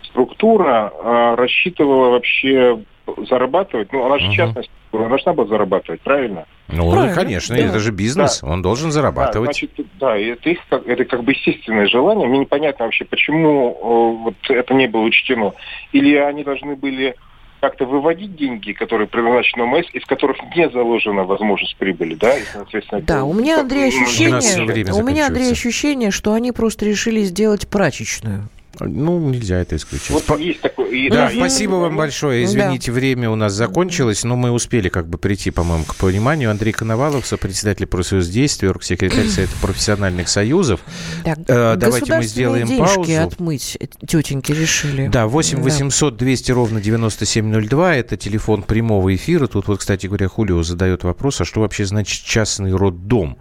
структура 0.05 0.93
э, 0.93 1.35
рассчитывала 1.37 2.11
вообще 2.11 2.83
зарабатывать. 3.29 3.93
Ну, 3.93 4.05
она 4.05 4.19
же 4.19 4.27
угу. 4.27 4.35
частная 4.35 4.63
структура, 4.63 5.09
должна 5.09 5.33
была 5.33 5.47
зарабатывать, 5.47 6.01
правильно? 6.01 6.47
Ну, 6.69 6.91
правильно, 6.91 7.15
конечно, 7.15 7.57
да. 7.57 7.63
это 7.63 7.79
же 7.79 7.93
бизнес, 7.93 8.41
да. 8.41 8.49
он 8.49 8.63
должен 8.63 8.91
зарабатывать. 8.93 9.49
Да, 9.49 9.53
значит, 9.53 9.87
да, 9.99 10.17
это 10.17 10.51
их 10.51 10.59
это 10.71 11.05
как 11.05 11.25
бы 11.25 11.33
естественное 11.33 11.87
желание. 11.87 12.29
Мне 12.29 12.41
непонятно 12.41 12.85
вообще, 12.85 13.05
почему 13.05 13.71
э, 13.71 14.23
вот 14.25 14.35
это 14.49 14.75
не 14.75 14.87
было 14.87 15.03
учтено. 15.03 15.53
Или 15.93 16.17
они 16.17 16.45
должны 16.45 16.77
были 16.77 17.17
как-то 17.61 17.87
выводить 17.87 18.37
деньги, 18.37 18.73
которые 18.73 19.09
предназначены 19.09 19.67
МС, 19.67 19.87
из 19.93 20.05
которых 20.05 20.37
не 20.55 20.71
заложена 20.71 21.25
возможность 21.25 21.77
прибыли, 21.77 22.15
да? 22.15 22.37
И, 22.39 22.43
соответственно, 22.53 23.01
да, 23.01 23.25
у 23.25 23.33
меня, 23.33 23.61
Андрей, 23.61 23.89
ощущение, 23.89 24.93
у, 24.93 24.99
у 24.99 25.03
меня, 25.03 25.27
Андрей, 25.27 25.51
ощущение, 25.51 26.11
что 26.11 26.35
они 26.35 26.53
просто 26.53 26.85
решили 26.85 27.23
сделать 27.23 27.69
прачечную 27.69 28.49
Ну, 28.81 29.19
нельзя 29.31 29.59
это 29.59 29.77
исключить. 29.77 30.11
Вот 30.11 30.25
По... 30.25 30.39
есть 30.39 30.61
такое. 30.61 30.89
И, 30.91 31.11
да, 31.11 31.29
да, 31.29 31.35
спасибо 31.35 31.75
вам 31.75 31.97
большое. 31.97 32.45
Извините, 32.45 32.91
да. 32.91 32.95
время 32.95 33.31
у 33.31 33.35
нас 33.35 33.53
закончилось, 33.53 34.25
но 34.25 34.37
мы 34.37 34.51
успели 34.51 34.89
как 34.89 35.09
бы 35.09 35.19
прийти, 35.19 35.51
по-моему, 35.51 35.85
к 35.85 35.97
пониманию. 35.97 36.51
Андрей 36.51 36.73
Коновалов, 36.73 37.27
сопредседатель 37.27 37.87
профсоюз 37.87 38.29
действия, 38.29 38.75
секретарь 38.81 39.27
Совета 39.29 39.53
профессиональных 39.61 40.29
союзов. 40.29 40.81
Да, 41.25 41.37
э, 41.47 41.77
Давайте 41.77 42.15
мы 42.15 42.23
сделаем 42.23 42.79
паузу. 42.79 43.21
отмыть 43.21 43.79
тетеньки 44.07 44.53
решили. 44.53 45.09
Да, 45.09 45.27
8 45.27 45.61
800 45.61 46.17
200 46.17 46.53
ровно 46.53 46.81
9702. 46.81 47.97
Это 47.97 48.17
телефон 48.17 48.63
прямого 48.63 49.15
эфира. 49.15 49.47
Тут 49.47 49.69
вот, 49.69 49.79
кстати 49.79 50.07
говоря, 50.07 50.29
Хулио 50.29 50.63
задает 50.63 51.05
вопрос, 51.05 51.41
а 51.41 51.45
что 51.45 51.61
вообще 51.61 51.85
значит 51.85 52.25
частный 52.25 52.73
роддом? 52.73 53.39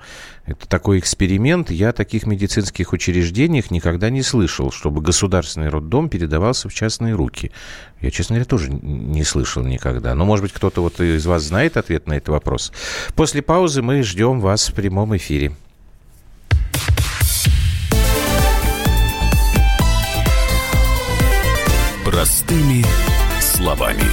Это 0.48 0.66
такой 0.66 1.00
эксперимент. 1.00 1.70
Я 1.72 1.89
о 1.89 1.93
таких 1.93 2.26
медицинских 2.26 2.93
учреждениях 2.93 3.70
никогда 3.70 4.10
не 4.10 4.22
слышал, 4.22 4.72
чтобы 4.72 5.02
государственный 5.02 5.68
роддом 5.68 6.08
передавался 6.08 6.70
в 6.70 6.74
частные 6.74 7.14
руки. 7.14 7.52
Я, 8.00 8.12
честно 8.12 8.36
говоря, 8.36 8.45
тоже 8.45 8.70
не 8.72 9.26
слышал 9.26 9.62
никогда. 9.62 10.16
Но, 10.16 10.24
может 10.24 10.43
быть, 10.43 10.54
кто-то 10.54 10.82
вот 10.82 11.02
из 11.02 11.26
вас 11.26 11.43
знает 11.43 11.76
ответ 11.76 12.08
на 12.08 12.14
этот 12.14 12.30
вопрос. 12.30 12.72
После 13.14 13.41
паузы 13.41 13.82
мы 13.82 14.04
ждем 14.04 14.39
вас 14.39 14.70
в 14.70 14.74
прямом 14.74 15.18
эфире. 15.18 15.52
Простыми 22.06 22.86
словами. 23.41 24.06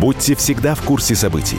Будьте 0.00 0.36
всегда 0.36 0.76
в 0.76 0.82
курсе 0.82 1.16
событий. 1.16 1.58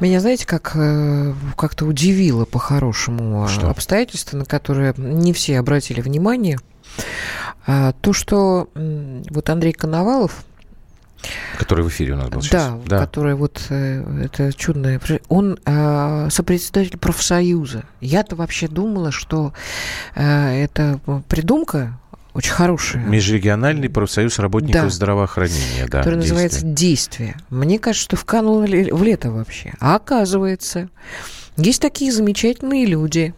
Меня, 0.00 0.20
знаете, 0.20 0.46
как 0.46 0.72
э, 0.76 1.34
как-то 1.56 1.84
удивило 1.84 2.44
по-хорошему 2.44 3.44
а, 3.44 3.48
что? 3.48 3.68
обстоятельства, 3.68 4.36
на 4.36 4.44
которые 4.44 4.94
не 4.96 5.32
все 5.32 5.58
обратили 5.58 6.00
внимание. 6.00 6.58
А, 7.66 7.92
то, 8.00 8.12
что 8.12 8.68
вот 8.74 9.50
Андрей 9.50 9.72
Коновалов, 9.72 10.44
Который 11.58 11.84
в 11.84 11.88
эфире 11.88 12.12
у 12.12 12.16
нас 12.16 12.28
был 12.28 12.40
сейчас. 12.40 12.70
Да, 12.70 12.78
да. 12.86 12.98
который 13.00 13.34
вот 13.34 13.60
э, 13.70 14.24
это 14.24 14.52
чудное. 14.52 15.00
Он 15.28 15.58
э, 15.64 16.28
сопредседатель 16.30 16.96
профсоюза. 16.96 17.82
Я-то 18.00 18.36
вообще 18.36 18.68
думала, 18.68 19.10
что 19.10 19.52
э, 20.14 20.62
это 20.62 21.00
придумка 21.28 21.98
очень 22.38 22.52
хорошая. 22.52 23.02
Межрегиональный 23.02 23.90
профсоюз 23.90 24.38
работников 24.38 24.84
да. 24.84 24.90
здравоохранения, 24.90 25.88
да. 25.88 25.98
Который 25.98 26.20
называется 26.20 26.64
«Действие». 26.64 27.34
Мне 27.50 27.80
кажется, 27.80 28.04
что 28.04 28.16
вкануло 28.16 28.60
в 28.60 29.02
лето 29.02 29.32
вообще. 29.32 29.74
А 29.80 29.96
оказывается, 29.96 30.88
есть 31.56 31.82
такие 31.82 32.12
замечательные 32.12 32.86
люди. 32.86 33.34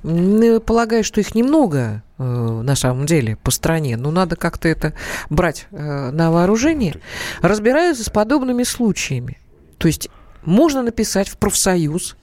Полагаю, 0.66 1.02
что 1.02 1.18
их 1.18 1.34
немного 1.34 2.02
э, 2.18 2.22
на 2.22 2.76
самом 2.76 3.06
деле 3.06 3.36
по 3.36 3.50
стране, 3.50 3.96
но 3.96 4.10
надо 4.10 4.36
как-то 4.36 4.68
это 4.68 4.92
брать 5.30 5.66
э, 5.70 6.10
на 6.10 6.30
вооружение. 6.30 6.96
Разбираются 7.40 8.04
с 8.04 8.10
подобными 8.10 8.64
случаями. 8.64 9.38
То 9.78 9.88
есть 9.88 10.10
можно 10.44 10.82
написать 10.82 11.30
в 11.30 11.38
профсоюз, 11.38 12.18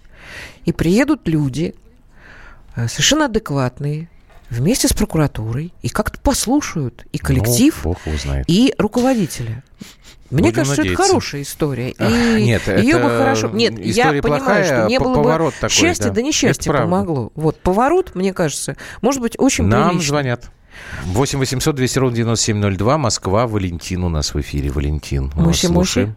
и 0.65 0.71
приедут 0.71 1.27
люди, 1.27 1.73
э, 2.75 2.87
совершенно 2.87 3.25
адекватные, 3.25 4.11
вместе 4.49 4.87
с 4.87 4.93
прокуратурой 4.93 5.73
и 5.81 5.89
как-то 5.89 6.19
послушают 6.19 7.05
и 7.11 7.17
коллектив, 7.17 7.79
ну, 7.83 7.95
и 8.47 8.73
руководителя. 8.77 9.63
Мне 10.29 10.43
Будем 10.43 10.55
кажется, 10.55 10.81
надеяться. 10.81 11.03
это 11.03 11.09
хорошая 11.09 11.41
история. 11.43 11.89
И 11.91 12.43
нет, 12.43 12.67
ее 12.67 12.97
бы 12.97 13.09
хорошо. 13.09 13.47
Нет, 13.49 13.79
я 13.79 14.11
понимаю, 14.21 14.65
что 14.65 14.85
не 14.87 14.99
было 14.99 15.15
бы 15.21 15.51
такой, 15.51 15.69
счастья, 15.69 16.09
да, 16.09 16.15
да 16.15 16.21
несчастье 16.21 16.71
помогло. 16.71 17.31
Вот 17.35 17.59
поворот, 17.59 18.13
мне 18.13 18.33
кажется, 18.33 18.75
может 19.01 19.21
быть 19.21 19.35
очень 19.37 19.65
Нам 19.65 19.89
приличный. 19.89 20.07
звонят. 20.09 20.51
8 21.05 21.39
800 21.39 21.75
200 21.75 21.99
ровно 21.99 22.15
9702, 22.15 22.97
Москва, 22.97 23.47
Валентин 23.47 24.03
у 24.03 24.09
нас 24.09 24.33
в 24.33 24.41
эфире. 24.41 24.69
Валентин, 24.69 25.31
мы 25.35 25.45
вас 25.45 25.59
слушаем. 25.59 26.15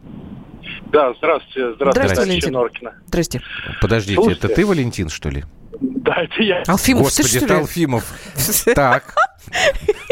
Да, 0.93 1.15
здравствуйте, 1.19 1.75
здравствуйте, 1.77 1.91
здравствуйте 1.93 2.21
Валентин. 2.21 2.53
Норкина. 2.53 2.95
Здрасте. 3.07 3.41
Подождите, 3.81 4.15
Слушайте. 4.17 4.47
это 4.47 4.57
ты, 4.57 4.67
Валентин, 4.67 5.09
что 5.09 5.29
ли? 5.31 5.45
Да, 5.81 6.15
это 6.23 6.43
я. 6.43 6.63
Алфимов, 6.67 7.05
Господи, 7.05 7.39
ты, 7.39 7.45
это 7.45 7.59
Алфимов. 7.59 8.05
Так. 8.75 9.15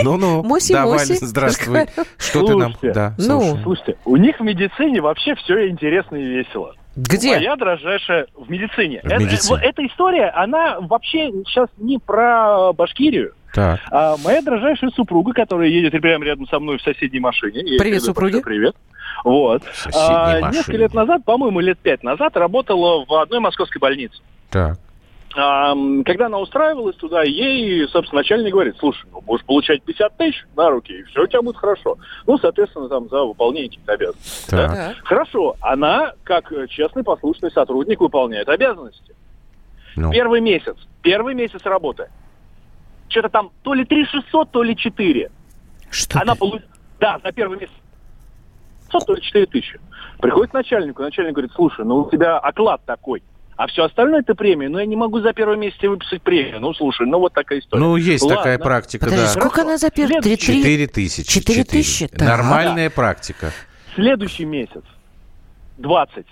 Ну-ну. 0.02 0.42
Моси, 0.42 0.72
да, 0.72 0.86
Моси. 0.86 1.14
Здравствуй. 1.14 1.86
Что 2.16 2.46
ты 2.46 2.56
нам... 2.56 2.74
Да, 2.82 3.14
ну. 3.18 3.58
Слушайте, 3.62 3.96
у 4.04 4.16
них 4.16 4.40
в 4.40 4.42
медицине 4.42 5.00
вообще 5.00 5.34
все 5.36 5.68
интересно 5.68 6.16
и 6.16 6.24
весело. 6.24 6.74
Где? 6.96 7.36
Моя 7.36 7.54
дрожайшая 7.54 8.26
в 8.34 8.50
медицине. 8.50 9.00
В 9.04 9.06
медицине. 9.06 9.58
Это, 9.58 9.68
эта 9.68 9.86
история, 9.86 10.30
она 10.30 10.80
вообще 10.80 11.30
сейчас 11.46 11.68
не 11.76 11.98
про 11.98 12.72
Башкирию. 12.72 13.34
Так. 13.54 13.80
А 13.90 14.16
моя 14.24 14.42
дрожайшая 14.42 14.90
супруга, 14.90 15.32
которая 15.32 15.68
едет 15.68 15.92
прямо 16.00 16.24
рядом 16.24 16.46
со 16.48 16.58
мной 16.58 16.78
в 16.78 16.82
соседней 16.82 17.20
машине. 17.20 17.78
Привет, 17.78 18.02
супруги. 18.02 18.40
Привет. 18.40 18.74
Вот. 19.24 19.62
А, 19.94 20.50
несколько 20.50 20.76
лет 20.76 20.94
назад, 20.94 21.24
по-моему, 21.24 21.60
лет 21.60 21.78
пять 21.78 22.02
назад, 22.02 22.36
работала 22.36 23.04
в 23.04 23.14
одной 23.14 23.40
московской 23.40 23.78
больнице. 23.78 24.18
Так. 24.50 24.78
Когда 25.30 26.26
она 26.26 26.38
устраивалась 26.38 26.96
туда, 26.96 27.22
ей, 27.22 27.86
собственно, 27.88 28.20
начальник 28.20 28.52
говорит, 28.52 28.76
слушай, 28.78 29.06
ну, 29.12 29.20
будешь 29.20 29.44
получать 29.44 29.82
50 29.82 30.16
тысяч 30.16 30.46
на 30.56 30.70
руки, 30.70 30.92
и 30.92 31.02
все 31.04 31.22
у 31.22 31.26
тебя 31.26 31.42
будет 31.42 31.56
хорошо. 31.56 31.96
Ну, 32.26 32.38
соответственно, 32.38 32.88
там 32.88 33.08
за 33.08 33.22
выполнение 33.24 33.68
каких-то 33.68 33.92
обязанностей. 33.92 34.50
Да? 34.50 34.94
Хорошо, 35.04 35.56
она, 35.60 36.12
как 36.24 36.50
честный, 36.70 37.04
послушный 37.04 37.50
сотрудник, 37.50 38.00
выполняет 38.00 38.48
обязанности. 38.48 39.14
Ну. 39.96 40.10
Первый 40.10 40.40
месяц, 40.40 40.76
первый 41.02 41.34
месяц 41.34 41.60
работы. 41.64 42.08
Что-то 43.08 43.28
там 43.28 43.50
то 43.62 43.74
ли 43.74 43.84
3 43.84 44.06
600, 44.06 44.50
то 44.50 44.62
ли 44.62 44.76
4. 44.76 45.30
Что 45.90 46.20
Она 46.20 46.34
получила... 46.34 46.70
Да, 47.00 47.20
за 47.22 47.32
первый 47.32 47.58
месяц 47.58 47.74
500, 48.86 49.06
то 49.06 49.14
ли 49.14 49.22
4 49.22 49.46
тысячи. 49.46 49.80
Приходит 50.20 50.50
к 50.50 50.54
начальнику, 50.54 51.02
начальник 51.02 51.34
говорит, 51.34 51.52
слушай, 51.54 51.84
ну 51.84 51.98
у 51.98 52.10
тебя 52.10 52.38
оклад 52.38 52.80
такой– 52.86 53.22
а 53.58 53.66
все 53.66 53.84
остальное 53.84 54.20
это 54.20 54.36
премия. 54.36 54.68
Но 54.68 54.78
я 54.78 54.86
не 54.86 54.94
могу 54.94 55.20
за 55.20 55.32
первое 55.32 55.56
месяц 55.56 55.82
выписать 55.82 56.22
премию. 56.22 56.60
Ну, 56.60 56.72
слушай, 56.74 57.04
ну 57.08 57.18
вот 57.18 57.34
такая 57.34 57.58
история. 57.58 57.82
Ну, 57.82 57.96
есть 57.96 58.22
Ладно. 58.22 58.36
такая 58.36 58.58
практика, 58.58 59.06
Подожди, 59.06 59.24
да. 59.24 59.30
сколько 59.40 59.62
она 59.62 59.76
за 59.78 59.90
первое? 59.90 60.22
Четыре 60.22 60.86
тысячи. 60.86 61.28
Четыре 61.28 61.64
тысячи? 61.64 62.08
Нормальная 62.16 62.88
практика. 62.88 63.50
Следующий 63.96 64.44
месяц. 64.44 64.84
20. 65.78 66.24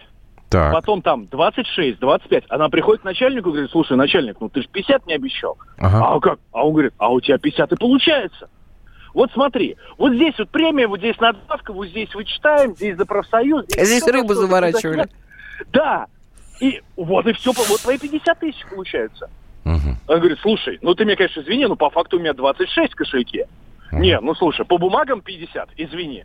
Так. 0.50 0.72
Потом 0.72 1.02
там 1.02 1.26
26, 1.26 1.98
25. 1.98 2.44
Она 2.48 2.68
приходит 2.68 3.02
к 3.02 3.04
начальнику 3.04 3.48
и 3.48 3.52
говорит, 3.52 3.72
слушай, 3.72 3.96
начальник, 3.96 4.36
ну 4.38 4.48
ты 4.48 4.62
же 4.62 4.68
50 4.68 5.06
мне 5.06 5.16
обещал. 5.16 5.58
Ага. 5.78 6.06
А 6.06 6.20
как? 6.20 6.38
А 6.52 6.64
он 6.64 6.74
говорит, 6.74 6.94
а 6.98 7.12
у 7.12 7.20
тебя 7.20 7.38
50 7.38 7.72
и 7.72 7.76
получается. 7.76 8.48
Вот 9.14 9.32
смотри, 9.32 9.76
вот 9.98 10.12
здесь 10.12 10.34
вот 10.38 10.50
премия, 10.50 10.86
вот 10.86 11.00
здесь 11.00 11.18
надбавка, 11.18 11.72
вот 11.72 11.88
здесь 11.88 12.14
вычитаем, 12.14 12.76
здесь 12.76 12.96
за 12.96 13.04
профсоюз. 13.04 13.64
Здесь, 13.64 13.88
здесь 13.88 14.06
рыбу 14.06 14.34
заворачивали. 14.34 15.08
Да, 15.72 16.06
и 16.60 16.82
вот 16.96 17.26
и 17.26 17.32
все, 17.32 17.52
вот 17.52 17.80
твои 17.80 17.98
50 17.98 18.38
тысяч 18.38 18.64
получаются. 18.70 19.30
Угу. 19.64 19.96
Он 20.08 20.18
говорит, 20.18 20.38
слушай, 20.40 20.78
ну 20.82 20.94
ты 20.94 21.04
мне, 21.04 21.16
конечно, 21.16 21.40
извини, 21.40 21.66
но 21.66 21.76
по 21.76 21.90
факту 21.90 22.18
у 22.18 22.20
меня 22.20 22.32
26 22.32 22.92
в 22.92 22.96
кошельке. 22.96 23.48
Угу. 23.92 24.00
Не, 24.00 24.20
ну 24.20 24.34
слушай, 24.34 24.64
по 24.64 24.78
бумагам 24.78 25.20
50, 25.20 25.70
извини. 25.76 26.24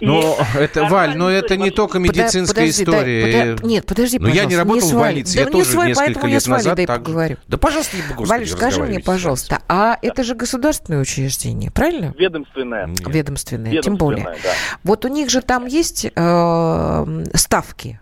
Ну, 0.00 0.36
это, 0.58 0.84
Валь, 0.86 1.16
но 1.16 1.30
это 1.30 1.56
не 1.56 1.70
только 1.70 1.98
медицинская 1.98 2.66
подожди, 2.66 2.82
история. 2.82 3.54
Да, 3.54 3.66
нет, 3.66 3.86
подожди, 3.86 4.18
Но 4.18 4.28
я 4.28 4.44
не 4.44 4.56
работал 4.56 4.88
не 4.88 4.94
в 4.94 4.98
больнице, 4.98 5.36
да, 5.36 5.40
я 5.42 5.46
тоже 5.46 5.64
сваль, 5.64 5.88
несколько 5.88 6.26
лет 6.26 6.46
назад 6.46 6.76
дай 6.76 6.86
так... 6.86 6.98
поговорю. 7.04 7.36
Да, 7.46 7.58
пожалуйста, 7.58 7.96
не 7.96 8.02
могу 8.08 8.24
Валь, 8.24 8.46
скажи 8.46 8.82
мне, 8.82 9.00
пожалуйста, 9.00 9.62
а 9.68 9.94
да. 9.94 9.98
это 10.02 10.24
же 10.24 10.34
государственное 10.34 11.00
учреждение, 11.00 11.70
правильно? 11.70 12.14
Ведомственное. 12.18 12.86
Ведомственное, 12.86 13.70
Ведомственное 13.70 13.82
тем 13.82 13.96
более. 13.96 14.24
Да. 14.24 14.50
Вот 14.84 15.04
у 15.04 15.08
них 15.08 15.30
же 15.30 15.42
там 15.42 15.66
есть 15.66 16.06
э, 16.14 17.24
ставки 17.34 18.00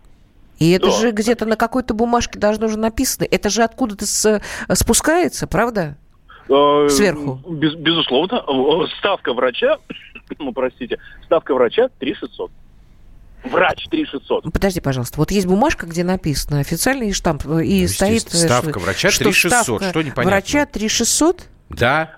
и 0.59 0.71
это 0.71 0.87
да. 0.87 0.93
же 0.93 1.11
где-то 1.11 1.45
на 1.47 1.57
какой-то 1.57 1.95
бумажке 1.95 2.39
должно 2.39 2.67
уже 2.67 2.79
написано. 2.79 3.27
Это 3.31 3.51
же 3.51 3.63
откуда-то 3.63 4.07
с, 4.07 4.41
спускается, 4.75 5.47
правда? 5.47 5.97
Э, 6.49 6.89
Сверху. 6.89 7.41
Без, 7.49 7.75
безусловно. 7.75 8.43
Ставка 8.99 9.35
врача, 9.35 9.79
ну, 10.39 10.53
простите, 10.53 10.99
ставка 11.25 11.55
врача 11.55 11.89
3600. 11.99 12.51
врач 13.45 13.87
3600. 13.91 14.53
Подожди, 14.53 14.81
пожалуйста, 14.81 15.19
вот 15.19 15.31
есть 15.31 15.47
бумажка, 15.47 15.87
где 15.87 16.05
написано 16.05 16.61
официальный 16.61 17.13
штамп, 17.13 17.47
э, 17.47 17.65
и 17.65 17.83
ну, 17.83 17.89
стоит... 17.89 18.27
Э, 18.33 18.37
ставка 18.37 18.79
врача 18.79 19.09
3600, 19.09 19.85
что 19.85 20.03
непонятно? 20.03 20.31
Врача 20.31 20.67
3600? 20.67 21.49
Да. 21.71 22.17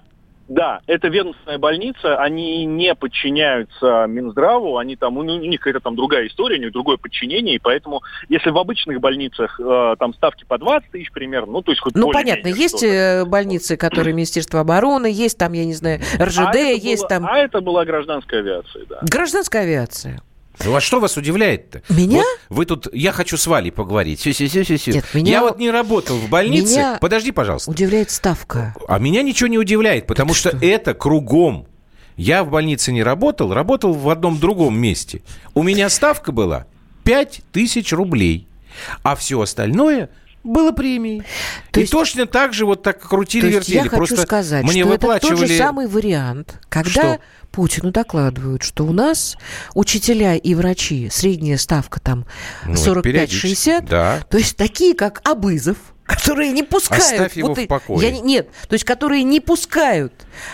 Да, 0.49 0.81
это 0.87 1.09
ведомственная 1.09 1.59
больница, 1.59 2.17
они 2.17 2.65
не 2.65 2.95
подчиняются 2.95 4.07
Минздраву, 4.09 4.79
они 4.79 4.97
там, 4.97 5.19
у 5.19 5.23
них 5.23 5.61
какая-то 5.61 5.81
там 5.81 5.95
другая 5.95 6.27
история, 6.27 6.57
у 6.57 6.61
них 6.63 6.73
другое 6.73 6.97
подчинение, 6.97 7.57
и 7.57 7.59
поэтому, 7.59 8.03
если 8.31 8.49
в 8.49 8.57
обычных 8.57 8.99
больницах 9.01 9.61
э, 9.61 9.97
там 9.99 10.15
ставки 10.15 10.45
по 10.49 10.57
20 10.57 10.91
тысяч 10.91 11.13
примерно, 11.13 11.53
ну, 11.53 11.63
то 11.63 11.71
есть 11.71 11.83
хоть 11.83 11.95
Ну, 11.95 12.11
понятно, 12.11 12.49
есть 12.49 12.83
э, 12.83 13.27
больницы, 13.27 13.77
которые 13.77 14.15
Министерство 14.15 14.61
обороны, 14.61 15.07
есть 15.07 15.37
там, 15.37 15.53
я 15.53 15.67
не 15.67 15.75
знаю, 15.75 16.01
РЖД, 16.19 16.39
а 16.39 16.57
есть 16.57 17.03
было, 17.03 17.09
там... 17.09 17.27
А 17.27 17.39
это 17.39 17.61
была 17.61 17.85
гражданская 17.85 18.41
авиация, 18.41 18.87
да. 18.87 19.01
Гражданская 19.03 19.63
авиация. 19.63 20.23
Ну 20.65 20.75
а 20.75 20.81
что 20.81 21.01
вас 21.01 21.17
удивляет-то? 21.17 21.83
Меня? 21.89 22.23
Вот 22.49 22.59
вы 22.59 22.67
тут, 22.67 22.89
я 22.93 23.13
хочу 23.13 23.37
с 23.37 23.47
Валей 23.47 23.71
поговорить. 23.71 24.21
Сю 24.21 24.31
-сю 24.31 24.47
-сю 24.47 24.63
-сю 24.63 24.77
-сю. 24.77 24.93
Нет, 24.95 25.05
меня... 25.15 25.33
Я 25.33 25.41
вот 25.43 25.59
не 25.59 25.71
работал 25.71 26.17
в 26.17 26.29
больнице. 26.29 26.73
Меня 26.73 26.99
Подожди, 27.01 27.33
пожалуйста. 27.33 27.71
Удивляет 27.71 28.11
ставка. 28.11 28.75
А 28.89 28.99
меня 28.99 29.23
ничего 29.23 29.49
не 29.49 29.59
удивляет, 29.59 30.07
потому 30.07 30.35
что, 30.35 30.51
что 30.51 30.59
это 30.59 30.95
кругом. 30.95 31.67
Я 32.17 32.43
в 32.43 32.51
больнице 32.51 32.93
не 32.93 33.03
работал, 33.03 33.55
работал 33.55 33.93
в 33.93 34.09
одном 34.09 34.39
другом 34.39 34.77
месте. 34.77 35.23
У 35.55 35.63
меня 35.63 35.89
ставка 35.89 36.33
была 36.33 36.67
5 37.05 37.43
тысяч 37.53 37.93
рублей, 37.93 38.49
а 39.05 39.15
все 39.15 39.41
остальное 39.41 40.11
было 40.45 40.73
премией. 40.73 41.23
То 41.71 41.81
и 41.81 41.83
есть, 41.83 41.93
точно 41.93 42.27
так 42.27 42.53
же 42.53 42.67
вот 42.67 42.83
так 42.83 43.01
крутили, 43.01 43.51
вертели. 43.51 43.77
Я 43.77 43.83
хочу 43.85 43.97
Просто 43.97 44.23
сказать, 44.23 44.65
мне 44.65 44.83
что 44.83 44.93
выплачивали... 44.93 45.33
это 45.33 45.41
тот 45.41 45.49
же 45.49 45.57
самый 45.57 45.87
вариант, 45.87 46.61
когда 46.69 46.91
что? 46.91 47.21
Путину 47.51 47.91
докладывают, 47.91 48.63
что 48.63 48.85
у 48.85 48.93
нас 48.93 49.37
учителя 49.75 50.37
и 50.37 50.55
врачи, 50.55 51.09
средняя 51.11 51.57
ставка 51.57 52.01
там 52.01 52.27
ну, 52.65 52.75
45-60, 52.75 53.87
да. 53.89 54.21
то 54.29 54.39
есть 54.39 54.57
такие, 54.57 54.95
как 54.95 55.21
Абызов, 55.25 55.77
которые 56.09 56.53
не 56.53 56.63
пускают. 56.63 57.05
Оставь 57.05 57.37
его 57.37 57.49
вот 57.49 57.59
в 57.59 57.67
покое. 57.67 58.09
Я, 58.09 58.21
нет, 58.21 58.49
то 58.67 58.73
есть 58.73 58.85
которые 58.85 59.23
не 59.25 59.41
пускают 59.41 60.13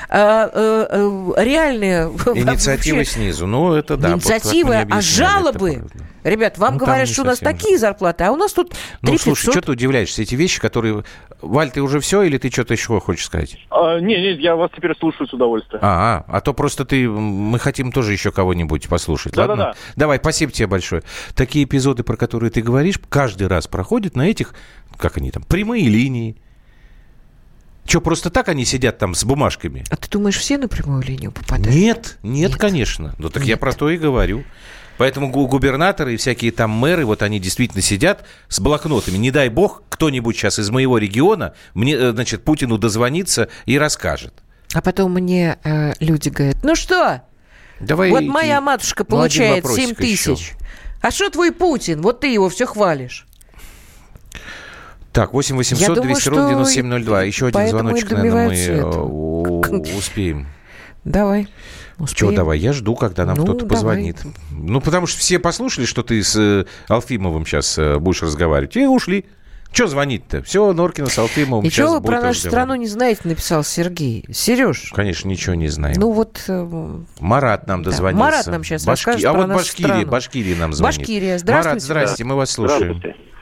а, 0.09 0.51
а, 0.53 1.33
а, 1.37 1.43
реальные... 1.43 2.07
Инициативы 2.35 2.99
вообще, 2.99 3.13
снизу, 3.13 3.47
ну 3.47 3.73
это 3.73 3.97
да. 3.97 4.13
Инициативы, 4.13 4.77
а 4.79 5.01
жалобы... 5.01 5.85
Ребят, 6.25 6.57
вам 6.57 6.75
ну, 6.75 6.81
говорят, 6.81 7.07
что 7.07 7.21
у 7.21 7.27
нас 7.27 7.39
такие 7.39 7.77
зарплаты, 7.77 8.25
а 8.25 8.33
у 8.33 8.37
нас 8.37 8.53
тут 8.55 8.71
3 8.71 8.79
Ну, 9.03 9.13
500. 9.13 9.21
слушай, 9.21 9.51
что 9.51 9.61
ты 9.61 9.73
удивляешься? 9.73 10.23
Эти 10.23 10.35
вещи, 10.35 10.59
которые... 10.59 11.05
Валь, 11.43 11.71
ты 11.71 11.83
уже 11.83 12.01
все 12.01 12.23
или 12.23 12.39
ты 12.39 12.51
что-то 12.51 12.73
еще 12.73 12.99
хочешь 12.99 13.27
сказать? 13.27 13.59
А, 13.69 14.01
нет, 14.01 14.21
нет, 14.21 14.41
я 14.41 14.57
вас 14.57 14.71
теперь 14.75 14.97
слушаю 14.99 15.29
с 15.29 15.35
удовольствием. 15.35 15.81
А, 15.83 16.25
а, 16.27 16.37
а 16.37 16.41
то 16.41 16.55
просто 16.55 16.87
ты... 16.87 17.07
Мы 17.07 17.59
хотим 17.59 17.93
тоже 17.93 18.13
еще 18.13 18.33
кого-нибудь 18.33 18.89
послушать, 18.89 19.35
да, 19.35 19.43
ладно? 19.43 19.57
Да, 19.57 19.65
да. 19.73 19.79
Давай, 19.97 20.19
спасибо 20.19 20.51
тебе 20.51 20.67
большое. 20.67 21.03
Такие 21.37 21.67
эпизоды, 21.67 22.03
про 22.03 22.17
которые 22.17 22.51
ты 22.51 22.63
говоришь, 22.63 22.99
каждый 23.11 23.47
раз 23.47 23.67
проходят 23.67 24.17
на 24.17 24.27
этих, 24.27 24.55
как 24.97 25.17
они 25.19 25.31
там, 25.31 25.43
прямые 25.43 25.89
линии. 25.89 26.37
Что, 27.87 28.01
просто 28.01 28.31
так 28.31 28.49
они 28.49 28.65
сидят 28.65 28.99
там 28.99 29.15
с 29.15 29.25
бумажками? 29.25 29.85
А 29.91 29.97
ты 29.97 30.09
думаешь, 30.09 30.39
все 30.39 30.57
на 30.57 30.69
прямую 30.69 31.03
линию 31.03 31.33
попадают? 31.33 31.75
Нет, 31.75 32.19
нет, 32.23 32.51
нет. 32.51 32.59
конечно. 32.59 33.15
Ну 33.19 33.29
так 33.29 33.43
нет. 33.43 33.51
я 33.51 33.57
про 33.57 33.73
то 33.73 33.91
и 33.91 33.99
говорю. 33.99 34.45
Поэтому 34.97 35.29
губернаторы 35.29 36.15
и 36.15 36.17
всякие 36.17 36.53
там 36.53 36.71
мэры, 36.71 37.05
вот 37.05 37.23
они 37.23 37.41
действительно 37.41 37.83
сидят 37.83 38.25
с 38.49 38.61
блокнотами. 38.61 39.17
Не 39.17 39.31
дай 39.31 39.49
бог, 39.49 39.83
кто-нибудь 39.89 40.37
сейчас 40.37 40.59
из 40.59 40.71
моего 40.71 40.99
региона 40.99 41.55
мне, 41.75 41.95
э, 41.95 42.13
значит, 42.13 42.45
Путину 42.45 42.79
дозвонится 42.79 43.49
и 43.67 43.77
расскажет. 43.77 44.35
А 44.73 44.81
потом 44.81 45.13
мне 45.15 45.59
э, 45.65 45.93
люди 45.99 46.29
говорят, 46.29 46.63
ну 46.63 46.77
что, 46.77 47.23
Давай 47.81 48.11
вот 48.11 48.23
моя 48.23 48.61
матушка 48.61 49.05
ну, 49.07 49.17
получает 49.17 49.67
7 49.67 49.95
тысяч. 49.95 50.53
А 51.01 51.11
что 51.11 51.29
твой 51.29 51.53
Путин? 51.53 52.01
Вот 52.01 52.21
ты 52.21 52.33
его 52.33 52.49
все 52.49 52.67
хвалишь. 52.67 53.27
Так, 55.15 55.33
8 55.33 55.57
800 55.57 56.03
200 56.03 56.29
ровно 56.29 56.49
9702. 56.49 57.23
Еще 57.23 57.47
один 57.47 57.69
звоночек, 57.69 58.11
наверное, 58.11 58.49
мы 58.49 58.55
это. 58.55 59.97
успеем. 59.97 60.49
Давай. 61.05 61.47
Успеем. 61.99 62.17
Чего 62.17 62.33
давай, 62.33 62.59
я 62.59 62.73
жду, 62.73 62.97
когда 62.97 63.25
нам 63.25 63.37
ну, 63.37 63.45
кто-то 63.45 63.65
позвонит. 63.67 64.17
Давай. 64.17 64.37
Ну, 64.51 64.81
потому 64.81 65.07
что 65.07 65.21
все 65.21 65.39
послушали, 65.39 65.85
что 65.85 66.03
ты 66.03 66.21
с 66.21 66.35
э, 66.35 66.65
Алфимовым 66.89 67.47
сейчас 67.47 67.79
э, 67.79 67.99
будешь 68.01 68.23
разговаривать, 68.23 68.77
и 68.77 68.87
ушли. 68.87 69.27
Что 69.71 69.87
звонить-то? 69.87 70.43
Все, 70.43 70.73
Норкина 70.73 71.09
с 71.09 71.17
Алфимовым 71.17 71.65
Ничего 71.65 71.95
вы 71.95 72.01
про 72.01 72.21
нашу 72.21 72.41
страну 72.41 72.75
не 72.75 72.89
знаете, 72.89 73.21
написал 73.25 73.63
Сергей. 73.63 74.25
Сереж? 74.33 74.91
Конечно, 74.93 75.29
ничего 75.29 75.55
не 75.55 75.69
знаем. 75.69 75.97
Ну 76.01 76.11
вот... 76.11 76.43
Э, 76.49 76.99
Марат 77.21 77.69
нам 77.69 77.85
дозвонился. 77.85 78.19
Да, 78.19 78.25
Марат 78.25 78.47
нам 78.49 78.65
сейчас 78.65 78.85
Башки... 78.85 79.11
расскажет 79.11 79.27
А 79.29 79.33
вот 79.33 79.49
Башкирия, 79.49 80.07
Башкирия 80.07 80.57
нам 80.57 80.73
звонит. 80.73 80.99
Башкирия, 80.99 81.39
здравствуйте. 81.39 81.69
Марат, 81.69 81.83
здрасте, 81.83 82.25
мы 82.25 82.35
вас 82.35 82.51
слушаем. 82.51 82.99
Здравствуйте. 82.99 83.34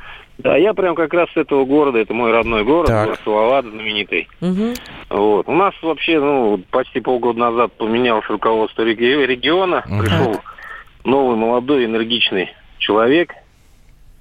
Да, 0.43 0.57
я 0.57 0.75
прям 0.75 0.95
как 0.95 1.13
раз 1.15 1.29
с 1.31 1.37
этого 1.37 1.65
города, 1.65 1.99
это 1.99 2.13
мой 2.15 2.33
родной 2.33 2.65
город, 2.65 2.89
так. 2.89 3.07
город 3.07 3.21
Салават 3.25 3.65
знаменитый. 3.65 4.29
Угу. 4.41 4.75
Вот. 5.11 5.49
У 5.49 5.53
нас 5.53 5.75
вообще, 5.83 6.19
ну, 6.19 6.61
почти 6.71 7.01
полгода 7.01 7.39
назад 7.39 7.73
поменялось 7.73 8.27
руководство 8.29 8.83
региона, 8.83 9.85
угу. 9.87 10.01
пришел 10.01 10.41
новый 11.05 11.37
молодой 11.37 11.85
энергичный 11.85 12.51
человек. 12.79 13.33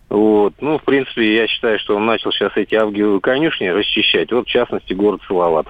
Вот. 0.09 0.53
Ну, 0.59 0.78
в 0.78 0.84
принципе, 0.84 1.36
я 1.36 1.47
считаю, 1.47 1.80
что 1.80 1.95
он 1.95 2.05
начал 2.05 2.32
сейчас 2.32 2.51
эти 2.55 2.76
авгиевые 2.76 3.22
конюшни 3.22 3.67
расчищать. 3.67 4.32
Вот, 4.32 4.47
в 4.47 4.51
частности, 4.51 4.93
город 4.93 5.22
Салават. 5.28 5.67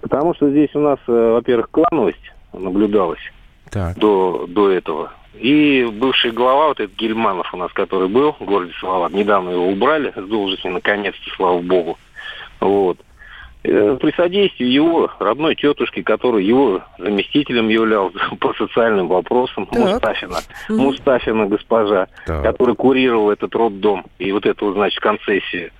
Потому 0.00 0.34
что 0.34 0.50
здесь 0.50 0.70
у 0.74 0.80
нас, 0.80 0.98
э, 1.06 1.12
во-первых, 1.12 1.70
клановость 1.70 2.32
наблюдалась 2.52 3.20
так. 3.70 3.98
До, 3.98 4.46
до 4.48 4.70
этого. 4.70 5.12
И 5.38 5.84
бывший 5.84 6.30
глава, 6.30 6.68
вот 6.68 6.80
этот 6.80 6.96
Гельманов 6.96 7.52
у 7.52 7.56
нас, 7.56 7.72
который 7.72 8.08
был 8.08 8.32
в 8.38 8.44
городе 8.44 8.72
Салават, 8.80 9.12
недавно 9.12 9.50
его 9.50 9.68
убрали 9.68 10.12
с 10.16 10.28
должности, 10.28 10.66
наконец-то, 10.66 11.30
слава 11.36 11.60
богу. 11.60 11.98
Вот. 12.60 12.98
Э, 13.68 13.98
при 14.00 14.12
содействии 14.12 14.66
его 14.66 15.10
родной 15.18 15.56
тетушки, 15.56 16.02
который 16.02 16.44
его 16.44 16.82
заместителем 16.98 17.68
являлся 17.68 18.18
по 18.40 18.54
социальным 18.54 19.08
вопросам, 19.08 19.66
так. 19.66 19.78
Мустафина, 19.78 20.38
mm 20.68 20.76
Мустафина 20.76 21.46
госпожа, 21.46 22.06
так. 22.26 22.42
который 22.42 22.76
курировал 22.76 23.30
этот 23.30 23.54
роддом 23.54 24.06
и 24.18 24.30
вот 24.30 24.46
эту, 24.46 24.72
значит, 24.72 25.00
концессию. 25.00 25.72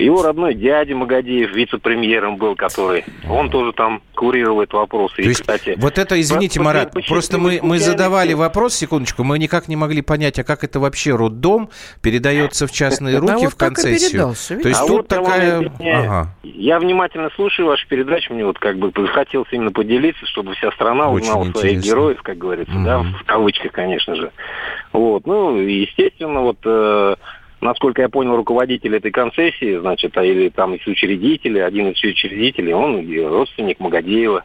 Его 0.00 0.22
родной 0.22 0.54
дядя 0.54 0.94
Магадеев 0.96 1.52
вице-премьером 1.52 2.36
был, 2.36 2.56
который, 2.56 3.04
он 3.28 3.50
тоже 3.50 3.72
там 3.72 4.02
курировал 4.14 4.62
этот 4.62 4.74
вопрос. 4.74 5.12
И, 5.18 5.22
есть, 5.22 5.40
кстати, 5.40 5.74
вот 5.78 5.98
это, 5.98 6.20
извините, 6.20 6.58
по, 6.58 6.64
Марат, 6.66 6.92
по, 6.92 7.00
просто 7.00 7.38
мы, 7.38 7.60
мы 7.62 7.78
задавали 7.78 8.32
вопрос, 8.32 8.74
секундочку, 8.74 9.24
мы 9.24 9.38
никак 9.38 9.68
не 9.68 9.76
могли 9.76 10.02
понять, 10.02 10.38
а 10.38 10.44
как 10.44 10.64
это 10.64 10.80
вообще 10.80 11.14
роддом 11.14 11.70
передается 12.02 12.66
в 12.66 12.72
частные 12.72 13.18
руки 13.18 13.46
в 13.46 13.56
концессию. 13.56 14.34
То 14.62 14.68
есть 14.68 14.80
а 14.80 14.86
тут 14.86 15.08
такая... 15.08 15.72
Я 16.42 16.78
внимательно 16.78 17.30
слушаю 17.36 17.68
вашу 17.68 17.86
передачу, 17.88 18.32
мне 18.32 18.44
вот 18.44 18.58
как 18.58 18.78
бы 18.78 18.92
хотелось 19.08 19.48
именно 19.52 19.70
поделиться, 19.70 20.24
чтобы 20.26 20.54
вся 20.54 20.72
страна 20.72 21.10
узнала 21.10 21.44
своих 21.52 21.80
героев, 21.80 22.22
как 22.22 22.38
говорится, 22.38 22.74
да, 22.84 23.00
в 23.00 23.24
кавычках, 23.24 23.72
конечно 23.72 24.14
же. 24.14 24.32
Вот, 24.92 25.26
ну, 25.26 25.56
естественно, 25.56 26.40
вот 26.40 26.58
э, 26.64 27.14
насколько 27.60 28.02
я 28.02 28.08
понял, 28.08 28.36
руководитель 28.36 28.96
этой 28.96 29.10
концессии, 29.10 29.78
значит, 29.78 30.16
а 30.16 30.24
или 30.24 30.48
там 30.48 30.74
из 30.74 30.86
учредителей, 30.86 31.64
один 31.64 31.90
из 31.90 32.02
учредителей, 32.02 32.72
он 32.72 33.06
родственник 33.28 33.80
Магадеева. 33.80 34.44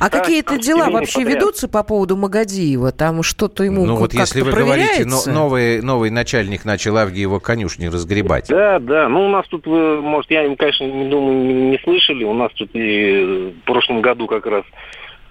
А 0.00 0.08
да, 0.08 0.20
какие-то 0.20 0.56
дела 0.58 0.88
вообще 0.90 1.20
подряд. 1.20 1.36
ведутся 1.36 1.68
по 1.68 1.82
поводу 1.82 2.16
Магадиева? 2.16 2.92
Там 2.92 3.22
что-то 3.22 3.64
ему 3.64 3.84
Ну 3.84 3.96
вот 3.96 4.14
если 4.14 4.40
вы 4.40 4.52
говорите, 4.52 5.04
но, 5.04 5.20
новый, 5.30 5.82
новый 5.82 6.10
начальник 6.10 6.64
начал 6.64 6.96
Авгиева 6.96 7.38
конюшни 7.38 7.86
разгребать. 7.86 8.48
Да, 8.48 8.78
да. 8.78 9.08
Ну 9.08 9.26
у 9.26 9.28
нас 9.28 9.46
тут, 9.48 9.66
может, 9.66 10.30
я, 10.30 10.42
конечно, 10.56 10.84
не 10.84 11.10
думаю, 11.10 11.70
не 11.70 11.78
слышали. 11.84 12.24
У 12.24 12.34
нас 12.34 12.50
тут 12.54 12.70
и 12.72 13.52
в 13.62 13.66
прошлом 13.66 14.00
году 14.00 14.26
как 14.26 14.46
раз 14.46 14.64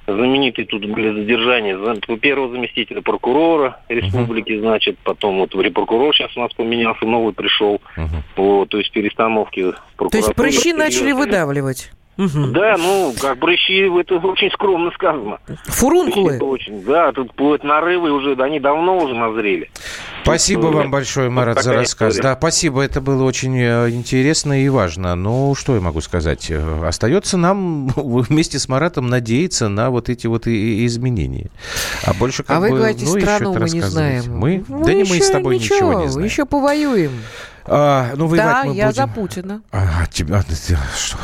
знаменитые 0.08 0.66
тут 0.66 0.86
были 0.86 1.14
задержания 1.14 1.78
первого 2.18 2.52
заместителя 2.52 3.02
прокурора 3.02 3.80
республики, 3.90 4.52
uh-huh. 4.52 4.62
значит, 4.62 4.98
потом 5.04 5.40
вот 5.40 5.54
прокурор 5.70 6.16
сейчас 6.16 6.36
у 6.38 6.40
нас 6.40 6.54
поменялся, 6.54 7.06
новый 7.06 7.34
пришел, 7.34 7.82
uh-huh. 7.98 8.08
вот, 8.38 8.70
то 8.70 8.78
есть 8.78 8.92
перестановки. 8.92 9.74
То 9.98 10.18
есть 10.18 10.34
прыщи 10.34 10.74
начали 10.74 11.12
выдавливать? 11.12 11.92
Угу. 12.18 12.48
Да, 12.48 12.76
ну, 12.78 13.14
как 13.20 13.40
прыщи, 13.40 13.88
это 14.00 14.16
очень 14.16 14.52
скромно 14.52 14.92
сказано. 14.92 15.40
Фурункулы? 15.66 16.40
Очень, 16.40 16.84
да, 16.84 17.12
тут 17.12 17.34
плоть 17.34 17.64
нарывы 17.64 18.12
уже, 18.12 18.34
они 18.42 18.60
давно 18.60 18.98
уже 18.98 19.14
назрели. 19.14 19.70
Спасибо 20.24 20.64
тут, 20.64 20.76
вам 20.76 20.92
большое, 20.92 21.30
Марат, 21.30 21.64
за 21.64 21.74
рассказ. 21.74 22.16
История. 22.16 22.34
Да, 22.34 22.38
спасибо, 22.38 22.82
это 22.82 23.00
было 23.00 23.24
очень 23.24 23.58
э, 23.58 23.90
интересно 23.92 24.62
и 24.62 24.68
важно. 24.68 25.16
Ну, 25.16 25.56
что 25.56 25.76
я 25.76 25.82
могу 25.82 26.02
сказать? 26.02 26.48
Э, 26.50 26.86
остается 26.86 27.38
нам 27.38 27.88
вместе 27.96 28.60
с 28.60 28.68
Маратом 28.68 29.08
надеяться 29.08 29.70
на 29.70 29.90
вот 29.90 30.10
эти 30.10 30.28
вот 30.28 30.48
изменения. 30.48 31.50
А 32.04 32.14
больше 32.14 32.44
как 32.44 32.58
а 32.58 32.60
бы, 32.60 32.70
вы 32.72 32.78
говорите, 32.78 33.06
ну, 33.06 33.20
страну 33.22 33.54
мы 33.54 33.70
не 33.70 33.82
знаем. 33.82 34.24
Мы? 34.36 34.66
Ну, 34.68 34.84
да 34.84 34.94
не 34.94 35.04
мы 35.04 35.22
с 35.22 35.30
тобой 35.30 35.56
ничего, 35.56 35.76
ничего 35.76 36.02
не 36.02 36.08
знаем. 36.10 36.28
Еще 36.28 36.46
повоюем. 36.46 37.12
А, 37.70 38.14
ну, 38.16 38.34
да, 38.34 38.64
я 38.64 38.88
будем. 38.88 38.92
за 38.94 39.08
Путина. 39.08 39.62
А, 39.72 40.06
тебя, 40.08 40.44
что? 40.96 41.18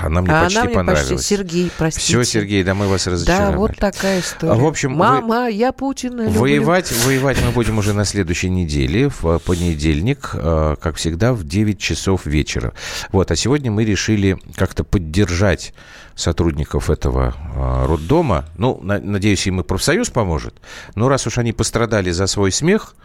А 0.00 0.08
нам 0.08 0.24
не 0.24 0.30
а 0.30 0.44
почти 0.44 0.58
она 0.58 0.66
мне 0.66 0.74
понравилось. 0.74 1.08
Почти. 1.10 1.34
Сергей, 1.34 1.72
простите. 1.76 2.06
Все, 2.06 2.24
Сергей, 2.24 2.64
да 2.64 2.74
мы 2.74 2.88
вас 2.88 3.06
разочаровали. 3.06 3.52
Да, 3.52 3.58
вот 3.58 3.76
такая 3.76 4.20
история. 4.20 4.54
В 4.54 4.64
общем, 4.64 4.92
Мама, 4.92 5.44
вы... 5.44 5.52
я 5.52 5.72
Путина 5.72 6.22
люблю. 6.22 6.40
Воевать, 6.40 6.92
воевать 7.04 7.38
мы 7.44 7.50
будем 7.50 7.76
уже 7.76 7.92
на 7.92 8.06
следующей 8.06 8.48
неделе, 8.48 9.10
в 9.10 9.38
понедельник, 9.40 10.30
э, 10.32 10.76
как 10.80 10.96
всегда, 10.96 11.34
в 11.34 11.44
9 11.44 11.78
часов 11.78 12.24
вечера. 12.24 12.72
Вот, 13.12 13.30
а 13.30 13.36
сегодня 13.36 13.70
мы 13.70 13.84
решили 13.84 14.38
как-то 14.54 14.82
поддержать 14.82 15.74
сотрудников 16.14 16.88
этого 16.88 17.34
э, 17.54 17.86
роддома. 17.86 18.46
Ну, 18.56 18.80
на, 18.82 18.98
надеюсь, 18.98 19.46
им 19.46 19.60
и 19.60 19.62
профсоюз 19.62 20.08
поможет. 20.08 20.54
Но 20.94 21.08
раз 21.08 21.26
уж 21.26 21.36
они 21.38 21.52
пострадали 21.52 22.10
за 22.10 22.26
свой 22.26 22.50
смех, 22.50 22.96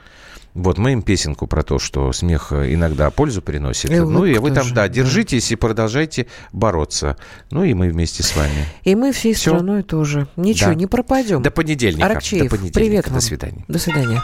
вот 0.54 0.78
мы 0.78 0.94
им 0.94 1.02
песенку 1.02 1.48
про 1.48 1.64
то, 1.64 1.80
что 1.80 2.12
смех 2.12 2.52
иногда 2.52 3.10
пользу 3.10 3.42
приносит. 3.42 3.90
И 3.90 4.00
ну 4.00 4.26
и 4.26 4.38
вы 4.38 4.52
там, 4.52 4.66
же, 4.66 4.74
да, 4.74 4.88
держитесь 4.88 5.50
да. 5.50 5.54
и 5.54 5.56
продолжайте 5.56 6.28
бороться. 6.52 7.18
Ну 7.52 7.64
и 7.64 7.74
мы 7.74 7.90
вместе 7.90 8.24
с 8.24 8.36
вами. 8.36 8.66
И 8.84 8.96
мы 8.96 9.12
всей 9.14 9.34
Все. 9.34 9.52
страной 9.52 9.84
тоже. 9.84 10.28
Ничего, 10.36 10.72
да. 10.72 10.76
не 10.76 10.88
пропадем. 10.88 11.42
До 11.42 11.52
понедельника. 11.52 12.06
Аракчеев, 12.06 12.44
До 12.44 12.50
понедельника. 12.50 12.80
привет 12.80 13.08
вам. 13.08 13.16
До 13.16 13.22
свидания. 13.22 13.66
До 13.68 13.80
свидания. 13.80 14.24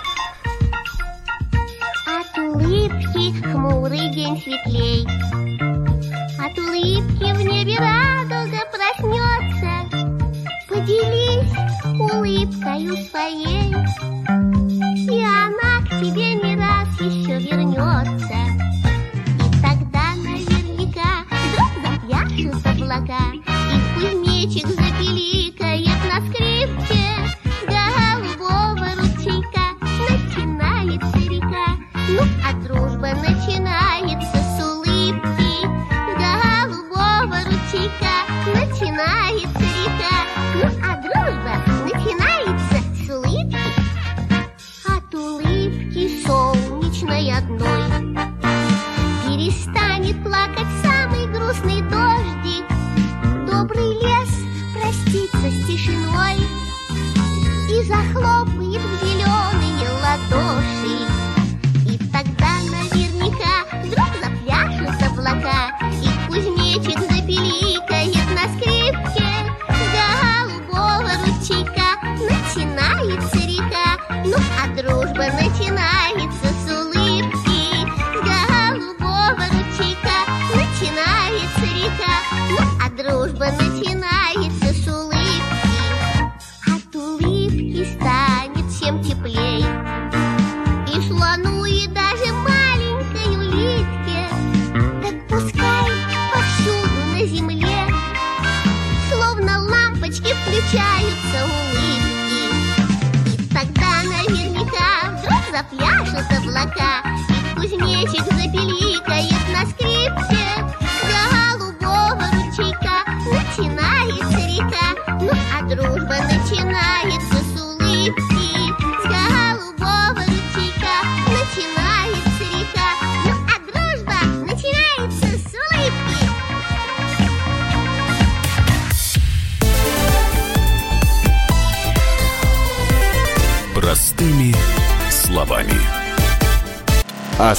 От 2.06 2.38
улыбки 2.38 3.42
хмурый 3.44 4.14
день 4.14 4.42
светлей. 4.44 5.08
От 6.40 6.58
улыбки 6.58 7.36
в 7.36 7.42
небе 7.42 7.78
радуга 7.80 8.60
проснется. 8.72 9.98
Поделись 10.70 11.27
улыбкою 12.00 12.96
своей, 13.10 13.74
и 15.10 15.24
она 15.24 15.82
к 15.86 15.90
тебе 16.00 16.36
не 16.36 16.56
раз 16.56 16.88
еще 17.00 17.40
вернется. 17.40 18.40
И 19.36 19.62
тогда 19.62 20.16
наверняка 20.16 21.26
вдруг 21.30 21.72
запляшут 21.84 22.66
облака, 22.66 23.26
и 23.34 23.78
кузнечик 23.96 24.27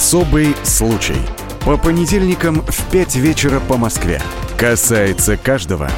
Особый 0.08 0.56
случай. 0.64 1.20
По 1.66 1.76
понедельникам 1.76 2.62
в 2.62 2.90
5 2.90 3.16
вечера 3.16 3.60
по 3.60 3.76
Москве. 3.76 4.22
Касается 4.56 5.36
каждого. 5.36 5.90